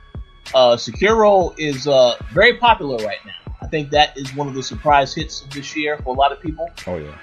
[0.54, 3.56] uh, Sekiro is uh, very popular right now.
[3.62, 6.32] I think that is one of the surprise hits of this year for a lot
[6.32, 6.70] of people.
[6.88, 7.18] Oh yeah.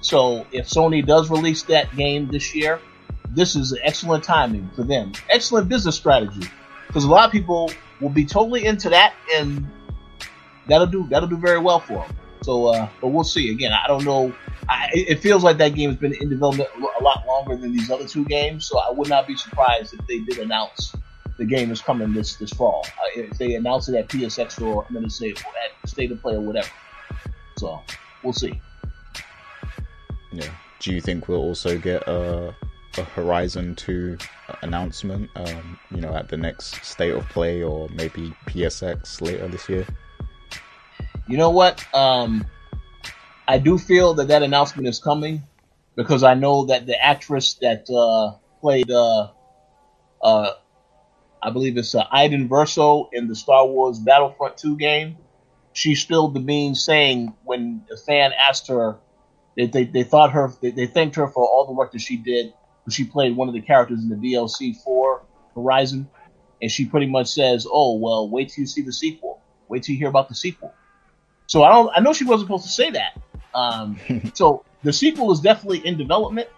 [0.00, 2.80] So if Sony does release that game this year,
[3.30, 5.12] this is excellent timing for them.
[5.28, 6.48] Excellent business strategy
[6.86, 7.70] because a lot of people
[8.00, 9.66] will be totally into that, and
[10.66, 12.16] that'll do that'll do very well for them.
[12.42, 13.50] So, uh, but we'll see.
[13.50, 14.34] Again, I don't know.
[14.68, 17.90] I, it feels like that game has been in development a lot longer than these
[17.90, 20.94] other two games, so I would not be surprised if they did announce
[21.38, 22.84] the game is coming this this fall.
[22.86, 26.20] Uh, if they announce it at PSX or I'm going to say at State of
[26.20, 26.68] Play or whatever.
[27.56, 27.80] So
[28.22, 28.60] we'll see.
[30.32, 30.50] Yeah.
[30.80, 32.54] Do you think we'll also get a,
[32.96, 34.18] a Horizon 2
[34.62, 39.68] announcement, um, you know, at the next State of Play or maybe PSX later this
[39.68, 39.86] year?
[41.26, 41.84] You know what?
[41.94, 42.44] Um,
[43.48, 45.42] I do feel that that announcement is coming
[45.96, 49.30] because I know that the actress that uh, played, uh,
[50.22, 50.50] uh,
[51.42, 55.16] I believe it's uh, Iden Versio in the Star Wars Battlefront 2 game,
[55.72, 58.98] she spilled the beans saying when a fan asked her
[59.56, 62.16] they, they, they thought her, they, they thanked her for all the work that she
[62.16, 62.52] did.
[62.90, 65.22] She played one of the characters in the DLC for
[65.54, 66.08] Horizon,
[66.62, 69.42] and she pretty much says, "Oh well, wait till you see the sequel.
[69.68, 70.72] Wait till you hear about the sequel."
[71.48, 73.18] So I don't, I know she wasn't supposed to say that.
[73.54, 73.98] Um,
[74.34, 76.48] so the sequel is definitely in development.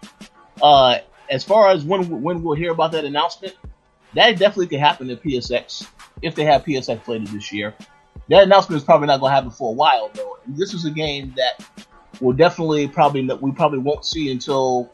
[0.61, 0.99] Uh,
[1.29, 3.55] as far as when when we'll hear about that announcement,
[4.15, 5.87] that definitely could happen at PSX
[6.21, 7.73] if they have PSX later this year.
[8.29, 10.37] That announcement is probably not going to happen for a while though.
[10.45, 11.65] And this is a game that
[12.21, 14.91] will definitely probably we probably won't see until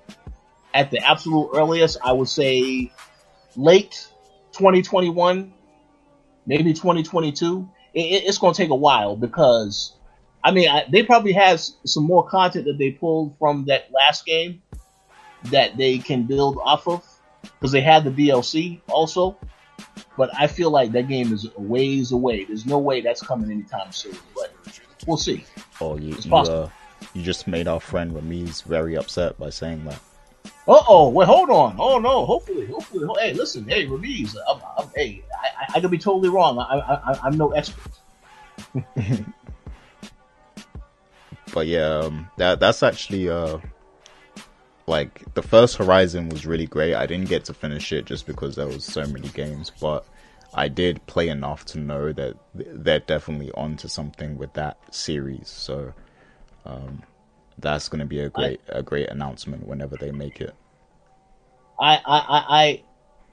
[0.74, 1.98] at the absolute earliest.
[2.04, 2.92] I would say
[3.56, 4.08] late
[4.54, 5.54] 2021,
[6.46, 7.70] maybe 2022.
[7.94, 9.94] It, it's going to take a while because
[10.48, 14.26] I mean I, they probably have some more content that they pulled from that last
[14.26, 14.62] game
[15.52, 17.04] that they can build off of
[17.42, 19.38] because they had the DLC also.
[20.18, 22.46] But I feel like that game is a ways away.
[22.46, 24.16] There's no way that's coming anytime soon.
[24.34, 24.56] But
[25.06, 25.44] we'll see.
[25.82, 26.58] Oh, you, it's possible.
[26.58, 26.70] You, uh,
[27.14, 30.00] you just made our friend Ramiz very upset by saying that.
[30.66, 31.76] Uh oh, wait, hold on.
[31.78, 33.06] Oh no, hopefully, hopefully.
[33.20, 36.58] Hey, listen, hey, Ramiz, I'm, I'm, hey, I, I, could be totally wrong.
[36.58, 37.92] I, I, I'm no expert.
[41.58, 43.58] but yeah, um, that that's actually uh,
[44.86, 46.94] like the first Horizon was really great.
[46.94, 50.06] I didn't get to finish it just because there was so many games, but
[50.54, 55.50] I did play enough to know that they're definitely onto something with that series.
[55.50, 55.94] So
[56.64, 57.02] um,
[57.58, 60.54] that's going to be a great I, a great announcement whenever they make it.
[61.80, 62.84] I I, I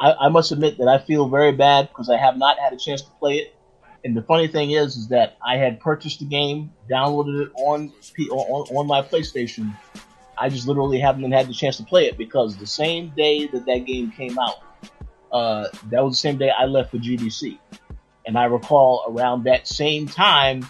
[0.01, 2.79] I I must admit that I feel very bad because I have not had a
[2.79, 3.55] chance to play it.
[4.05, 7.93] And the funny thing is, is that I had purchased the game, downloaded it on
[8.31, 9.75] on, on my PlayStation.
[10.37, 13.65] I just literally haven't had the chance to play it because the same day that
[13.67, 14.57] that game came out,
[15.33, 17.59] uh, that was the same day I left for GDC.
[18.27, 20.67] And I recall around that same time,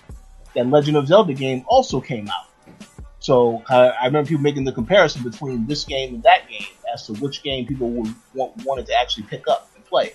[0.55, 2.77] that Legend of Zelda game also came out.
[3.19, 7.07] So I, I remember people making the comparison between this game and that game as
[7.07, 10.13] to which game people would want, wanted to actually pick up and play.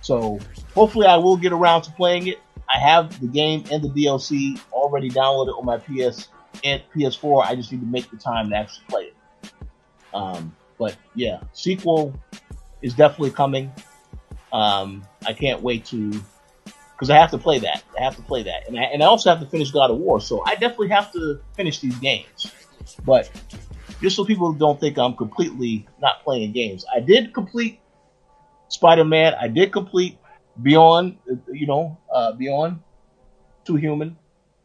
[0.00, 0.38] So
[0.74, 2.38] hopefully I will get around to playing it.
[2.72, 6.28] I have the game and the DLC already downloaded on my PS
[6.64, 7.44] and PS4.
[7.44, 9.14] I just need to make the time to actually play it.
[10.14, 12.14] Um, but yeah, sequel
[12.80, 13.72] is definitely coming.
[14.52, 16.22] Um, I can't wait to
[17.02, 17.82] because I have to play that.
[17.98, 19.96] I have to play that, and I, and I also have to finish God of
[19.96, 20.20] War.
[20.20, 22.52] So I definitely have to finish these games.
[23.04, 23.30] But
[24.00, 27.80] just so people don't think I'm completely not playing games, I did complete
[28.68, 29.34] Spider Man.
[29.40, 30.18] I did complete
[30.60, 31.16] Beyond,
[31.50, 32.80] you know, uh, Beyond
[33.64, 34.16] Two Human,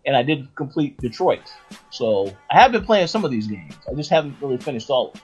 [0.05, 1.51] and I did complete Detroit.
[1.89, 3.75] So I have been playing some of these games.
[3.89, 5.23] I just haven't really finished all of them.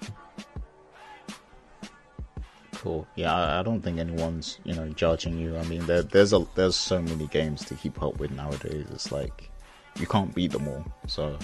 [0.00, 0.10] Yet.
[2.74, 3.06] Cool.
[3.16, 5.56] Yeah, I, I don't think anyone's you know judging you.
[5.56, 8.86] I mean, there, there's a there's so many games to keep up with nowadays.
[8.92, 9.50] It's like
[9.98, 10.84] you can't beat them all.
[11.08, 11.36] So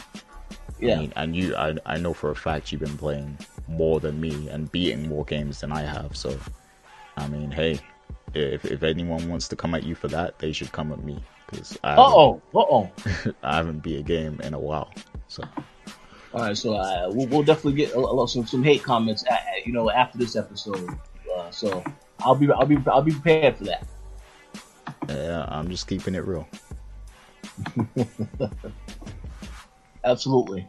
[0.79, 3.39] yeah, I mean, and you, I, I know for a fact you've been playing
[3.69, 6.17] more than me and beating more games than I have.
[6.17, 6.37] So,
[7.17, 7.81] I mean, hey,
[8.35, 11.23] if if anyone wants to come at you for that, they should come at me
[11.47, 12.93] because uh oh, uh oh,
[13.43, 14.91] I haven't beat a game in a while.
[15.29, 15.43] So,
[16.35, 19.43] all right, so uh, we'll, we'll, definitely get a, a, some some hate comments, at,
[19.65, 20.89] you know, after this episode.
[21.35, 21.83] Uh, so
[22.21, 23.87] I'll be I'll be I'll be prepared for that.
[25.09, 26.49] Yeah, I'm just keeping it real.
[30.05, 30.67] Absolutely.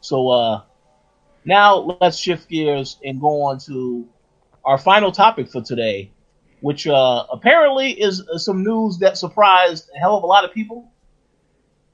[0.00, 0.62] So uh,
[1.44, 4.08] now let's shift gears and go on to
[4.64, 6.10] our final topic for today,
[6.60, 10.90] which uh, apparently is some news that surprised a hell of a lot of people.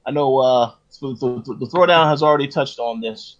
[0.05, 0.71] I know uh,
[1.01, 3.37] the, the, the Throwdown has already touched on this,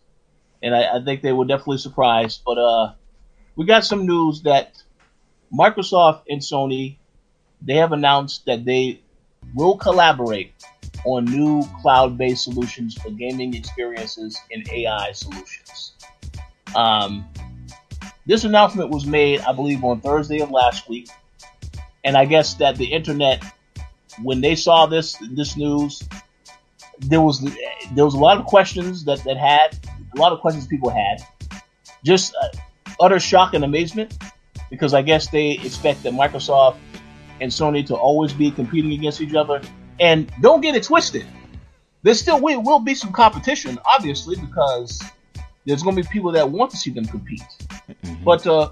[0.61, 2.41] and I, I think they were definitely surprised.
[2.45, 2.93] But uh,
[3.55, 4.81] we got some news that
[5.53, 6.97] Microsoft and Sony
[7.65, 8.99] they have announced that they
[9.55, 10.53] will collaborate
[11.05, 15.93] on new cloud-based solutions for gaming experiences and AI solutions.
[16.75, 17.25] Um,
[18.25, 21.09] this announcement was made, I believe, on Thursday of last week,
[22.03, 23.43] and I guess that the internet,
[24.21, 26.07] when they saw this this news,
[26.99, 27.41] there was
[27.91, 29.77] there was a lot of questions that that had
[30.15, 31.17] a lot of questions people had,
[32.03, 32.47] just uh,
[32.99, 34.17] utter shock and amazement,
[34.69, 36.77] because I guess they expect that Microsoft
[37.41, 39.61] and Sony to always be competing against each other.
[39.99, 41.25] And don't get it twisted.
[42.03, 45.01] There still will, will be some competition, obviously, because
[45.65, 47.41] there's going to be people that want to see them compete.
[47.90, 48.23] Mm-hmm.
[48.23, 48.69] But uh,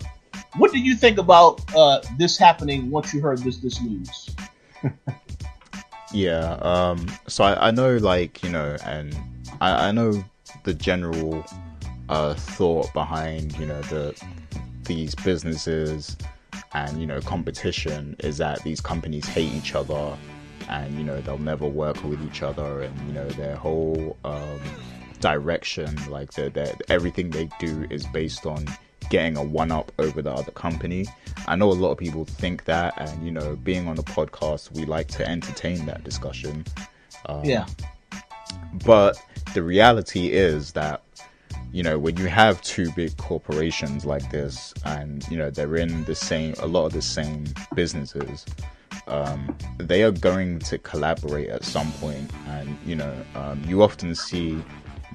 [0.57, 4.35] what do you think about uh, this happening once you heard this this news?
[6.11, 6.53] yeah.
[6.61, 9.17] Um, so I, I, know, like you know, and
[9.61, 10.23] I, I know
[10.63, 11.45] the general
[12.09, 14.21] uh, thought behind you know the
[14.83, 16.17] these businesses
[16.73, 20.17] and you know competition is that these companies hate each other
[20.69, 24.59] and you know they'll never work with each other and you know their whole um,
[25.21, 28.65] direction like that everything they do is based on
[29.09, 31.05] getting a one up over the other company.
[31.47, 34.71] I know a lot of people think that and you know being on a podcast
[34.71, 36.65] we like to entertain that discussion.
[37.27, 37.65] Um, yeah.
[38.85, 39.17] But
[39.53, 41.03] the reality is that
[41.71, 46.03] you know when you have two big corporations like this and you know they're in
[46.05, 47.45] the same a lot of the same
[47.75, 48.45] businesses
[49.07, 54.15] um, they are going to collaborate at some point, and you know, um, you often
[54.15, 54.63] see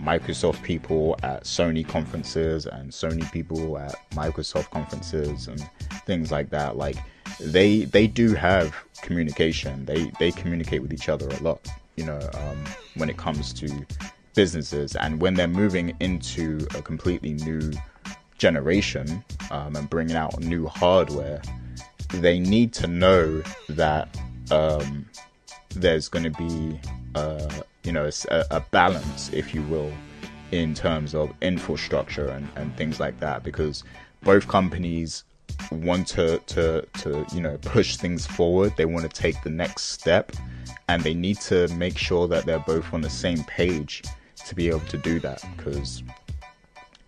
[0.00, 5.60] Microsoft people at Sony conferences and Sony people at Microsoft conferences and
[6.04, 6.76] things like that.
[6.76, 6.96] Like
[7.40, 9.84] they they do have communication.
[9.84, 11.66] They they communicate with each other a lot.
[11.96, 12.64] You know, um,
[12.96, 13.86] when it comes to
[14.34, 17.72] businesses and when they're moving into a completely new
[18.36, 21.40] generation um, and bringing out new hardware
[22.08, 24.08] they need to know that
[24.50, 25.06] um,
[25.70, 26.80] there's going to be,
[27.14, 27.48] uh,
[27.86, 29.92] you know, a, a, balance, if you will,
[30.50, 33.84] in terms of infrastructure and, and things like that, because
[34.22, 35.24] both companies
[35.70, 38.74] want to, to, to, you know, push things forward.
[38.76, 40.32] They want to take the next step,
[40.88, 44.02] and they need to make sure that they're both on the same page
[44.46, 45.44] to be able to do that.
[45.56, 46.02] Because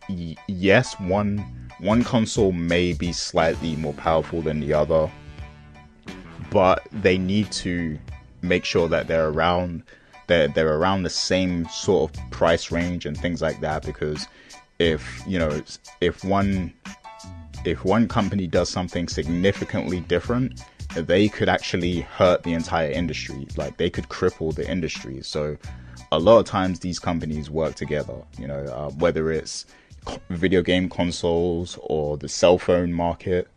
[0.09, 1.45] y- yes, one
[1.81, 5.11] one console may be slightly more powerful than the other,
[6.51, 7.99] but they need to
[8.43, 9.83] make sure that they're around
[10.29, 14.27] they're, they're around the same sort of price range and things like that because
[14.79, 15.63] if you know
[16.01, 16.73] if one
[17.65, 20.63] if one company does something significantly different
[20.95, 25.57] they could actually hurt the entire industry like they could cripple the industry so
[26.13, 29.67] a lot of times these companies work together you know uh, whether it's
[30.31, 33.49] video game consoles or the cell phone market.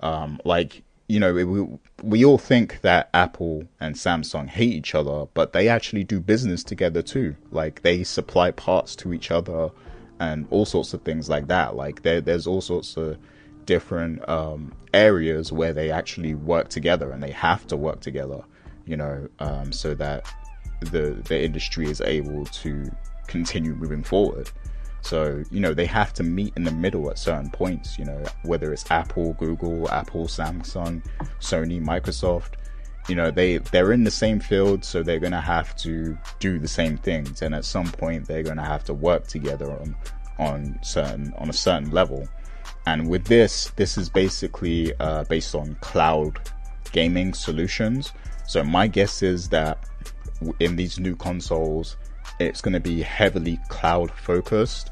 [0.00, 1.66] Um, like, you know, we,
[2.02, 6.64] we all think that Apple and Samsung hate each other, but they actually do business
[6.64, 7.36] together too.
[7.50, 9.70] Like, they supply parts to each other
[10.18, 11.76] and all sorts of things like that.
[11.76, 13.18] Like, there, there's all sorts of
[13.66, 18.42] different um, areas where they actually work together and they have to work together,
[18.84, 20.24] you know, um, so that
[20.80, 22.90] the the industry is able to
[23.26, 24.50] continue moving forward.
[25.06, 28.24] So, you know, they have to meet in the middle at certain points, you know,
[28.42, 31.00] whether it's Apple, Google, Apple, Samsung,
[31.38, 32.54] Sony, Microsoft,
[33.08, 36.58] you know, they, they're in the same field, so they're going to have to do
[36.58, 37.42] the same things.
[37.42, 39.94] And at some point, they're going to have to work together on,
[40.40, 42.26] on certain, on a certain level.
[42.86, 46.40] And with this, this is basically uh, based on cloud
[46.90, 48.12] gaming solutions.
[48.48, 49.88] So my guess is that
[50.58, 51.96] in these new consoles,
[52.40, 54.90] it's going to be heavily cloud focused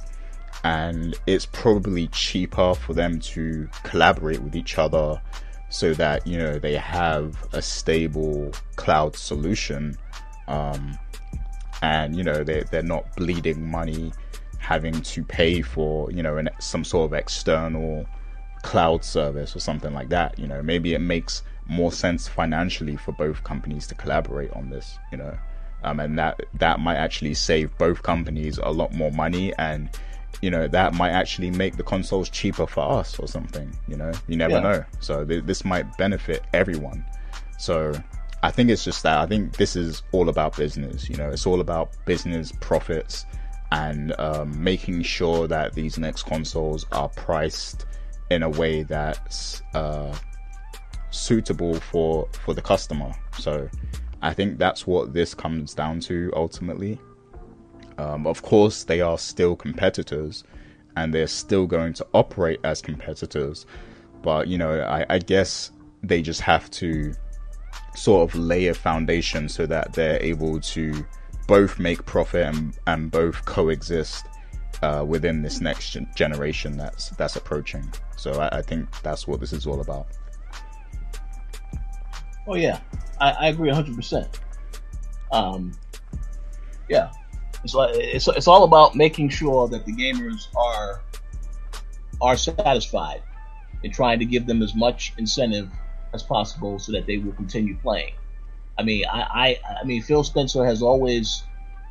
[0.64, 5.20] and it's probably cheaper for them to collaborate with each other
[5.68, 9.96] so that you know they have a stable cloud solution
[10.48, 10.98] um,
[11.82, 14.12] and you know they, they're not bleeding money
[14.58, 18.06] having to pay for you know an, some sort of external
[18.62, 20.62] cloud service or something like that you know.
[20.62, 25.36] Maybe it makes more sense financially for both companies to collaborate on this you know.
[25.82, 29.90] Um, and that that might actually save both companies a lot more money and
[30.44, 34.12] you know that might actually make the consoles cheaper for us or something you know?
[34.28, 34.60] You never yeah.
[34.60, 34.84] know.
[35.00, 37.02] So th- this might benefit everyone.
[37.58, 37.92] So
[38.42, 41.30] i think it's just that i think this is all about business you know?
[41.30, 43.24] It's all about business profits
[43.72, 47.86] and um, making sure that these next consoles are priced
[48.30, 50.14] in a way that's uh,
[51.10, 53.12] suitable for for the customer.
[53.38, 53.70] So
[54.20, 57.00] i think that's what this comes down to ultimately
[57.98, 60.44] um, of course, they are still competitors
[60.96, 63.66] and they're still going to operate as competitors.
[64.22, 65.70] But, you know, I, I guess
[66.02, 67.14] they just have to
[67.94, 71.04] sort of lay a foundation so that they're able to
[71.46, 74.26] both make profit and, and both coexist
[74.82, 77.90] uh, within this next generation that's that's approaching.
[78.16, 80.06] So I, I, think that's what this is all about.
[82.46, 82.80] Oh yeah,
[83.20, 84.40] I, I agree hundred percent.
[85.32, 85.72] Um,
[86.88, 87.10] yeah,
[87.64, 91.02] it's, it's, it's all about making sure that the gamers are
[92.20, 93.22] are satisfied
[93.82, 95.68] and trying to give them as much incentive
[96.12, 98.12] as possible so that they will continue playing.
[98.78, 101.42] I mean, I, I, I mean, Phil Spencer has always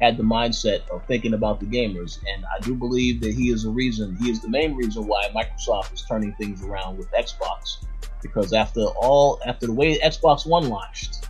[0.01, 3.65] had the mindset of thinking about the gamers, and I do believe that he is
[3.65, 4.17] a reason.
[4.17, 7.85] He is the main reason why Microsoft is turning things around with Xbox,
[8.21, 11.29] because after all, after the way Xbox One launched,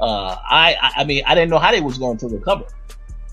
[0.00, 2.64] uh, I, I mean, I didn't know how they was going to recover.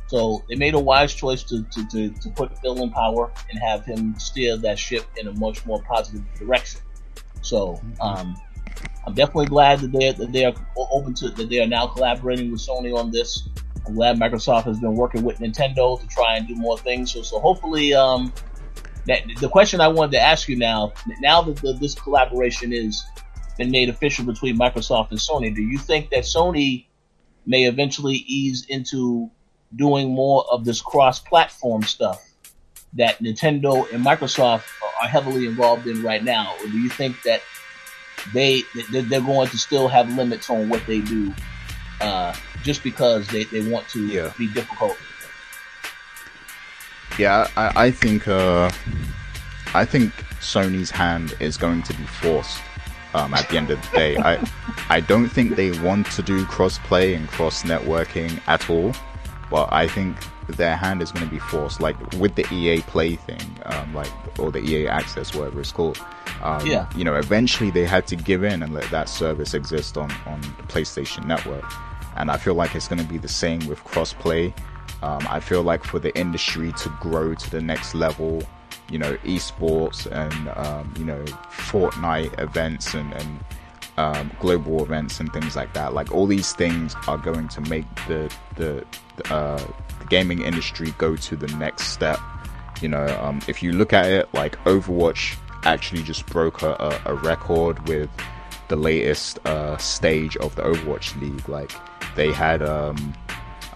[0.08, 3.60] So they made a wise choice to, to, to, to, put Phil in power and
[3.60, 6.80] have him steer that ship in a much more positive direction.
[7.42, 8.02] So mm-hmm.
[8.02, 8.36] um,
[9.06, 12.52] I'm definitely glad that they that they are open to that they are now collaborating
[12.52, 13.50] with Sony on this.
[13.86, 17.12] I'm glad Microsoft has been working with Nintendo to try and do more things.
[17.12, 18.34] So so hopefully um,
[19.08, 23.04] that the question I wanted to ask you now now that the, this collaboration is
[23.58, 26.86] been made official between Microsoft and Sony, do you think that Sony
[27.46, 29.32] may eventually ease into
[29.76, 32.23] doing more of this cross-platform stuff
[32.94, 34.64] that Nintendo and Microsoft
[35.02, 37.41] are heavily involved in right now, or do you think that
[38.34, 41.34] they they're going to still have limits on what they do
[42.02, 42.34] uh,
[42.64, 44.34] just because they, they want to yeah.
[44.38, 44.98] be difficult?
[47.19, 48.72] Yeah, I, I think uh,
[49.73, 52.61] I think Sony's hand is going to be forced
[53.14, 54.18] um, at the end of the day.
[54.18, 54.44] I
[54.89, 58.94] I don't think they want to do cross-play and cross-networking at all
[59.49, 60.18] but I think
[60.48, 64.11] their hand is going to be forced, like with the EA Play thing, um, like
[64.40, 65.99] or the EA Access, whatever it's called.
[66.41, 66.90] Um, yeah.
[66.95, 70.41] You know, eventually they had to give in and let that service exist on on
[70.41, 71.65] the PlayStation Network,
[72.15, 74.53] and I feel like it's going to be the same with crossplay.
[75.03, 78.41] Um, I feel like for the industry to grow to the next level,
[78.90, 83.40] you know, esports and um, you know Fortnite events and and
[83.98, 85.94] um, global events and things like that.
[85.94, 88.86] Like all these things are going to make the the,
[89.18, 89.57] the, uh,
[89.99, 92.19] the gaming industry go to the next step.
[92.82, 97.15] You know, um, if you look at it, like Overwatch actually just broke a, a
[97.15, 98.10] record with
[98.68, 101.49] the latest uh, stage of the Overwatch League.
[101.49, 101.72] Like
[102.15, 103.14] they had, um,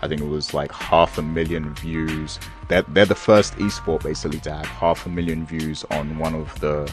[0.02, 2.40] I think it was like half a million views.
[2.72, 6.58] They're they're the first esport basically to have half a million views on one of
[6.62, 6.90] the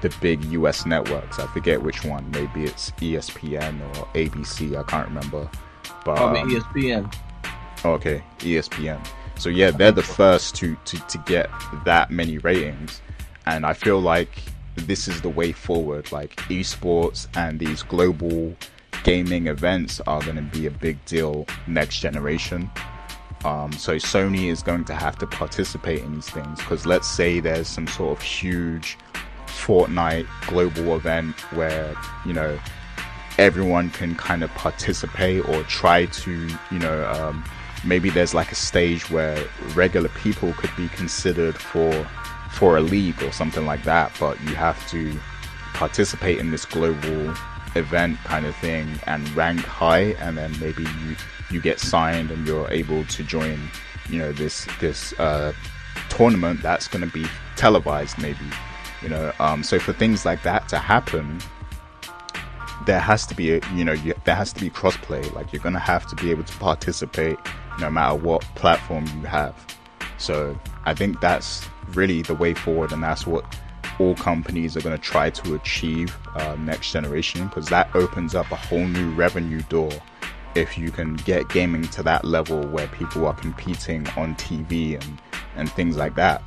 [0.00, 1.38] the big US networks.
[1.38, 2.28] I forget which one.
[2.32, 4.76] Maybe it's ESPN or ABC.
[4.76, 5.48] I can't remember.
[6.04, 7.14] But Probably um, ESPN.
[7.84, 9.06] Okay, ESPN.
[9.38, 11.48] So yeah, they're the first to, to to get
[11.84, 13.00] that many ratings,
[13.46, 14.30] and I feel like
[14.74, 16.10] this is the way forward.
[16.10, 18.56] Like esports and these global
[19.04, 22.68] gaming events are going to be a big deal next generation.
[23.44, 27.40] Um, so Sony is going to have to participate in these things because let's say
[27.40, 28.98] there's some sort of huge
[29.46, 31.94] Fortnite global event where,
[32.26, 32.58] you know,
[33.38, 37.42] everyone can kind of participate or try to, you know, um,
[37.84, 39.42] maybe there's like a stage where
[39.74, 42.06] regular people could be considered for
[42.52, 45.18] for a league or something like that, but you have to
[45.72, 47.32] participate in this global
[47.76, 51.16] event kind of thing and rank high and then maybe you
[51.50, 53.60] you get signed and you're able to join
[54.08, 55.52] you know this this uh,
[56.08, 58.44] tournament that's going to be televised maybe
[59.02, 61.40] you know um, so for things like that to happen
[62.86, 65.32] there has to be a, you know you, there has to be crossplay.
[65.34, 67.38] Like you're gonna have to be able to participate
[67.78, 69.54] no matter what platform you have.
[70.18, 73.44] So I think that's really the way forward, and that's what
[73.98, 78.50] all companies are going to try to achieve uh, next generation because that opens up
[78.50, 79.92] a whole new revenue door
[80.54, 85.22] if you can get gaming to that level where people are competing on TV and,
[85.56, 86.42] and things like that,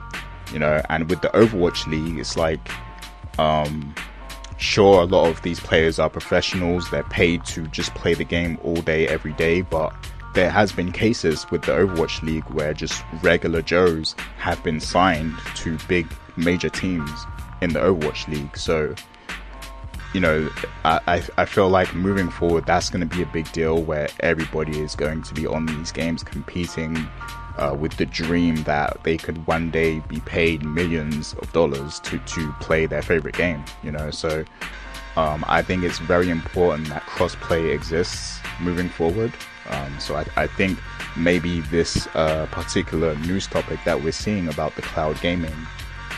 [0.51, 0.81] you know.
[0.89, 2.59] And with the Overwatch League, it's like,
[3.39, 3.93] um,
[4.57, 8.57] sure, a lot of these players are professionals, they're paid to just play the game
[8.63, 9.93] all day, every day, but
[10.33, 15.33] there has been cases with the Overwatch League where just regular Joes have been signed
[15.55, 16.07] to big
[16.37, 17.25] major teams
[17.61, 18.57] in the Overwatch League.
[18.57, 18.95] So
[20.13, 20.49] you know,
[20.85, 24.79] I, I feel like moving forward, that's going to be a big deal where everybody
[24.79, 26.95] is going to be on these games competing
[27.57, 32.19] uh, with the dream that they could one day be paid millions of dollars to,
[32.19, 34.11] to play their favorite game, you know.
[34.11, 34.45] So
[35.15, 39.33] um, I think it's very important that crossplay exists moving forward.
[39.69, 40.77] Um, so I, I, think
[41.15, 45.55] maybe this uh, particular news topic that we're seeing about the cloud gaming,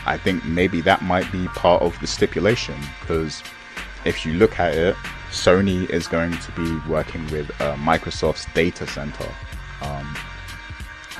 [0.04, 3.42] I think maybe that might be part of the stipulation because
[4.06, 4.94] if you look at it,
[5.30, 9.28] Sony is going to be working with uh, Microsoft's data center.
[9.82, 10.16] Um,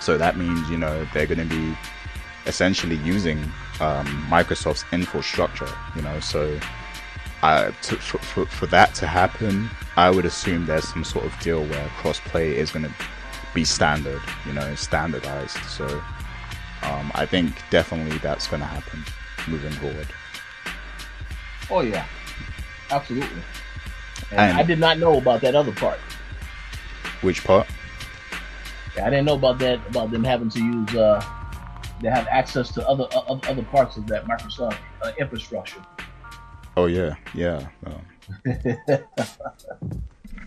[0.00, 1.76] so that means, you know, they're going to be
[2.46, 3.38] essentially using
[3.80, 6.58] um, Microsoft's infrastructure, you know, so
[7.42, 11.64] uh, to, for, for, that to happen, I would assume there's some sort of deal
[11.66, 12.92] where crossplay is going to
[13.54, 15.58] be standard, you know, standardized.
[15.64, 15.86] So
[16.82, 19.04] um, I think definitely that's going to happen
[19.48, 20.08] moving forward.
[21.68, 22.06] Oh, yeah.
[22.90, 23.42] Absolutely.
[24.30, 25.98] And, I did not know about that other part.
[27.20, 27.66] Which part?
[28.96, 31.22] Yeah, I didn't know about that about them having to use uh,
[32.00, 35.80] they have access to other uh, other parts of that Microsoft uh, infrastructure.
[36.76, 38.02] Oh yeah, yeah, um,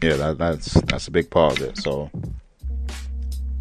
[0.02, 0.16] yeah.
[0.16, 1.78] That, that's that's a big part of it.
[1.78, 2.10] So,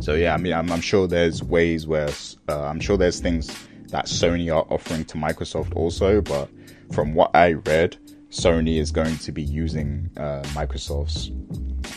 [0.00, 0.34] so yeah.
[0.34, 2.10] I mean, I'm, I'm sure there's ways where
[2.48, 3.48] uh, I'm sure there's things
[3.88, 6.50] that Sony are offering to Microsoft also, but
[6.92, 7.96] from what I read,
[8.30, 11.30] Sony is going to be using uh, Microsoft's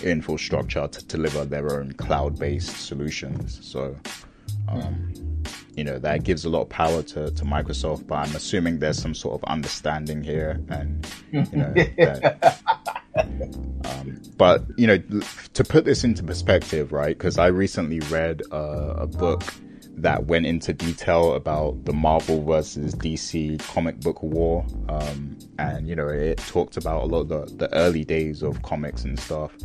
[0.04, 3.60] infrastructure to deliver their own cloud-based solutions.
[3.62, 3.98] So,
[4.70, 5.14] um,
[5.76, 8.08] you know, that gives a lot of power to, to Microsoft.
[8.08, 11.74] But I'm assuming there's some sort of understanding here, and you know.
[11.98, 12.60] that,
[13.86, 14.98] um, but you know,
[15.54, 17.18] to put this into perspective, right?
[17.18, 19.44] Because I recently read uh, a book
[20.02, 24.66] that went into detail about the Marvel versus DC comic book war.
[24.90, 28.62] Um, and, you know, it talked about a lot of the, the early days of
[28.64, 29.56] comics and stuff.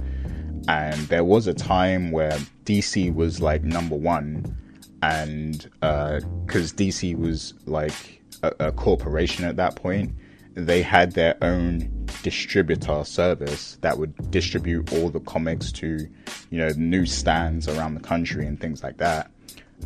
[0.69, 4.57] And there was a time where DC was like number one.
[5.03, 10.13] And because uh, DC was like a, a corporation at that point,
[10.55, 16.09] they had their own distributor service that would distribute all the comics to,
[16.51, 19.31] you know, newsstands around the country and things like that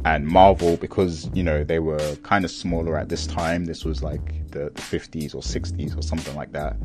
[0.05, 3.65] and Marvel because you know they were kind of smaller at this time.
[3.65, 6.77] This was like the, the 50s or 60s or something like that.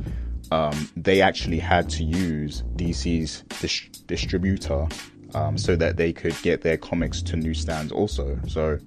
[0.51, 4.87] Um, they actually had to use DC's dis- distributor
[5.33, 8.39] um, so that they could get their comics to newsstands also.
[8.47, 8.79] So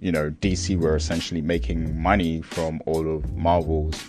[0.00, 4.02] you know DC were essentially making money from all of Marvel's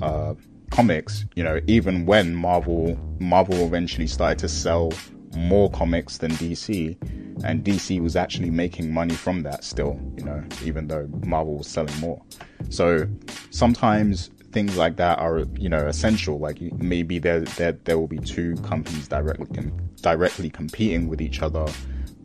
[0.00, 0.34] uh,
[0.70, 1.24] comics.
[1.34, 4.92] You know even when Marvel Marvel eventually started to sell
[5.36, 6.96] more comics than DC
[7.44, 11.66] and DC was actually making money from that still, you know, even though Marvel was
[11.66, 12.20] selling more.
[12.68, 13.06] So
[13.50, 16.38] sometimes things like that are, you know, essential.
[16.38, 21.40] Like maybe there there, there will be two companies directly com- directly competing with each
[21.42, 21.66] other,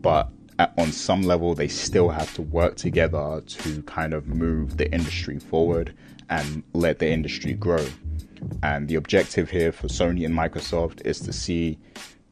[0.01, 0.29] but
[0.59, 4.91] at, on some level they still have to work together to kind of move the
[4.91, 5.93] industry forward
[6.29, 7.85] and let the industry grow.
[8.63, 11.77] And the objective here for Sony and Microsoft is to see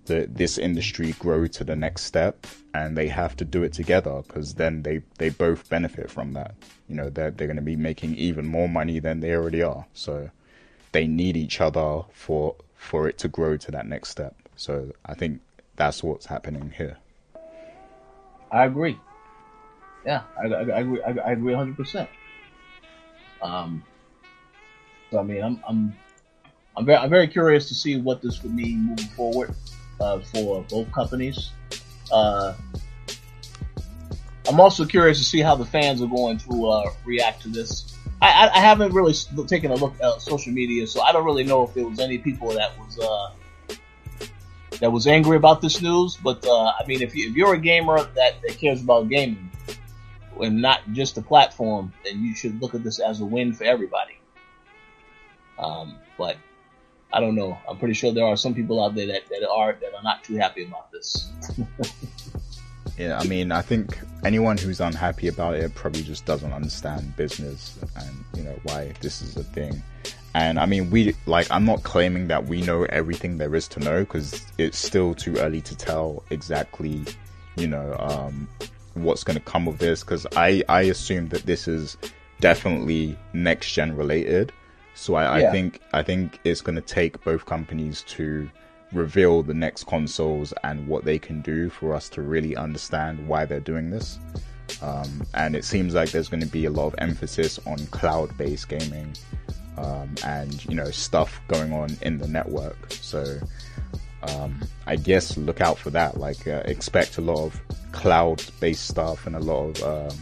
[0.05, 4.21] the, this industry grow to the next step and they have to do it together
[4.27, 6.55] because then they, they both benefit from that.
[6.88, 9.85] You know, they're, they're going to be making even more money than they already are.
[9.93, 10.30] So
[10.91, 14.35] they need each other for, for it to grow to that next step.
[14.55, 15.41] So I think
[15.75, 16.97] that's what's happening here.
[18.51, 18.99] I agree.
[20.05, 21.01] Yeah, I, I, I agree.
[21.01, 22.07] I, I agree 100%.
[23.41, 23.84] Um,
[25.11, 25.95] so I mean, I'm, I'm,
[26.75, 29.55] I'm very, I'm very curious to see what this would mean moving forward
[30.03, 31.51] uh, for both companies.
[32.11, 32.53] Uh,
[34.47, 37.97] I'm also curious to see how the fans are going to uh, react to this.
[38.21, 39.13] I, I, I, haven't really
[39.47, 42.17] taken a look at social media, so I don't really know if there was any
[42.17, 43.75] people that was uh,
[44.80, 46.17] that was angry about this news.
[46.21, 49.49] But uh, I mean, if, you, you're a gamer that, that cares about gaming
[50.41, 53.63] and not just the platform, then you should look at this as a win for
[53.63, 54.17] everybody.
[55.57, 56.38] Um, but
[57.14, 57.57] I don't know.
[57.69, 60.23] I'm pretty sure there are some people out there that, that are that are not
[60.23, 61.31] too happy about this.
[62.98, 67.77] yeah, I mean, I think anyone who's unhappy about it probably just doesn't understand business
[67.95, 69.84] and you know why this is a thing.
[70.34, 73.80] And I mean, we like I'm not claiming that we know everything there is to
[73.80, 77.03] know because it's still too early to tell exactly,
[77.57, 78.48] you know, um,
[78.95, 80.03] what's going to come of this.
[80.03, 81.95] Because I I assume that this is
[82.40, 84.52] definitely next gen related
[84.95, 85.49] so I, yeah.
[85.49, 88.49] I think I think it's going to take both companies to
[88.91, 93.45] reveal the next consoles and what they can do for us to really understand why
[93.45, 94.19] they're doing this.
[94.81, 98.69] Um, and it seems like there's going to be a lot of emphasis on cloud-based
[98.69, 99.13] gaming
[99.77, 102.77] um, and you know stuff going on in the network.
[102.91, 103.39] So
[104.23, 106.17] um, I guess look out for that.
[106.17, 107.61] Like uh, expect a lot of
[107.91, 110.17] cloud-based stuff and a lot of um,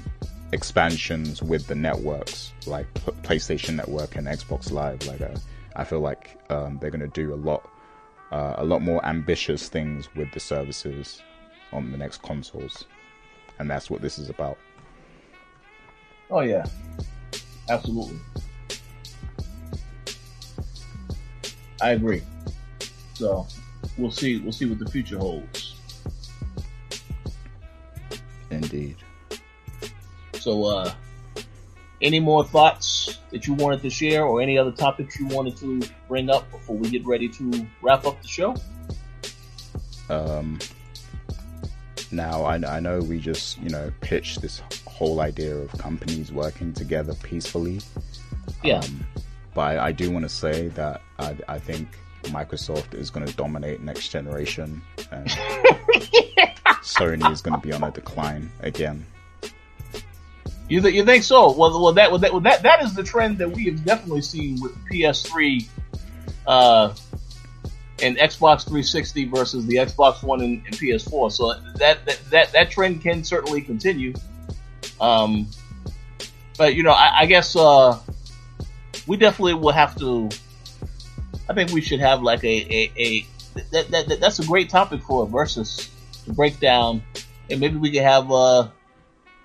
[0.54, 2.92] expansions with the networks like
[3.24, 5.06] PlayStation Network and Xbox Live.
[5.08, 5.36] Like, uh,
[5.76, 7.70] I feel like um, they're going to do a lot,
[8.32, 11.22] uh, a lot more ambitious things with the services
[11.72, 12.86] on the next consoles,
[13.60, 14.58] and that's what this is about.
[16.30, 16.66] Oh yeah,
[17.70, 18.20] absolutely.
[21.82, 22.22] I agree.
[23.14, 23.48] So
[23.98, 24.40] we'll see.
[24.40, 25.76] We'll see what the future holds.
[28.50, 28.98] Indeed.
[30.42, 30.92] So, uh,
[32.02, 35.82] any more thoughts that you wanted to share or any other topics you wanted to
[36.08, 38.56] bring up before we get ready to wrap up the show?
[40.10, 40.58] Um,
[42.12, 46.74] now, I, I know we just, you know, pitched this whole idea of companies working
[46.74, 47.80] together peacefully.
[48.64, 48.80] Yeah.
[48.80, 49.06] Um,
[49.54, 53.34] but I, I do want to say that I, I think Microsoft is going to
[53.36, 54.82] dominate next generation
[55.12, 55.30] and
[56.82, 59.06] Sony is going to be on a decline again.
[60.72, 61.52] You, th- you think so?
[61.52, 64.22] Well, well, that, well, that, well, that, that is the trend that we have definitely
[64.22, 65.68] seen with PS3,
[66.48, 66.96] uh,
[68.02, 71.30] and Xbox 360 versus the Xbox One and, and PS4.
[71.30, 74.14] So that, that, that, that trend can certainly continue.
[75.02, 75.48] Um,
[76.58, 78.00] but you know, I, I guess, uh,
[79.08, 80.30] we definitely will have to,
[81.50, 83.28] I think we should have like a, a, a
[83.72, 85.92] that, that, that, that's a great topic for a versus
[86.24, 87.04] to break down
[87.50, 88.70] and maybe we could have, uh,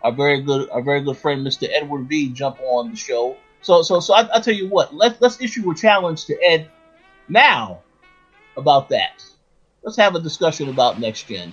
[0.07, 1.69] our very good our very good friend Mr.
[1.69, 3.37] Edward V jump on the show.
[3.63, 6.71] So so so I, tell you what, let's let's issue a challenge to Ed
[7.29, 7.81] now
[8.57, 9.25] about that.
[9.83, 11.53] Let's have a discussion about next gen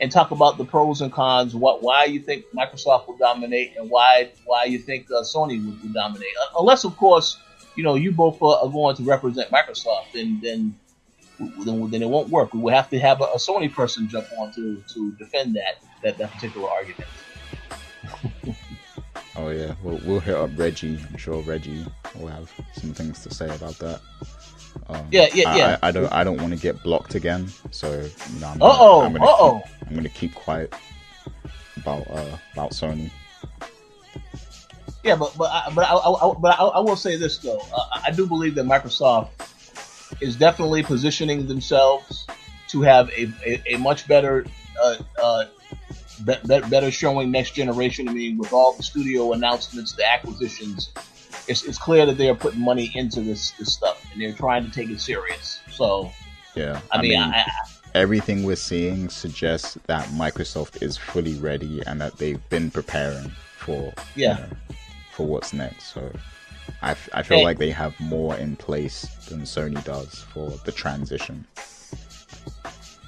[0.00, 1.56] and talk about the pros and cons.
[1.56, 5.82] What why you think Microsoft will dominate and why why you think uh, Sony would,
[5.82, 6.30] would, dominate.
[6.56, 7.38] Unless of course
[7.74, 10.78] you know you both are going to represent Microsoft, and then
[11.40, 12.54] then, then it won't work.
[12.54, 15.82] We will have to have a, a Sony person jump on to to defend that
[16.04, 17.10] that, that particular argument.
[19.40, 20.98] Oh yeah, we'll, we'll hit up Reggie.
[21.08, 21.84] I'm sure Reggie
[22.14, 24.00] will have some things to say about that.
[24.88, 25.78] Um, yeah, yeah, yeah.
[25.82, 27.48] I, I, don't, I don't want to get blocked again.
[27.70, 28.00] So,
[28.38, 29.62] know, I'm, gonna, uh-oh, I'm gonna, uh-oh.
[29.64, 30.74] Keep, I'm gonna keep quiet
[31.76, 33.10] about uh, about Sony.
[35.02, 37.60] Yeah, but but I, but I, I, but I, I will say this though.
[37.74, 39.30] Uh, I do believe that Microsoft
[40.20, 42.26] is definitely positioning themselves
[42.68, 44.44] to have a, a, a much better
[44.80, 45.44] uh, uh,
[46.24, 48.08] be, be, better showing next generation.
[48.08, 50.92] I mean, with all the studio announcements, the acquisitions,
[51.48, 54.64] it's, it's clear that they are putting money into this this stuff and they're trying
[54.64, 55.60] to take it serious.
[55.70, 56.10] So,
[56.54, 57.44] yeah, I, I mean, I,
[57.94, 63.92] everything we're seeing suggests that Microsoft is fully ready and that they've been preparing for
[64.16, 64.48] yeah you know,
[65.12, 65.92] for what's next.
[65.94, 66.10] So.
[66.82, 67.44] I, I feel hey.
[67.44, 71.44] like they have more in place than Sony does for the transition.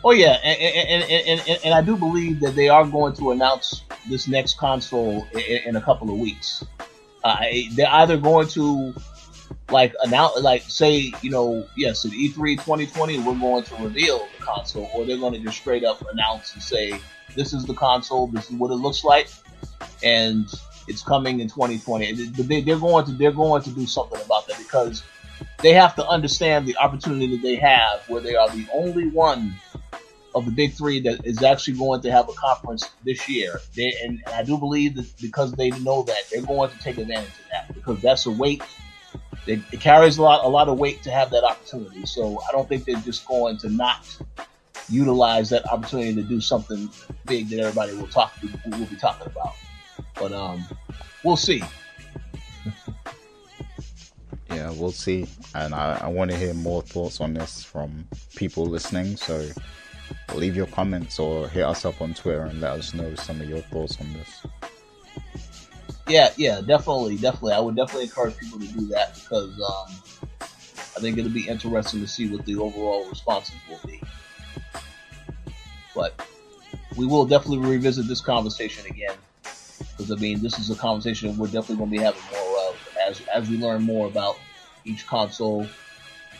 [0.04, 3.84] Oh yeah, and, and, and, and, I do believe that they are going to announce
[4.08, 6.64] this next console in, a couple of weeks.
[7.22, 7.36] Uh,
[7.74, 8.92] they're either going to
[9.70, 14.44] like announce, like say, you know, yes, at E3 2020 we're going to reveal the
[14.44, 16.98] console, or they're going to just straight up announce and say
[17.36, 19.28] this is the console, this is what it looks like,
[20.02, 20.52] and
[20.88, 22.12] it's coming in 2020.
[22.12, 25.04] They, they're going to they're going to do something about that because
[25.58, 29.54] they have to understand the opportunity that they have, where they are the only one
[30.34, 33.60] of the big three that is actually going to have a conference this year.
[33.76, 37.28] They, and, I do believe that because they know that, they're going to take advantage
[37.28, 38.62] of that because that's a weight.
[39.46, 42.06] It, it carries a lot, a lot of weight to have that opportunity.
[42.06, 44.18] So I don't think they're just going to not
[44.88, 46.88] utilize that opportunity to do something
[47.26, 48.32] big that everybody will talk,
[48.66, 49.54] will be talking about.
[50.14, 50.64] But um,
[51.24, 51.62] we'll see.
[54.50, 55.26] yeah, we'll see.
[55.54, 58.06] And I, I want to hear more thoughts on this from
[58.36, 59.16] people listening.
[59.16, 59.48] So
[60.34, 63.48] leave your comments or hit us up on Twitter and let us know some of
[63.48, 64.46] your thoughts on this.
[66.08, 67.52] Yeah, yeah, definitely, definitely.
[67.52, 70.48] I would definitely encourage people to do that because um,
[70.96, 74.00] I think it'll be interesting to see what the overall responses will be.
[75.94, 76.26] But
[76.96, 81.46] we will definitely revisit this conversation again because I mean this is a conversation we're
[81.46, 84.36] definitely going to be having more of as as we learn more about
[84.84, 85.66] each console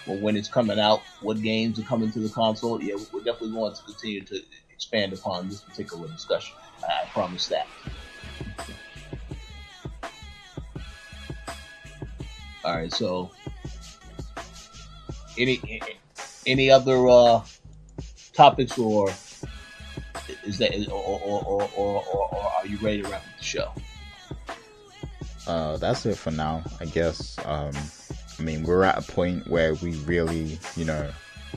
[0.07, 2.83] when it's coming out, what games are coming to the console.
[2.83, 4.41] Yeah, we're definitely going to continue to
[4.73, 6.57] expand upon this particular discussion.
[6.83, 7.66] I promise that.
[12.65, 13.31] All right, so
[15.39, 15.61] any
[16.47, 17.43] any other uh,
[18.33, 19.11] topics or
[20.45, 23.73] is that or or, or, or, or are you ready to wrap up the show?
[25.47, 27.37] Uh, that's it for now, I guess.
[27.45, 27.73] Um,
[28.43, 31.09] I mean, we're at a point where we really, you know,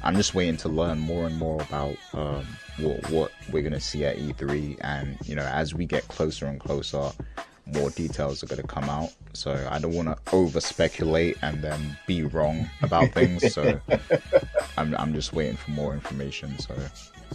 [0.03, 2.45] I'm just waiting to learn more and more about um,
[2.78, 6.60] what, what we're gonna see at E3, and you know, as we get closer and
[6.60, 7.10] closer,
[7.66, 9.12] more details are gonna come out.
[9.34, 13.52] So I don't want to over speculate and then be wrong about things.
[13.52, 13.82] So
[14.78, 16.60] I'm I'm just waiting for more information.
[16.60, 16.76] So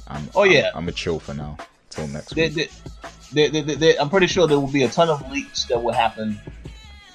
[0.06, 1.56] I'm oh yeah, I'm, I'm a chill for now
[1.88, 2.70] till next week.
[3.32, 5.92] They, they, they, I'm pretty sure there will be a ton of leaks that will
[5.92, 6.40] happen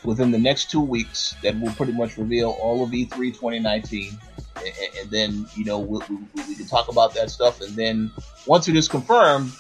[0.05, 4.17] within the next two weeks that will pretty much reveal all of E3 2019
[4.57, 8.11] and, and then you know we, we, we, can talk about that stuff, and then
[8.45, 9.51] once it is confirmed,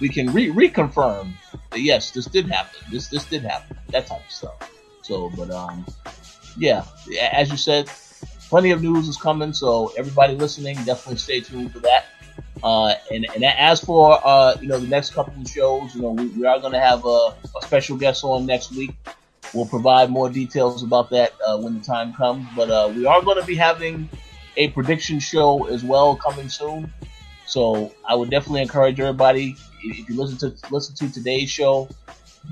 [0.00, 1.32] we can re- reconfirm
[1.70, 2.80] that yes, this did happen.
[2.90, 3.78] This this did happen.
[3.90, 4.70] That type of stuff.
[5.02, 5.86] So, but um,
[6.56, 6.84] yeah,
[7.32, 7.90] as you said,
[8.48, 9.52] plenty of news is coming.
[9.52, 12.06] So everybody listening, definitely stay tuned for that.
[12.62, 16.10] Uh, and, and as for uh, you know the next couple of shows, you know
[16.10, 18.94] we, we are going to have a, a, special guest on next week.
[19.54, 22.46] We'll provide more details about that uh, when the time comes.
[22.54, 24.08] But uh, we are going to be having
[24.56, 26.92] a prediction show as well coming soon.
[27.46, 31.88] So I would definitely encourage everybody if you listen to listen to today's show,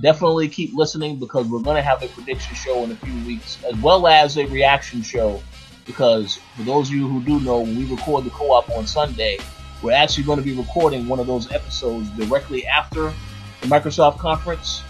[0.01, 3.59] definitely keep listening because we're going to have a prediction show in a few weeks
[3.65, 5.43] as well as a reaction show.
[5.85, 9.39] Because for those of you who do know, we record the co-op on Sunday,
[9.83, 13.13] we're actually going to be recording one of those episodes directly after
[13.61, 14.83] the Microsoft conference.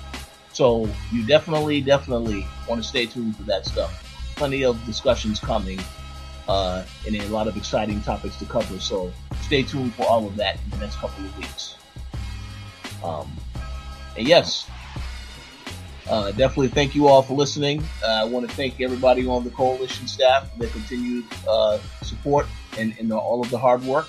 [0.56, 3.92] So you definitely, definitely want to stay tuned for that stuff.
[4.36, 5.78] Plenty of discussions coming
[6.48, 8.80] uh, and a lot of exciting topics to cover.
[8.80, 9.12] So
[9.42, 11.74] stay tuned for all of that in the next couple of weeks.
[13.04, 13.30] Um,
[14.16, 14.66] and yes,
[16.08, 17.82] uh, definitely thank you all for listening.
[18.02, 22.46] Uh, I want to thank everybody on the coalition staff for their continued uh, support
[22.78, 24.08] and, and the, all of the hard work.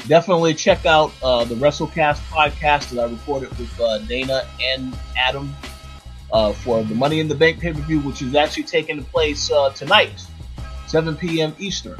[0.00, 4.96] Uh, definitely check out uh, the WrestleCast podcast that I recorded with uh, Dana and
[5.16, 5.54] Adam
[6.62, 10.24] for the Money in the Bank pay per view, which is actually taking place tonight
[10.86, 11.54] 7 p.m.
[11.58, 11.98] Eastern.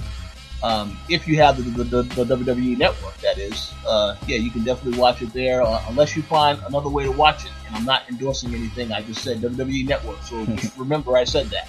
[0.62, 4.50] Um, if you have the, the, the, the, WWE network, that is, uh, yeah, you
[4.50, 5.62] can definitely watch it there.
[5.62, 8.92] Uh, unless you find another way to watch it, and I'm not endorsing anything.
[8.92, 11.68] I just said WWE network, so just remember I said that.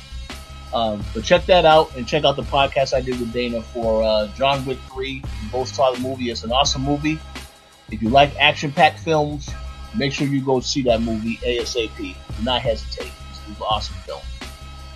[0.73, 4.03] Um, but check that out and check out the podcast I did with Dana for
[4.03, 5.22] uh, John Wick 3.
[5.22, 6.31] We both saw the movie.
[6.31, 7.19] It's an awesome movie.
[7.91, 9.49] If you like action-packed films,
[9.95, 11.98] make sure you go see that movie ASAP.
[11.98, 13.11] Do not hesitate.
[13.30, 14.22] It's an awesome film.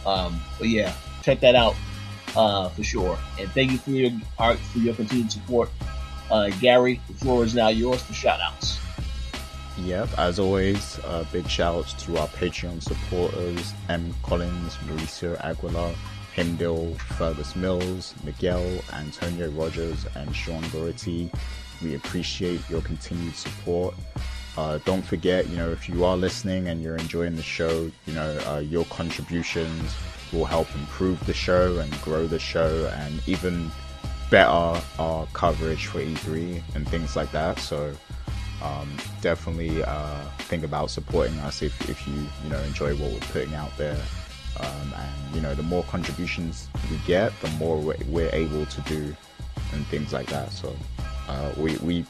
[0.06, 0.94] Um, but yeah,
[1.24, 1.76] check that out
[2.36, 3.18] uh, for sure.
[3.40, 5.70] And thank you for your for your continued support.
[6.32, 8.80] Uh, Gary, the floor is now yours for shout outs.
[9.78, 14.14] Yep, as always, uh, big shout outs to our Patreon supporters M.
[14.24, 15.94] Collins, Mauricio Aguilar,
[16.34, 21.30] Himdil, Fergus Mills, Miguel, Antonio Rogers, and Sean Gority.
[21.84, 23.96] We appreciate your continued support.
[24.58, 28.14] Uh, don't forget, you know, if you are listening and you're enjoying the show, you
[28.14, 29.94] know, uh, your contributions
[30.32, 33.70] will help improve the show and grow the show and even
[34.32, 37.60] better our coverage for E3 and things like that.
[37.60, 37.94] So
[38.66, 38.90] um,
[39.22, 42.14] definitely uh, think about supporting us if, if you
[42.44, 44.02] you know enjoy what we're putting out there.
[44.58, 48.82] Um, and you know the more contributions we get, the more we're, we're able to
[48.82, 49.16] do
[49.74, 50.52] and things like that.
[50.52, 50.76] So
[51.28, 52.06] uh, we we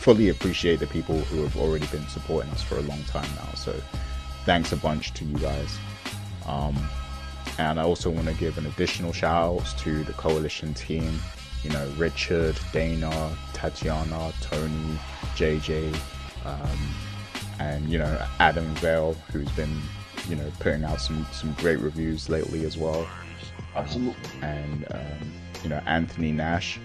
[0.00, 3.54] fully appreciate the people who have already been supporting us for a long time now.
[3.54, 3.72] So
[4.44, 5.78] thanks a bunch to you guys.
[6.46, 6.76] Um,
[7.58, 11.18] and I also want to give an additional shout outs to the coalition team.
[11.62, 14.98] You know, Richard, Dana, Tatiana, Tony,
[15.36, 15.94] JJ,
[16.44, 16.78] um,
[17.58, 19.80] and you know Adam Vale, who's been
[20.28, 23.06] you know putting out some some great reviews lately as well.
[23.74, 24.14] Absolutely.
[24.40, 25.32] and um,
[25.62, 26.80] you know Anthony Nash,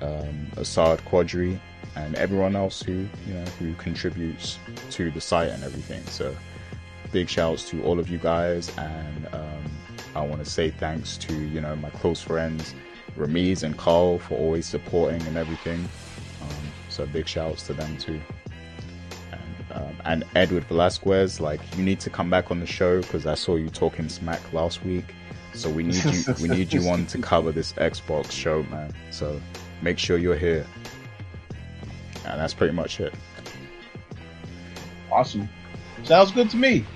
[0.00, 1.58] um, Assad Quadri,
[1.96, 4.58] and everyone else who you know who contributes
[4.90, 6.04] to the site and everything.
[6.06, 6.34] So
[7.12, 9.64] big shouts to all of you guys and um,
[10.14, 12.74] I want to say thanks to you know my close friends
[13.16, 15.88] Ramiz and Carl for always supporting and everything.
[16.96, 18.18] So big shouts to them too.
[19.30, 23.26] And, um, and Edward Velasquez, like you need to come back on the show because
[23.26, 25.14] I saw you talking smack last week.
[25.52, 26.34] So we need you.
[26.40, 28.94] we need you on to cover this Xbox show, man.
[29.10, 29.38] So
[29.82, 30.66] make sure you're here.
[32.24, 33.12] And that's pretty much it.
[35.12, 35.50] Awesome.
[36.02, 36.86] Sounds good to me.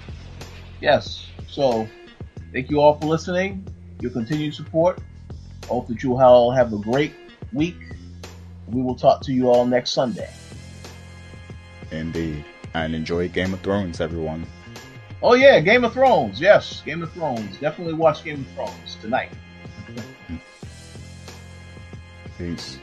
[0.80, 1.26] Yes.
[1.46, 1.86] So,
[2.52, 3.66] thank you all for listening,
[4.00, 4.98] your continued support.
[5.68, 7.12] Hope that you all have a great
[7.52, 7.76] week.
[8.70, 10.30] We will talk to you all next Sunday.
[11.90, 12.44] Indeed.
[12.74, 14.46] And enjoy Game of Thrones, everyone.
[15.22, 16.40] Oh yeah, Game of Thrones.
[16.40, 17.58] Yes, Game of Thrones.
[17.58, 19.30] Definitely watch Game of Thrones tonight.
[22.38, 22.78] Peace.